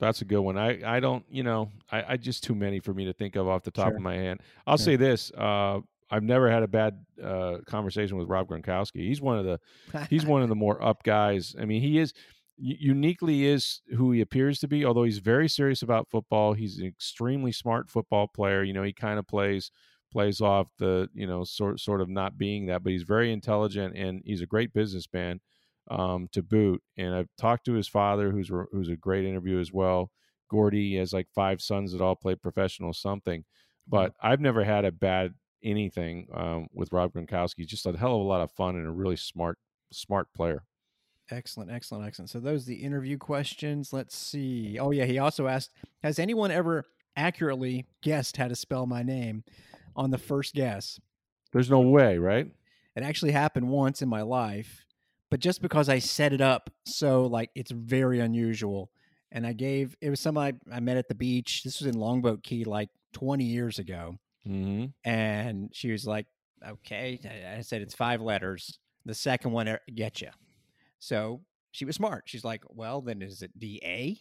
that's 0.01 0.21
a 0.23 0.25
good 0.25 0.40
one 0.40 0.57
i 0.59 0.71
i 0.97 0.99
don't 0.99 1.25
you 1.31 1.42
know 1.45 1.71
i 1.92 1.99
i 2.12 2.16
just 2.16 2.42
too 2.42 2.55
many 2.55 2.81
for 2.81 2.92
me 2.95 3.05
to 3.05 3.12
think 3.12 3.37
of 3.37 3.47
off 3.47 3.62
the 3.62 3.71
top 3.71 3.88
Sure. 3.88 3.97
of 3.97 4.03
my 4.03 4.14
hand 4.14 4.40
i'll 4.66 4.77
Sure. 4.77 4.85
say 4.87 4.97
this 4.97 5.31
uh 5.33 5.79
i've 6.11 6.25
never 6.25 6.51
had 6.51 6.62
a 6.64 6.66
bad 6.68 7.05
uh 7.23 7.59
conversation 7.66 8.16
with 8.18 8.27
rob 8.29 8.49
gronkowski 8.49 9.07
he's 9.07 9.21
one 9.21 9.38
of 9.38 9.45
the 9.45 9.61
he's 10.11 10.27
one 10.27 10.42
of 10.42 10.49
the 10.49 10.57
more 10.57 10.83
up 10.83 11.05
guys 11.05 11.55
i 11.61 11.64
mean 11.64 11.81
he 11.83 11.99
is 12.01 12.12
uniquely 12.59 13.45
is 13.45 13.81
who 13.97 14.12
he 14.12 14.21
appears 14.21 14.59
to 14.61 14.68
be 14.68 14.85
although 14.85 15.05
he's 15.05 15.18
very 15.18 15.49
serious 15.49 15.83
about 15.83 16.09
football 16.11 16.53
he's 16.55 16.79
an 16.79 16.87
extremely 16.87 17.53
smart 17.53 17.90
football 17.90 18.27
player 18.27 18.62
you 18.62 18.73
know 18.73 18.83
he 18.83 18.92
kind 18.92 19.18
of 19.18 19.27
plays 19.27 19.71
plays 20.12 20.40
off 20.40 20.68
the 20.79 21.09
you 21.14 21.27
know 21.27 21.42
sort 21.44 21.81
sort 21.81 22.01
of 22.01 22.09
not 22.09 22.37
being 22.37 22.66
that 22.66 22.83
but 22.85 22.92
he's 22.92 23.03
very 23.03 23.33
intelligent 23.33 23.96
and 23.96 24.22
he's 24.25 24.42
a 24.42 24.46
great 24.46 24.72
businessman 24.72 25.40
um, 25.90 26.29
to 26.33 26.42
boot. 26.42 26.81
And 26.96 27.14
I've 27.14 27.29
talked 27.38 27.64
to 27.66 27.72
his 27.72 27.88
father, 27.88 28.31
who's 28.31 28.51
a- 28.51 28.66
who's 28.72 28.88
a 28.88 28.96
great 28.96 29.25
interview 29.25 29.59
as 29.59 29.72
well. 29.72 30.11
Gordy 30.48 30.96
has 30.96 31.12
like 31.12 31.29
five 31.35 31.61
sons 31.61 31.92
that 31.92 32.01
all 32.03 32.14
play 32.14 32.35
professional 32.35 32.92
something, 32.92 33.44
but 33.88 34.12
I've 34.22 34.40
never 34.40 34.64
had 34.64 34.85
a 34.85 34.92
bad 34.92 35.35
anything 35.64 36.27
um, 36.35 36.66
with 36.72 36.92
Rob 36.92 37.12
Gronkowski. 37.14 37.59
He's 37.59 37.68
just 37.68 37.87
a 37.87 37.96
hell 37.96 38.14
of 38.14 38.20
a 38.20 38.25
lot 38.25 38.42
of 38.42 38.51
fun 38.53 38.77
and 38.77 38.87
a 38.87 38.90
really 38.90 39.16
smart 39.16 39.59
smart 39.92 40.33
player. 40.35 40.64
Excellent, 41.31 41.70
excellent, 41.70 42.07
excellent. 42.07 42.31
So 42.31 42.40
those 42.40 42.64
are 42.64 42.70
the 42.70 42.83
interview 42.83 43.16
questions. 43.16 43.92
Let's 43.92 44.16
see. 44.16 44.79
Oh 44.79 44.90
yeah, 44.90 45.07
he 45.07 45.18
also 45.18 45.46
asked, 45.46 45.70
has 46.03 46.18
anyone 46.18 46.51
ever 46.51 46.85
accurately 47.16 47.87
guessed 48.03 48.37
how 48.37 48.48
to 48.48 48.57
spell 48.57 48.87
my 48.87 49.03
name 49.03 49.44
on 49.96 50.11
the 50.11 50.18
first 50.18 50.55
guess? 50.55 50.98
There's 51.52 51.70
no 51.70 51.81
way, 51.81 52.18
right? 52.18 52.46
It 52.96 53.02
actually 53.02 53.33
happened 53.33 53.68
once 53.68 54.02
in 54.02 54.09
my 54.09 54.22
life, 54.22 54.85
but 55.31 55.40
just 55.40 55.62
because 55.62 55.88
I 55.88 55.98
set 55.98 56.33
it 56.33 56.40
up 56.40 56.70
so 56.87 57.26
like 57.26 57.50
it's 57.55 57.70
very 57.70 58.20
unusual. 58.20 58.90
And 59.35 59.46
I 59.46 59.55
gave 59.55 59.96
it 60.02 60.11
was 60.11 60.20
somebody 60.20 60.59
I 60.70 60.81
met 60.81 60.98
at 60.98 61.09
the 61.09 61.14
beach. 61.14 61.62
This 61.64 61.81
was 61.81 61.87
in 61.87 61.98
Longboat 61.98 62.42
Key 62.42 62.64
like 62.64 62.90
20 63.14 63.44
years 63.44 63.78
ago. 63.78 64.18
hmm 64.44 64.87
And 65.05 65.70
she 65.72 65.90
was 65.90 66.07
like, 66.07 66.26
okay. 66.66 67.18
I- 67.57 67.62
said, 67.62 67.81
it's 67.81 67.94
five 67.94 68.20
letters. 68.20 68.78
The 69.07 69.14
second 69.14 69.52
one, 69.52 69.68
er, 69.68 69.81
get 69.94 70.20
you. 70.20 70.28
So 70.98 71.40
she 71.70 71.85
was 71.87 71.96
smart. 71.96 72.24
She's 72.26 72.44
like, 72.44 72.62
well, 72.68 73.00
then 73.00 73.22
is 73.22 73.40
it 73.42 73.59
DA? 73.59 74.20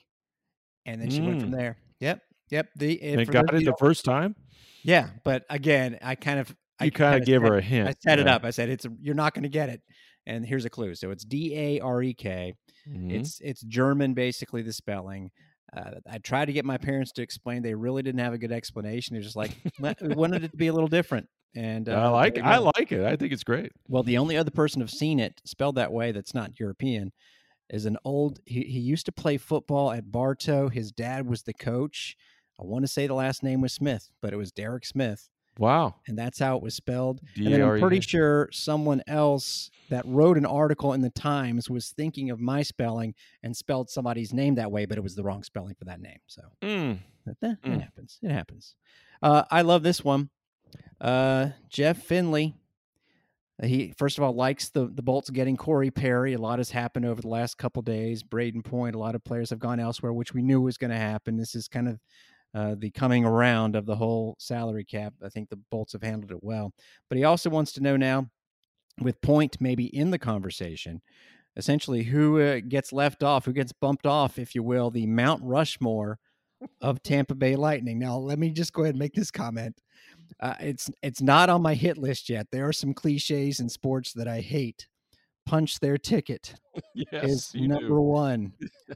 And 0.86 1.01
then 1.01 1.10
she 1.10 1.21
went 1.21 1.41
from 1.41 1.51
Mm. 1.51 1.57
there. 1.57 1.77
Yep. 1.99 2.21
Yep. 2.51 2.69
The, 2.75 3.01
And 3.01 3.21
it 3.21 3.31
got 3.31 3.53
it 3.53 3.65
the 3.65 3.75
first 3.79 4.05
time. 4.05 4.35
yeah. 4.83 5.09
But 5.23 5.45
again, 5.49 5.97
I 6.01 6.15
kind 6.15 6.39
of, 6.39 6.55
I 6.79 6.85
You 6.85 6.91
kind 6.91 7.19
of 7.19 7.25
gave 7.25 7.41
her 7.41 7.57
a 7.57 7.61
hint. 7.61 7.87
I 7.89 7.93
set 7.99 8.19
it 8.19 8.27
up. 8.27 8.43
I 8.43 8.51
said, 8.51 8.69
it's, 8.69 8.85
you're 8.99 9.15
not 9.15 9.33
going 9.33 9.43
to 9.43 9.49
get 9.49 9.69
it. 9.69 9.81
And 10.27 10.45
here's 10.45 10.65
a 10.65 10.69
clue. 10.69 10.93
So 10.95 11.09
it's 11.11 11.23
D 11.25 11.55
A 11.57 11.79
R 11.79 12.03
E 12.03 12.13
K. 12.13 12.53
Mhm. 12.87 13.11
It's 13.11 13.39
it's 13.41 13.61
German, 13.63 14.13
basically 14.13 14.61
the 14.61 14.73
spelling. 14.73 15.31
Uh, 15.75 15.91
I 16.09 16.17
tried 16.19 16.45
to 16.45 16.53
get 16.53 16.65
my 16.65 16.77
parents 16.77 17.11
to 17.13 17.21
explain. 17.21 17.61
They 17.63 17.73
really 17.73 18.03
didn't 18.03 18.19
have 18.19 18.33
a 18.33 18.37
good 18.37 18.51
explanation. 18.51 19.15
They're 19.15 19.23
just 19.23 19.35
like, 19.35 19.51
we 19.79 20.13
wanted 20.13 20.43
it 20.43 20.51
to 20.51 20.57
be 20.57 20.67
a 20.67 20.73
little 20.73 20.87
different. 20.89 21.27
And 21.55 21.87
uh, 21.89 21.93
I 21.93 22.07
like 22.09 22.37
it. 22.37 22.43
I 22.43 22.57
like 22.57 22.91
it. 22.91 23.03
I 23.05 23.15
think 23.15 23.31
it's 23.33 23.43
great. 23.43 23.71
Well, 23.87 24.03
the 24.03 24.17
only 24.17 24.37
other 24.37 24.51
person 24.51 24.81
who've 24.81 24.89
seen 24.89 25.19
it 25.19 25.41
spelled 25.45 25.75
that 25.75 25.91
way 25.91 26.11
that's 26.11 26.33
not 26.33 26.59
European 26.59 27.11
is 27.69 27.85
an 27.85 27.97
old. 28.03 28.39
He, 28.45 28.61
he 28.61 28.79
used 28.79 29.05
to 29.07 29.11
play 29.11 29.37
football 29.37 29.91
at 29.91 30.11
Bartow. 30.11 30.69
His 30.69 30.91
dad 30.91 31.27
was 31.27 31.43
the 31.43 31.53
coach. 31.53 32.15
I 32.62 32.65
want 32.65 32.84
to 32.84 32.88
say 32.88 33.08
the 33.08 33.13
last 33.15 33.41
name 33.43 33.62
was 33.62 33.74
Smith, 33.74 34.10
but 34.21 34.34
it 34.34 34.38
was 34.38 34.52
Derek 34.52 34.86
Smith, 34.86 35.30
Wow. 35.58 35.95
and 36.08 36.17
that's 36.17 36.38
how 36.39 36.56
it 36.58 36.62
was 36.63 36.76
spelled. 36.76 37.21
D 37.36 37.52
And 37.52 37.63
I'm 37.63 37.80
pretty 37.80 38.02
sure 38.02 38.50
someone 38.52 39.02
else 39.08 39.71
that 39.89 40.06
wrote 40.06 40.38
an 40.38 40.45
article 40.45 40.93
in 40.93 41.02
the 41.02 41.10
Times 41.10 41.69
was 41.69 41.89
thinking 41.89 42.30
of 42.30 42.39
my 42.39 42.62
spelling 42.62 43.15
and 43.43 43.58
spelled 43.58 43.89
somebody's 43.89 44.32
name 44.34 44.56
that 44.56 44.71
way, 44.71 44.86
but 44.86 44.97
it 44.97 45.02
was 45.02 45.15
the 45.15 45.24
wrong 45.24 45.43
spelling 45.43 45.76
for 45.76 45.86
that 45.86 46.00
name. 46.00 46.19
So 46.28 46.41
Mm. 46.62 47.00
eh, 47.28 47.32
it 47.41 47.62
Mm. 47.63 47.82
happens. 47.82 48.19
It 48.21 48.32
happens. 48.32 48.76
Uh, 49.21 49.43
I 49.52 49.62
love 49.63 49.84
this 49.84 50.04
one. 50.04 50.30
Uh, 51.00 51.50
Jeff 51.69 51.97
Finley. 52.04 52.56
uh, 53.62 53.67
He 53.67 53.91
first 53.97 54.17
of 54.17 54.24
all 54.24 54.34
likes 54.34 54.69
the 54.69 54.88
the 54.88 55.04
Bolts 55.04 55.30
getting 55.30 55.58
Corey 55.58 55.91
Perry. 55.91 56.34
A 56.34 56.38
lot 56.39 56.60
has 56.60 56.71
happened 56.71 57.06
over 57.06 57.21
the 57.21 57.28
last 57.28 57.58
couple 57.58 57.82
days. 57.82 58.24
Brayden 58.24 58.63
Point. 58.63 58.95
A 58.95 59.00
lot 59.00 59.13
of 59.15 59.24
players 59.24 59.50
have 59.52 59.60
gone 59.60 59.80
elsewhere, 59.80 60.13
which 60.13 60.34
we 60.34 60.41
knew 60.41 60.62
was 60.62 60.78
going 60.78 60.91
to 60.91 60.97
happen. 60.97 61.38
This 61.38 61.54
is 61.56 61.67
kind 61.67 61.88
of 61.88 62.00
uh, 62.53 62.75
the 62.77 62.91
coming 62.91 63.25
around 63.25 63.75
of 63.75 63.85
the 63.85 63.95
whole 63.95 64.35
salary 64.39 64.83
cap. 64.83 65.13
I 65.23 65.29
think 65.29 65.49
the 65.49 65.59
Bolts 65.69 65.93
have 65.93 66.03
handled 66.03 66.31
it 66.31 66.43
well. 66.43 66.73
But 67.09 67.17
he 67.17 67.23
also 67.23 67.49
wants 67.49 67.71
to 67.73 67.81
know 67.81 67.97
now, 67.97 68.29
with 68.99 69.21
Point 69.21 69.57
maybe 69.59 69.85
in 69.95 70.11
the 70.11 70.19
conversation, 70.19 71.01
essentially 71.55 72.03
who 72.03 72.41
uh, 72.41 72.59
gets 72.67 72.91
left 72.93 73.23
off, 73.23 73.45
who 73.45 73.53
gets 73.53 73.71
bumped 73.71 74.05
off, 74.05 74.37
if 74.37 74.53
you 74.53 74.63
will, 74.63 74.91
the 74.91 75.05
Mount 75.07 75.41
Rushmore 75.43 76.19
of 76.81 77.01
Tampa 77.01 77.35
Bay 77.35 77.55
Lightning. 77.55 77.99
Now, 77.99 78.17
let 78.17 78.37
me 78.37 78.51
just 78.51 78.73
go 78.73 78.83
ahead 78.83 78.95
and 78.95 78.99
make 78.99 79.13
this 79.13 79.31
comment. 79.31 79.81
Uh, 80.39 80.55
it's 80.59 80.89
it's 81.01 81.21
not 81.21 81.49
on 81.49 81.61
my 81.61 81.73
hit 81.73 81.97
list 81.97 82.29
yet. 82.29 82.47
There 82.51 82.67
are 82.67 82.73
some 82.73 82.93
cliches 82.93 83.59
in 83.59 83.69
sports 83.69 84.13
that 84.13 84.27
I 84.27 84.41
hate. 84.41 84.87
Punch 85.51 85.81
their 85.81 85.97
ticket 85.97 86.55
Yes, 86.95 87.53
is 87.53 87.55
number 87.55 87.87
do. 87.87 88.01
one. 88.01 88.53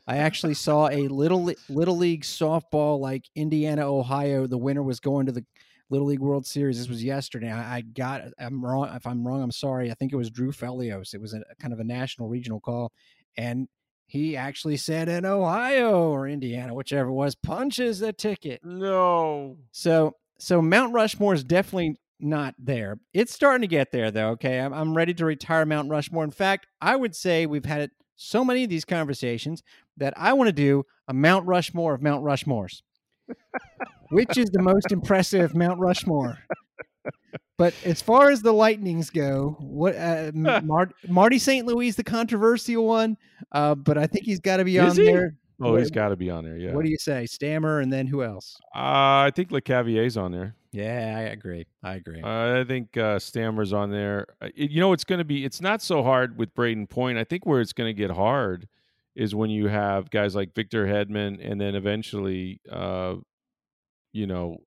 I 0.07 0.17
actually 0.19 0.53
saw 0.53 0.87
a 0.87 1.09
little 1.09 1.51
little 1.67 1.97
league 1.97 2.23
softball 2.23 2.97
like 2.97 3.25
Indiana, 3.35 3.85
Ohio. 3.93 4.47
The 4.47 4.57
winner 4.57 4.81
was 4.81 5.01
going 5.01 5.25
to 5.25 5.33
the 5.33 5.43
Little 5.89 6.07
League 6.07 6.21
World 6.21 6.45
Series. 6.45 6.77
This 6.77 6.87
was 6.87 7.03
yesterday. 7.03 7.51
I, 7.51 7.75
I 7.75 7.81
got. 7.81 8.21
I'm 8.39 8.63
wrong. 8.63 8.89
If 8.95 9.05
I'm 9.05 9.27
wrong, 9.27 9.43
I'm 9.43 9.51
sorry. 9.51 9.91
I 9.91 9.95
think 9.95 10.13
it 10.13 10.15
was 10.15 10.31
Drew 10.31 10.53
Felios. 10.53 11.13
It 11.13 11.19
was 11.19 11.33
a 11.33 11.41
kind 11.59 11.73
of 11.73 11.81
a 11.81 11.83
national 11.83 12.29
regional 12.29 12.61
call, 12.61 12.93
and 13.35 13.67
he 14.07 14.37
actually 14.37 14.77
said 14.77 15.09
in 15.09 15.25
Ohio 15.25 16.09
or 16.09 16.25
Indiana, 16.25 16.73
whichever 16.73 17.09
it 17.09 17.13
was, 17.13 17.35
punches 17.35 17.99
the 17.99 18.13
ticket. 18.13 18.61
No. 18.63 19.57
So 19.73 20.13
so 20.39 20.61
Mount 20.61 20.93
Rushmore 20.93 21.33
is 21.33 21.43
definitely 21.43 21.97
not 22.19 22.55
there. 22.57 22.99
It's 23.13 23.33
starting 23.33 23.61
to 23.61 23.67
get 23.67 23.91
there 23.91 24.11
though. 24.11 24.29
Okay, 24.31 24.59
I'm 24.59 24.73
I'm 24.73 24.95
ready 24.95 25.13
to 25.15 25.25
retire 25.25 25.65
Mount 25.65 25.89
Rushmore. 25.89 26.23
In 26.23 26.31
fact, 26.31 26.67
I 26.81 26.95
would 26.95 27.15
say 27.15 27.45
we've 27.45 27.65
had 27.65 27.91
so 28.15 28.45
many 28.45 28.63
of 28.63 28.69
these 28.69 28.85
conversations 28.85 29.63
that 29.97 30.13
I 30.15 30.33
want 30.33 30.47
to 30.47 30.53
do 30.53 30.83
a 31.07 31.13
Mount 31.13 31.45
Rushmore 31.45 31.93
of 31.93 32.01
Mount 32.01 32.23
Rushmores. 32.23 32.81
Which 34.11 34.37
is 34.37 34.49
the 34.51 34.61
most 34.61 34.91
impressive 34.91 35.55
Mount 35.55 35.79
Rushmore? 35.79 36.37
But 37.57 37.73
as 37.85 38.01
far 38.01 38.29
as 38.29 38.41
the 38.41 38.53
Lightnings 38.53 39.09
go, 39.09 39.55
what 39.59 39.95
uh, 39.95 40.31
Mar- 40.33 40.91
Marty 41.07 41.39
St. 41.39 41.65
Louis 41.65 41.95
the 41.95 42.03
controversial 42.03 42.85
one, 42.85 43.17
uh, 43.51 43.75
but 43.75 43.97
I 43.97 44.07
think 44.07 44.25
he's 44.25 44.39
got 44.39 44.57
to 44.57 44.65
be 44.65 44.77
Is 44.77 44.99
on 44.99 45.05
he? 45.05 45.11
there. 45.11 45.35
Oh, 45.61 45.71
What- 45.71 45.79
he's 45.79 45.91
got 45.91 46.09
to 46.09 46.15
be 46.15 46.29
on 46.29 46.43
there. 46.43 46.57
Yeah. 46.57 46.73
What 46.73 46.83
do 46.83 46.91
you 46.91 46.97
say, 46.97 47.25
Stammer, 47.25 47.79
and 47.79 47.91
then 47.91 48.07
who 48.07 48.23
else? 48.23 48.57
uh, 48.75 49.23
I 49.27 49.31
think 49.35 49.49
Lecavalier's 49.51 50.17
on 50.17 50.31
there. 50.31 50.55
Yeah, 50.71 51.15
I 51.17 51.21
agree. 51.31 51.65
I 51.83 51.95
agree. 51.95 52.21
Uh, 52.21 52.59
I 52.59 52.65
think 52.67 52.97
uh, 52.97 53.17
Stammer's 53.19 53.71
on 53.71 53.89
there. 53.91 54.25
It- 54.41 54.71
you 54.71 54.81
know, 54.81 54.91
it's 54.91 55.05
going 55.05 55.19
to 55.19 55.25
be. 55.25 55.45
It's 55.45 55.61
not 55.61 55.81
so 55.81 56.03
hard 56.03 56.37
with 56.37 56.53
Brayden 56.53 56.89
Point. 56.89 57.17
I 57.17 57.23
think 57.23 57.45
where 57.45 57.61
it's 57.61 57.71
going 57.73 57.87
to 57.95 57.97
get 57.97 58.11
hard 58.11 58.67
is 59.15 59.33
when 59.33 59.49
you 59.49 59.67
have 59.69 60.09
guys 60.09 60.35
like 60.35 60.53
Victor 60.53 60.85
Hedman, 60.85 61.39
and 61.41 61.59
then 61.61 61.75
eventually, 61.75 62.59
uh, 62.69 63.15
you 64.11 64.27
know, 64.27 64.57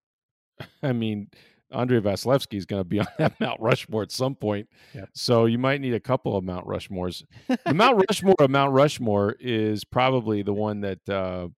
I 0.83 0.93
mean, 0.95 1.29
Andrei 1.73 2.01
Vasilevskiy 2.01 2.57
is 2.59 2.67
going 2.67 2.81
to 2.81 2.85
be 2.89 2.99
on 3.01 3.07
that 3.19 3.39
Mount 3.41 3.61
Rushmore 3.61 4.03
at 4.03 4.13
some 4.13 4.35
point. 4.35 4.69
Yep. 4.95 5.09
So 5.15 5.45
you 5.47 5.59
might 5.59 5.81
need 5.81 5.95
a 5.95 6.01
couple 6.01 6.37
of 6.37 6.45
Mount 6.45 6.67
Rushmores. 6.67 7.23
The 7.67 7.75
Mount 7.75 8.03
Rushmore 8.11 8.37
of 8.39 8.51
Mount 8.51 8.73
Rushmore 8.73 9.37
is 9.41 9.85
probably 9.85 10.43
the 10.43 10.53
one 10.55 10.81
that 10.81 11.09
uh, 11.09 11.49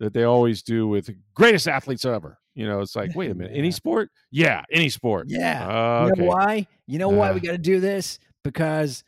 that 0.00 0.12
they 0.12 0.24
always 0.24 0.62
do 0.62 0.88
with 0.88 1.10
greatest 1.34 1.68
athletes 1.68 2.04
ever. 2.04 2.38
You 2.54 2.66
know, 2.68 2.80
it's 2.80 2.94
like, 2.94 3.14
wait 3.16 3.30
a 3.30 3.34
minute, 3.34 3.52
any 3.56 3.70
sport? 3.72 4.10
Yeah, 4.30 4.62
any 4.70 4.88
sport. 4.88 5.26
Yeah. 5.28 5.66
Uh, 5.68 6.10
You 6.16 6.22
know 6.22 6.28
why? 6.28 6.66
You 6.86 6.98
know 6.98 7.08
why 7.08 7.32
we 7.32 7.38
Uh. 7.40 7.42
got 7.42 7.52
to 7.52 7.58
do 7.58 7.80
this? 7.80 8.18
Because 8.44 9.02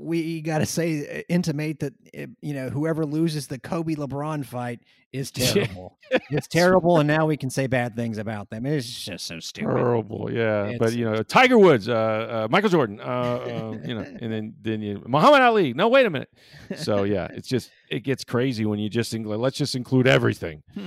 we 0.00 0.40
got 0.40 0.58
to 0.58 0.66
say, 0.66 1.18
uh, 1.20 1.22
intimate 1.28 1.80
that, 1.80 1.92
uh, 2.18 2.26
you 2.40 2.54
know, 2.54 2.68
whoever 2.70 3.04
loses 3.06 3.46
the 3.46 3.58
Kobe 3.58 3.94
LeBron 3.94 4.44
fight 4.44 4.80
is 5.12 5.32
Yeah. 5.36 5.46
terrible. 5.52 5.98
it's 6.30 6.46
terrible. 6.46 6.98
And 6.98 7.06
now 7.08 7.26
we 7.26 7.36
can 7.36 7.50
say 7.50 7.66
bad 7.66 7.96
things 7.96 8.16
about 8.18 8.48
them. 8.50 8.64
It's 8.64 8.86
just 9.04 9.26
so 9.26 9.40
stupid. 9.40 9.74
Terrible, 9.74 10.30
yeah. 10.32 10.74
but 10.78 10.92
you 10.92 11.04
know, 11.04 11.22
Tiger 11.24 11.58
Woods, 11.58 11.88
uh, 11.88 11.92
uh, 11.92 12.48
Michael 12.50 12.70
Jordan, 12.70 13.00
uh, 13.00 13.02
uh, 13.04 13.78
you 13.84 13.94
know, 13.94 14.02
and 14.02 14.32
then 14.32 14.54
then 14.62 14.82
you 14.82 15.02
Muhammad 15.06 15.40
Ali. 15.42 15.72
No, 15.72 15.88
wait 15.88 16.06
a 16.06 16.10
minute. 16.10 16.30
So 16.76 17.02
yeah, 17.02 17.26
it's 17.32 17.48
just 17.48 17.70
it 17.90 18.00
gets 18.04 18.22
crazy 18.22 18.64
when 18.64 18.78
you 18.78 18.88
just 18.88 19.12
include. 19.12 19.40
Let's 19.40 19.56
just 19.58 19.74
include 19.74 20.06
everything. 20.06 20.62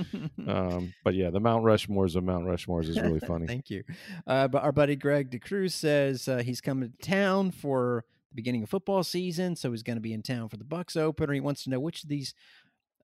Um, 0.46 0.92
but 1.04 1.14
yeah, 1.14 1.30
the 1.30 1.40
Mount 1.40 1.64
Rushmores 1.64 2.16
of 2.16 2.24
Mount 2.24 2.44
Rushmores 2.44 2.86
is 2.88 3.00
really 3.00 3.20
funny. 3.20 3.46
Thank 3.46 3.70
you. 3.70 3.82
Uh, 4.26 4.46
but 4.46 4.62
our 4.62 4.72
buddy 4.72 4.94
Greg 4.94 5.30
DeCruz 5.30 5.72
says 5.72 6.28
uh, 6.28 6.38
he's 6.38 6.60
coming 6.60 6.90
to 6.90 6.96
town 7.06 7.50
for 7.50 8.04
the 8.34 8.42
beginning 8.42 8.64
of 8.64 8.68
football 8.68 9.04
season, 9.04 9.54
so 9.54 9.70
he's 9.70 9.84
going 9.84 9.96
to 9.96 10.02
be 10.02 10.12
in 10.12 10.22
town 10.22 10.48
for 10.48 10.56
the 10.56 10.64
Bucs 10.64 10.96
opener. 10.96 11.32
He 11.32 11.40
wants 11.40 11.62
to 11.64 11.70
know 11.70 11.78
which 11.78 12.02
of 12.02 12.08
these, 12.08 12.34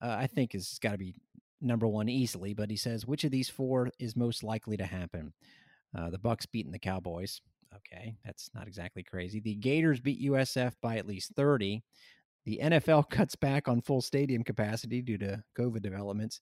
uh, 0.03 0.17
I 0.19 0.27
think, 0.27 0.55
is 0.57 0.79
got 0.83 0.93
to 0.93 0.99
be 0.99 1.15
number 1.61 1.87
one 1.87 2.09
easily. 2.09 2.53
But 2.53 2.71
he 2.71 2.77
says 2.77 3.07
which 3.07 3.23
of 3.23 3.31
these 3.31 3.49
four 3.49 3.91
is 4.01 4.17
most 4.17 4.43
likely 4.43 4.77
to 4.77 4.87
happen. 4.87 5.33
Uh, 5.97 6.11
the 6.11 6.19
Bucs 6.19 6.51
beating 6.51 6.73
the 6.73 6.79
Cowboys. 6.79 7.41
Okay, 7.75 8.17
that's 8.25 8.51
not 8.55 8.67
exactly 8.67 9.05
crazy. 9.05 9.39
The 9.39 9.55
Gators 9.55 10.01
beat 10.01 10.21
USF 10.29 10.73
by 10.83 10.97
at 10.97 11.07
least 11.07 11.33
thirty. 11.37 11.85
The 12.45 12.59
NFL 12.61 13.09
cuts 13.11 13.37
back 13.37 13.69
on 13.69 13.83
full 13.83 14.01
stadium 14.01 14.43
capacity 14.43 15.01
due 15.01 15.19
to 15.19 15.45
COVID 15.57 15.81
developments, 15.81 16.41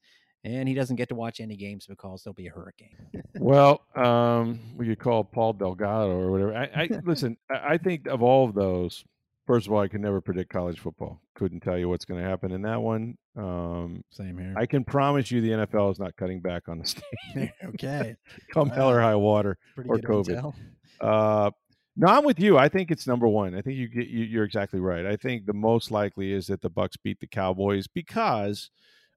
and 0.57 0.68
he 0.68 0.74
doesn't 0.74 0.96
get 0.96 1.09
to 1.11 1.14
watch 1.14 1.40
any 1.40 1.57
games 1.57 1.86
because 1.86 2.22
there'll 2.22 2.34
be 2.34 2.46
a 2.46 2.51
hurricane. 2.51 2.96
Well, 3.38 3.82
um, 3.94 4.61
we 4.76 4.86
could 4.86 4.99
call 4.99 5.24
Paul 5.24 5.55
Dellegatto 5.55 6.09
or 6.09 6.30
whatever. 6.30 6.57
I, 6.57 6.64
I 6.82 6.88
listen. 7.05 7.36
I, 7.51 7.78
think 7.78 8.07
of 8.07 8.22
all 8.22 8.49
of 8.49 8.55
those. 8.55 9.05
First 9.46 9.66
of 9.66 9.72
all, 9.72 9.80
I 9.80 9.88
can 9.88 10.03
never 10.03 10.20
predict 10.20 10.53
college 10.53 10.78
football. 10.78 11.22
Couldn't 11.34 11.61
tell 11.61 11.78
you 11.78 11.88
what's 11.88 12.05
going 12.05 12.22
to 12.22 12.28
happen 12.28 12.53
in 12.53 12.62
that 12.62 12.82
one. 12.82 13.16
Um, 13.36 14.05
Same 14.11 14.36
here. 14.36 14.55
I 14.57 14.66
can 14.66 14.84
promise 14.84 15.30
you, 15.30 15.40
the 15.40 15.51
NFL 15.51 15.92
is 15.92 15.99
not 15.99 16.16
cutting 16.16 16.40
back 16.40 16.68
on 16.68 16.78
the 16.78 16.86
state. 16.86 17.53
okay. 17.64 18.16
Come 18.53 18.68
hell 18.68 18.90
or 18.90 19.01
high 19.01 19.16
water. 19.16 19.57
Or 19.76 19.99
COVID. 19.99 20.53
Uh, 21.01 21.51
no, 21.96 22.07
I'm 22.07 22.24
with 22.24 22.38
you. 22.38 22.59
I 22.59 22.68
think 22.68 22.90
it's 22.90 23.07
number 23.07 23.26
one. 23.26 23.55
I 23.55 23.61
think 23.61 23.76
you 23.76 23.88
get 23.88 24.07
you, 24.07 24.22
you're 24.24 24.44
exactly 24.44 24.80
right. 24.80 25.05
I 25.05 25.16
think 25.16 25.46
the 25.46 25.53
most 25.53 25.90
likely 25.90 26.32
is 26.32 26.46
that 26.46 26.61
the 26.61 26.70
Bucs 26.70 26.94
beat 27.03 27.18
the 27.18 27.26
Cowboys 27.26 27.88
because 27.88 28.70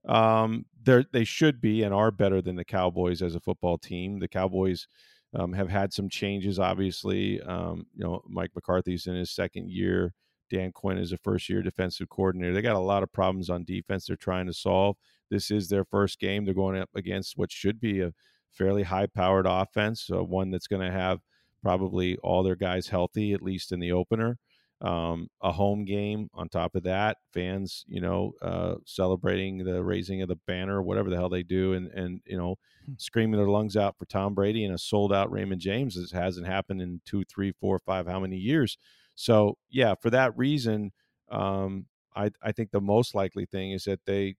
um, 0.07 0.65
they're 0.83 1.05
they 1.11 1.23
should 1.23 1.61
be 1.61 1.83
and 1.83 1.93
are 1.93 2.11
better 2.11 2.41
than 2.41 2.55
the 2.55 2.65
Cowboys 2.65 3.21
as 3.21 3.35
a 3.35 3.39
football 3.39 3.77
team. 3.77 4.19
The 4.19 4.27
Cowboys 4.27 4.87
um, 5.33 5.53
have 5.53 5.69
had 5.69 5.93
some 5.93 6.09
changes, 6.09 6.59
obviously. 6.59 7.41
Um, 7.41 7.85
you 7.95 8.03
know, 8.03 8.21
Mike 8.27 8.51
McCarthy's 8.55 9.07
in 9.07 9.15
his 9.15 9.31
second 9.31 9.69
year. 9.69 10.13
Dan 10.49 10.71
Quinn 10.73 10.97
is 10.97 11.13
a 11.13 11.17
first 11.17 11.47
year 11.49 11.61
defensive 11.61 12.09
coordinator. 12.09 12.53
They 12.53 12.61
got 12.61 12.75
a 12.75 12.79
lot 12.79 13.03
of 13.03 13.13
problems 13.13 13.49
on 13.49 13.63
defense 13.63 14.05
they're 14.05 14.17
trying 14.17 14.47
to 14.47 14.53
solve. 14.53 14.97
This 15.29 15.49
is 15.49 15.69
their 15.69 15.85
first 15.85 16.19
game. 16.19 16.43
They're 16.43 16.53
going 16.53 16.77
up 16.77 16.89
against 16.93 17.37
what 17.37 17.51
should 17.51 17.79
be 17.79 18.01
a 18.01 18.11
fairly 18.51 18.83
high 18.83 19.07
powered 19.07 19.45
offense, 19.47 20.09
uh, 20.13 20.23
one 20.23 20.51
that's 20.51 20.67
going 20.67 20.85
to 20.85 20.91
have 20.91 21.19
probably 21.63 22.17
all 22.17 22.43
their 22.43 22.57
guys 22.57 22.87
healthy, 22.87 23.33
at 23.33 23.41
least 23.41 23.71
in 23.71 23.79
the 23.79 23.93
opener. 23.93 24.37
Um, 24.81 25.27
a 25.43 25.51
home 25.51 25.85
game 25.85 26.27
on 26.33 26.49
top 26.49 26.73
of 26.73 26.83
that, 26.83 27.17
fans, 27.33 27.85
you 27.87 28.01
know, 28.01 28.33
uh, 28.41 28.75
celebrating 28.85 29.59
the 29.59 29.83
raising 29.83 30.23
of 30.23 30.27
the 30.27 30.39
banner, 30.47 30.81
whatever 30.81 31.09
the 31.09 31.15
hell 31.15 31.29
they 31.29 31.43
do, 31.43 31.73
and 31.73 31.87
and 31.89 32.21
you 32.25 32.35
know, 32.35 32.55
screaming 32.97 33.37
their 33.37 33.49
lungs 33.49 33.77
out 33.77 33.97
for 33.99 34.05
Tom 34.05 34.33
Brady 34.33 34.65
and 34.65 34.73
a 34.73 34.79
sold 34.79 35.13
out 35.13 35.31
Raymond 35.31 35.61
James. 35.61 35.95
This 35.95 36.11
hasn't 36.11 36.47
happened 36.47 36.81
in 36.81 37.01
two, 37.05 37.23
three, 37.25 37.51
four, 37.51 37.77
five, 37.77 38.07
how 38.07 38.19
many 38.19 38.37
years? 38.37 38.77
So 39.13 39.57
yeah, 39.69 39.93
for 40.01 40.09
that 40.09 40.35
reason, 40.35 40.93
um, 41.29 41.85
I 42.15 42.31
I 42.41 42.51
think 42.51 42.71
the 42.71 42.81
most 42.81 43.13
likely 43.13 43.45
thing 43.45 43.71
is 43.71 43.83
that 43.83 43.99
they 44.05 44.35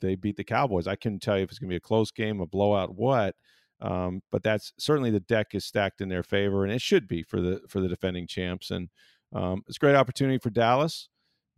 they 0.00 0.14
beat 0.14 0.36
the 0.36 0.44
Cowboys. 0.44 0.86
I 0.86 0.96
couldn't 0.96 1.22
tell 1.22 1.38
you 1.38 1.44
if 1.44 1.50
it's 1.50 1.58
going 1.58 1.68
to 1.70 1.72
be 1.72 1.76
a 1.76 1.80
close 1.80 2.10
game, 2.10 2.40
a 2.40 2.46
blowout, 2.46 2.94
what. 2.94 3.34
Um, 3.80 4.22
but 4.32 4.42
that's 4.42 4.72
certainly 4.78 5.10
the 5.10 5.20
deck 5.20 5.48
is 5.54 5.64
stacked 5.64 6.00
in 6.00 6.08
their 6.08 6.22
favor, 6.24 6.64
and 6.64 6.72
it 6.72 6.82
should 6.82 7.06
be 7.06 7.22
for 7.22 7.40
the 7.40 7.60
for 7.68 7.80
the 7.80 7.88
defending 7.88 8.26
champs. 8.26 8.70
And 8.70 8.88
um, 9.32 9.62
it's 9.66 9.76
a 9.76 9.80
great 9.80 9.94
opportunity 9.94 10.38
for 10.38 10.50
Dallas, 10.50 11.08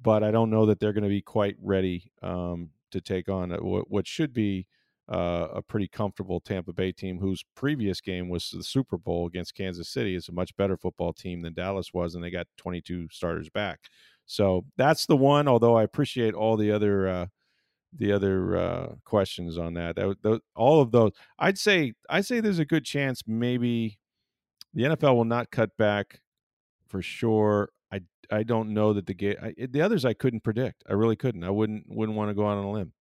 but 0.01 0.23
I 0.23 0.31
don't 0.31 0.51
know 0.51 0.67
that 0.67 0.81
they're 0.81 0.93
going 0.93 1.05
to 1.05 1.11
be 1.11 1.23
quite 1.23 1.57
ready 1.61 2.11
um, 2.23 2.71
to 2.91 3.01
take 3.01 3.29
on 3.29 3.51
what, 3.51 3.91
what 3.91 4.07
should 4.07 4.33
be 4.33 4.67
uh, 5.11 5.49
a 5.55 5.63
pretty 5.63 5.89
comfortable 5.89 6.41
Tampa 6.41 6.73
Bay 6.73 6.93
team, 6.93 7.19
whose 7.19 7.45
previous 7.57 8.01
game 8.01 8.29
was 8.29 8.51
the 8.51 8.63
Super 8.63 8.97
Bowl 8.97 9.27
against 9.27 9.57
Kansas 9.57 9.89
City. 9.89 10.15
It's 10.15 10.29
a 10.29 10.33
much 10.33 10.57
better 10.57 10.77
football 10.77 11.13
team 11.13 11.43
than 11.43 11.55
Dallas 11.55 11.93
was, 11.93 12.15
and 12.15 12.23
they 12.23 12.31
got 12.31 12.47
22 12.59 13.09
starters 13.11 13.49
back. 13.49 13.81
So 14.27 14.65
that's 14.77 15.07
the 15.07 15.17
one. 15.17 15.49
Although 15.49 15.77
I 15.77 15.83
appreciate 15.83 16.35
all 16.35 16.57
the 16.57 16.71
other 16.71 17.09
uh, 17.09 17.27
the 17.97 18.13
other 18.13 18.57
uh, 18.57 18.87
questions 19.05 19.59
on 19.59 19.75
that. 19.75 19.97
That. 19.97 20.41
All 20.55 20.81
of 20.81 20.93
those, 20.93 21.13
I'd 21.39 21.59
say, 21.59 21.95
I'd 22.09 22.27
say 22.27 22.41
there's 22.41 22.61
a 22.61 22.65
good 22.65 22.85
chance 22.85 23.23
maybe 23.27 23.99
the 24.75 24.85
NFL 24.85 25.17
will 25.17 25.25
not 25.25 25.51
cut 25.51 25.77
back 25.77 26.21
for 26.91 27.01
sure. 27.03 27.71
I 27.93 28.01
I 28.31 28.43
don't 28.43 28.75
know 28.75 28.93
that 28.93 29.07
the 29.07 29.15
game. 29.15 29.37
The 29.57 29.81
others 29.81 30.05
I 30.05 30.13
couldn't 30.13 30.41
predict. 30.41 30.85
I 30.89 30.93
really 30.93 31.17
couldn't. 31.17 31.45
I 31.45 31.51
wouldn't 31.51 31.85
wouldn't 31.89 32.17
want 32.17 32.31
to 32.31 32.35
go 32.35 32.47
out 32.47 32.59
on 32.59 32.65
a 32.65 32.71
limb. 32.71 32.93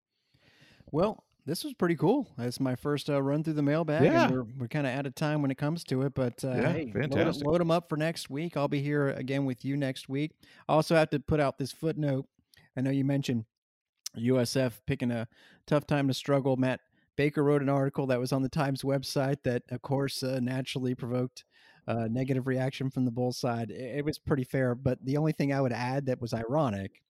Well, 0.93 1.24
this 1.45 1.64
was 1.64 1.74
pretty 1.74 1.97
cool. 1.97 2.28
It's 2.39 2.61
my 2.61 2.76
first 2.76 3.09
uh, 3.09 3.20
run 3.22 3.43
through 3.43 3.55
the 3.55 3.62
mailbag. 3.62 4.05
Yeah. 4.05 4.24
And 4.24 4.34
we're 4.34 4.47
we're 4.59 4.68
kind 4.68 4.86
of 4.86 4.93
out 4.93 5.07
of 5.07 5.14
time 5.14 5.43
when 5.43 5.51
it 5.51 5.57
comes 5.59 5.82
to 5.84 6.03
it, 6.03 6.14
but 6.14 6.45
uh, 6.45 6.51
Yeah, 6.51 6.72
hey, 6.72 6.93
fantastic. 6.93 7.47
Load, 7.47 7.61
them 7.61 7.70
up 7.70 7.89
for 7.89 7.97
next 7.97 8.30
week. 8.30 8.57
I'll 8.57 8.68
be 8.68 8.82
here 8.82 9.09
again 9.09 9.45
with 9.45 9.64
you 9.64 9.76
next 9.76 10.09
week. 10.09 10.32
I 10.68 10.74
also 10.74 10.95
have 10.95 11.11
to 11.11 11.20
put 11.20 11.41
out 11.41 11.59
this 11.59 11.72
footnote. 11.72 12.26
I 12.76 12.82
know 12.82 12.91
you 12.91 13.05
mentioned 13.05 13.47
USF 14.16 14.80
picking 14.86 15.11
a 15.11 15.26
tough 15.66 15.86
time 15.86 16.09
to 16.09 16.14
struggle. 16.14 16.57
Matt 16.57 16.80
Baker 17.19 17.43
wrote 17.43 17.62
an 17.62 17.69
article 17.69 18.07
that 18.07 18.21
was 18.21 18.33
on 18.33 18.43
the 18.43 18.49
Times 18.49 18.83
website 18.83 19.43
that, 19.43 19.64
of 19.71 19.83
course, 19.83 20.23
uh, 20.23 20.39
naturally 20.41 20.95
provoked 20.95 21.45
uh, 21.89 22.07
negative 22.09 22.47
reaction 22.47 22.91
from 22.91 23.05
the 23.05 23.11
Bull 23.11 23.33
side. 23.33 23.73
It, 23.73 23.99
it 23.99 24.05
was 24.05 24.21
pretty 24.21 24.45
fair, 24.45 24.77
but 24.77 25.05
the 25.05 25.16
only 25.16 25.33
thing 25.33 25.53
I 25.53 25.61
would 25.61 25.73
add 25.73 26.07
that 26.07 26.21
was 26.21 26.33
ironic 26.33 27.03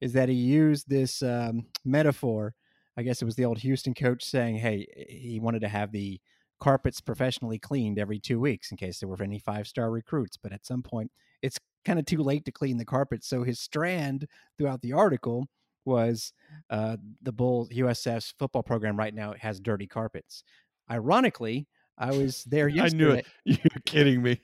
is 0.00 0.14
that 0.14 0.28
he 0.28 0.34
used 0.34 0.88
this 0.88 1.22
um, 1.22 1.66
metaphor. 1.84 2.54
I 2.96 3.04
guess 3.04 3.22
it 3.22 3.24
was 3.24 3.36
the 3.36 3.44
old 3.44 3.58
Houston 3.58 3.94
coach 3.94 4.24
saying, 4.24 4.56
"Hey, 4.56 4.88
he 5.08 5.38
wanted 5.38 5.60
to 5.60 5.68
have 5.68 5.92
the 5.92 6.20
carpets 6.60 7.00
professionally 7.00 7.58
cleaned 7.58 8.00
every 8.00 8.18
two 8.18 8.40
weeks 8.40 8.72
in 8.72 8.76
case 8.76 8.98
there 8.98 9.08
were 9.08 9.22
any 9.22 9.38
five 9.38 9.68
star 9.68 9.90
recruits. 9.90 10.36
But 10.36 10.52
at 10.52 10.66
some 10.66 10.82
point, 10.82 11.12
it's 11.40 11.58
kind 11.84 12.00
of 12.00 12.04
too 12.04 12.22
late 12.22 12.44
to 12.46 12.52
clean 12.52 12.78
the 12.78 12.84
carpet. 12.84 13.22
So 13.24 13.44
his 13.44 13.60
strand 13.60 14.26
throughout 14.58 14.82
the 14.82 14.92
article 14.92 15.46
was 15.84 16.32
uh, 16.70 16.96
the 17.22 17.32
Bull 17.32 17.68
USF's 17.72 18.34
football 18.38 18.62
program 18.62 18.96
right 18.96 19.14
now 19.14 19.34
has 19.38 19.60
dirty 19.60 19.86
carpets. 19.86 20.44
Ironically, 20.90 21.66
I 21.98 22.10
was 22.16 22.44
there 22.44 22.68
yesterday. 22.68 23.04
I 23.04 23.08
knew 23.08 23.14
it. 23.14 23.26
You're 23.44 23.82
kidding 23.84 24.22
me. 24.22 24.40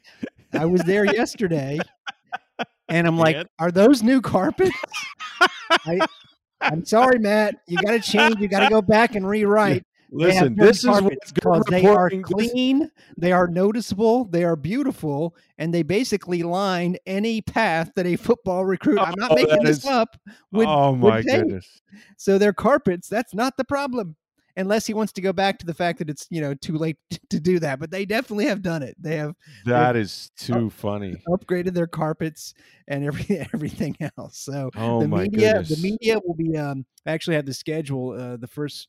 I 0.53 0.65
was 0.65 0.83
there 0.83 1.05
yesterday, 1.05 1.79
and 2.89 3.07
I'm 3.07 3.19
like? 3.19 3.47
"Are 3.59 3.71
those 3.71 4.03
new 4.03 4.21
carpets?" 4.21 4.77
I, 5.71 6.01
I'm 6.61 6.85
sorry, 6.85 7.19
Matt. 7.19 7.57
You 7.67 7.77
got 7.79 7.93
to 7.93 8.01
change. 8.01 8.37
You 8.41 8.49
got 8.49 8.61
to 8.61 8.69
go 8.69 8.81
back 8.83 9.15
and 9.15 9.27
rewrite. 9.29 9.85
Listen, 10.11 10.55
this 10.57 10.79
is 10.85 10.87
what's 10.87 11.33
good 11.33 11.35
because 11.35 11.65
they 11.69 11.87
are 11.87 12.09
clean, 12.23 12.91
they 13.19 13.31
are 13.33 13.47
noticeable, 13.47 14.25
they 14.25 14.43
are 14.45 14.57
beautiful, 14.57 15.37
and 15.59 15.73
they 15.73 15.83
basically 15.83 16.43
line 16.43 16.97
any 17.07 17.43
path 17.43 17.91
that 17.97 18.07
a 18.07 18.17
football 18.17 18.65
recruit. 18.65 18.99
I'm 19.01 19.15
not 19.19 19.33
Oh, 19.33 19.35
making 19.35 19.63
this 19.65 19.79
is- 19.79 19.85
up. 19.87 20.17
Would, 20.53 20.67
oh 20.67 20.95
my 20.97 21.23
goodness. 21.23 21.81
So 22.17 22.39
their 22.39 22.53
carpets. 22.55 23.09
That's 23.09 23.35
not 23.35 23.57
the 23.59 23.65
problem, 23.65 24.17
unless 24.57 24.87
he 24.87 24.95
wants 24.95 25.13
to 25.13 25.21
go 25.21 25.33
back 25.35 25.59
to 25.59 25.67
the 25.67 25.75
fact 25.75 25.99
that 25.99 26.09
it's 26.09 26.27
you 26.31 26.41
know 26.41 26.55
too 26.55 26.79
late 26.79 26.97
to 27.29 27.39
do 27.39 27.59
that. 27.59 27.79
But 27.79 27.91
they 27.91 28.07
definitely 28.07 28.47
have 28.47 28.63
done 28.63 28.83
it. 28.83 28.97
They 28.99 29.17
have 29.17 29.35
That 29.67 29.95
is 29.95 30.31
too 30.39 30.71
funny. 30.71 31.21
upgraded 31.29 31.75
their 31.75 31.87
carpets 31.87 32.55
and 32.89 33.05
every 33.05 33.47
everything 33.53 33.95
else. 34.17 34.39
So 34.39 34.71
Oh 34.75 35.01
the 35.03 35.09
my 35.09 35.25
media, 35.25 35.53
goodness. 35.53 35.69
the 35.69 35.83
media 35.91 36.19
will 36.25 36.35
be. 36.35 36.57
Um, 36.57 36.87
I 37.05 37.13
actually 37.13 37.37
have 37.37 37.45
the 37.47 37.53
schedule. 37.55 38.13
Uh, 38.13 38.39
the 38.39 38.49
first 38.49 38.89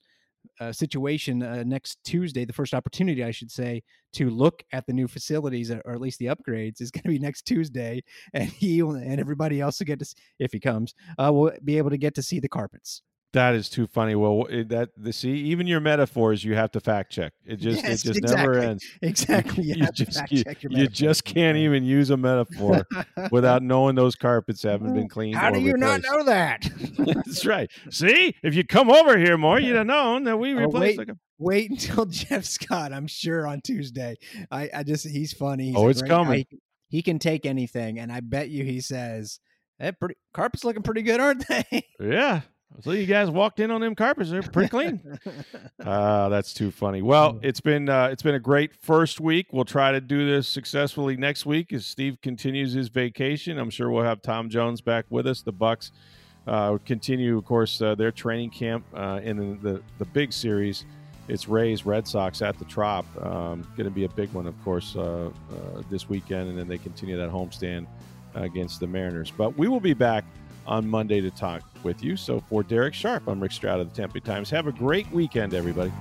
uh, 0.59 0.71
situation 0.71 1.43
uh, 1.43 1.63
next 1.65 1.97
Tuesday, 2.03 2.45
the 2.45 2.53
first 2.53 2.73
opportunity, 2.73 3.23
I 3.23 3.31
should 3.31 3.51
say, 3.51 3.83
to 4.13 4.29
look 4.29 4.63
at 4.73 4.85
the 4.85 4.93
new 4.93 5.07
facilities 5.07 5.71
or 5.71 5.91
at 5.91 6.01
least 6.01 6.19
the 6.19 6.27
upgrades 6.27 6.81
is 6.81 6.91
going 6.91 7.03
to 7.03 7.09
be 7.09 7.19
next 7.19 7.43
Tuesday, 7.43 8.03
and 8.33 8.49
he 8.49 8.79
and 8.79 9.19
everybody 9.19 9.61
else 9.61 9.79
will 9.79 9.85
get 9.85 9.99
to, 9.99 10.15
if 10.39 10.51
he 10.51 10.59
comes, 10.59 10.93
uh, 11.17 11.31
will 11.31 11.51
be 11.63 11.77
able 11.77 11.89
to 11.89 11.97
get 11.97 12.15
to 12.15 12.21
see 12.21 12.39
the 12.39 12.49
carpets. 12.49 13.01
That 13.33 13.53
is 13.53 13.69
too 13.69 13.85
funny. 13.85 14.15
Well, 14.15 14.45
it, 14.49 14.69
that 14.69 14.89
the 14.97 15.13
see 15.13 15.29
even 15.29 15.67
your 15.67 15.79
metaphors 15.79 16.43
you 16.43 16.55
have 16.55 16.71
to 16.71 16.79
fact 16.79 17.11
check. 17.11 17.33
It 17.45 17.55
just 17.59 17.83
Yes, 17.83 18.03
it 18.03 18.07
just 18.07 18.19
exactly. 18.19 18.37
never 18.37 18.59
ends. 18.59 18.85
Exactly. 19.01 19.63
You, 19.69 19.75
You 19.75 19.85
to 19.85 19.91
just 19.91 20.31
you, 20.31 20.43
you 20.69 20.87
just 20.87 21.25
can't 21.25 21.57
even 21.57 21.83
use 21.83 22.09
a 22.09 22.17
metaphor 22.17 22.87
without 23.31 23.61
knowing 23.61 23.95
those 23.95 24.15
carpets 24.15 24.63
haven't 24.63 24.93
been 24.93 25.05
oh, 25.05 25.07
cleaned. 25.07 25.35
How 25.35 25.51
do 25.51 25.59
you 25.59 25.77
not 25.77 26.01
know 26.01 26.23
that? 26.23 26.67
That's 26.97 27.45
right. 27.45 27.69
See, 27.91 28.35
if 28.41 28.55
you 28.55 28.63
come 28.63 28.89
over 28.89 29.17
here 29.17 29.37
more, 29.37 29.59
you'd 29.59 29.75
have 29.75 29.85
known 29.85 30.23
that 30.23 30.37
we 30.37 30.53
Oh, 30.53 30.61
replaced. 30.61 30.81
wait. 30.81 30.97
Like 30.97 31.09
a, 31.09 31.17
Wait 31.37 31.69
until 31.69 32.05
Jeff 32.05 32.43
Scott. 32.43 32.91
I'm 32.91 33.07
sure 33.07 33.47
on 33.47 33.61
Tuesday. 33.61 34.17
I, 34.51 34.69
I 34.73 34.83
just 34.83 35.07
he's 35.07 35.33
funny. 35.33 35.67
He's 35.67 35.75
Oh, 35.77 35.87
it's 35.87 36.01
great 36.01 36.09
coming. 36.09 36.45
He, 36.49 36.59
he 36.89 37.01
can 37.01 37.19
take 37.19 37.45
anything, 37.45 37.99
and 37.99 38.11
I 38.11 38.19
bet 38.19 38.49
you 38.49 38.65
he 38.65 38.81
says, 38.81 39.39
"Hey, 39.77 39.91
pretty 39.93 40.15
carpets 40.33 40.65
looking 40.65 40.83
pretty 40.83 41.03
good, 41.03 41.19
aren't 41.21 41.47
they?" 41.47 41.85
yeah. 41.99 42.41
So 42.81 42.91
you 42.91 43.05
guys 43.05 43.29
walked 43.29 43.59
in 43.59 43.71
on 43.71 43.81
them 43.81 43.95
carpets; 43.95 44.29
they're 44.29 44.41
pretty 44.41 44.69
clean. 44.69 45.01
Ah, 45.85 46.27
that's 46.27 46.53
too 46.53 46.71
funny. 46.71 47.01
Well, 47.01 47.39
it's 47.41 47.61
been 47.61 47.87
uh, 47.89 48.09
it's 48.11 48.21
been 48.21 48.35
a 48.35 48.39
great 48.39 48.75
first 48.75 49.19
week. 49.19 49.47
We'll 49.51 49.65
try 49.65 49.91
to 49.91 50.01
do 50.01 50.29
this 50.29 50.47
successfully 50.47 51.15
next 51.17 51.45
week 51.45 51.71
as 51.71 51.85
Steve 51.85 52.17
continues 52.21 52.73
his 52.73 52.89
vacation. 52.89 53.57
I'm 53.57 53.69
sure 53.69 53.89
we'll 53.89 54.03
have 54.03 54.21
Tom 54.21 54.49
Jones 54.49 54.81
back 54.81 55.05
with 55.09 55.25
us. 55.25 55.41
The 55.41 55.53
Bucs 55.53 55.91
uh, 56.47 56.77
continue, 56.85 57.37
of 57.37 57.45
course, 57.45 57.81
uh, 57.81 57.95
their 57.95 58.11
training 58.11 58.49
camp 58.49 58.85
uh, 58.93 59.21
in 59.23 59.37
the, 59.37 59.71
the 59.71 59.81
the 59.99 60.05
big 60.05 60.33
series. 60.33 60.85
It's 61.29 61.47
Rays 61.47 61.85
Red 61.85 62.07
Sox 62.07 62.41
at 62.41 62.59
the 62.59 62.65
Trop. 62.65 63.05
Um, 63.23 63.61
going 63.77 63.85
to 63.85 63.95
be 63.95 64.03
a 64.03 64.09
big 64.09 64.31
one, 64.33 64.47
of 64.47 64.61
course, 64.63 64.95
uh, 64.95 65.29
uh, 65.29 65.81
this 65.89 66.09
weekend, 66.09 66.49
and 66.49 66.57
then 66.57 66.67
they 66.67 66.77
continue 66.77 67.15
that 67.17 67.29
homestand 67.29 67.87
against 68.35 68.79
the 68.79 68.87
Mariners. 68.87 69.31
But 69.31 69.57
we 69.57 69.67
will 69.67 69.79
be 69.79 69.93
back 69.93 70.25
on 70.69 70.87
Monday 70.87 71.19
to 71.19 71.31
talk 71.31 71.63
with 71.83 72.03
you. 72.03 72.15
So 72.15 72.39
for 72.47 72.63
Darek 72.63 72.93
Sharp, 72.93 73.27
I'm 73.27 73.41
Rick 73.41 73.51
Stroud 73.51 73.81
of 73.81 73.89
the 73.89 73.95
Tempe 73.95 74.21
Times. 74.21 74.49
Have 74.51 74.67
a 74.67 74.71
great 74.71 75.09
weekend, 75.11 75.53
everybody. 75.53 75.91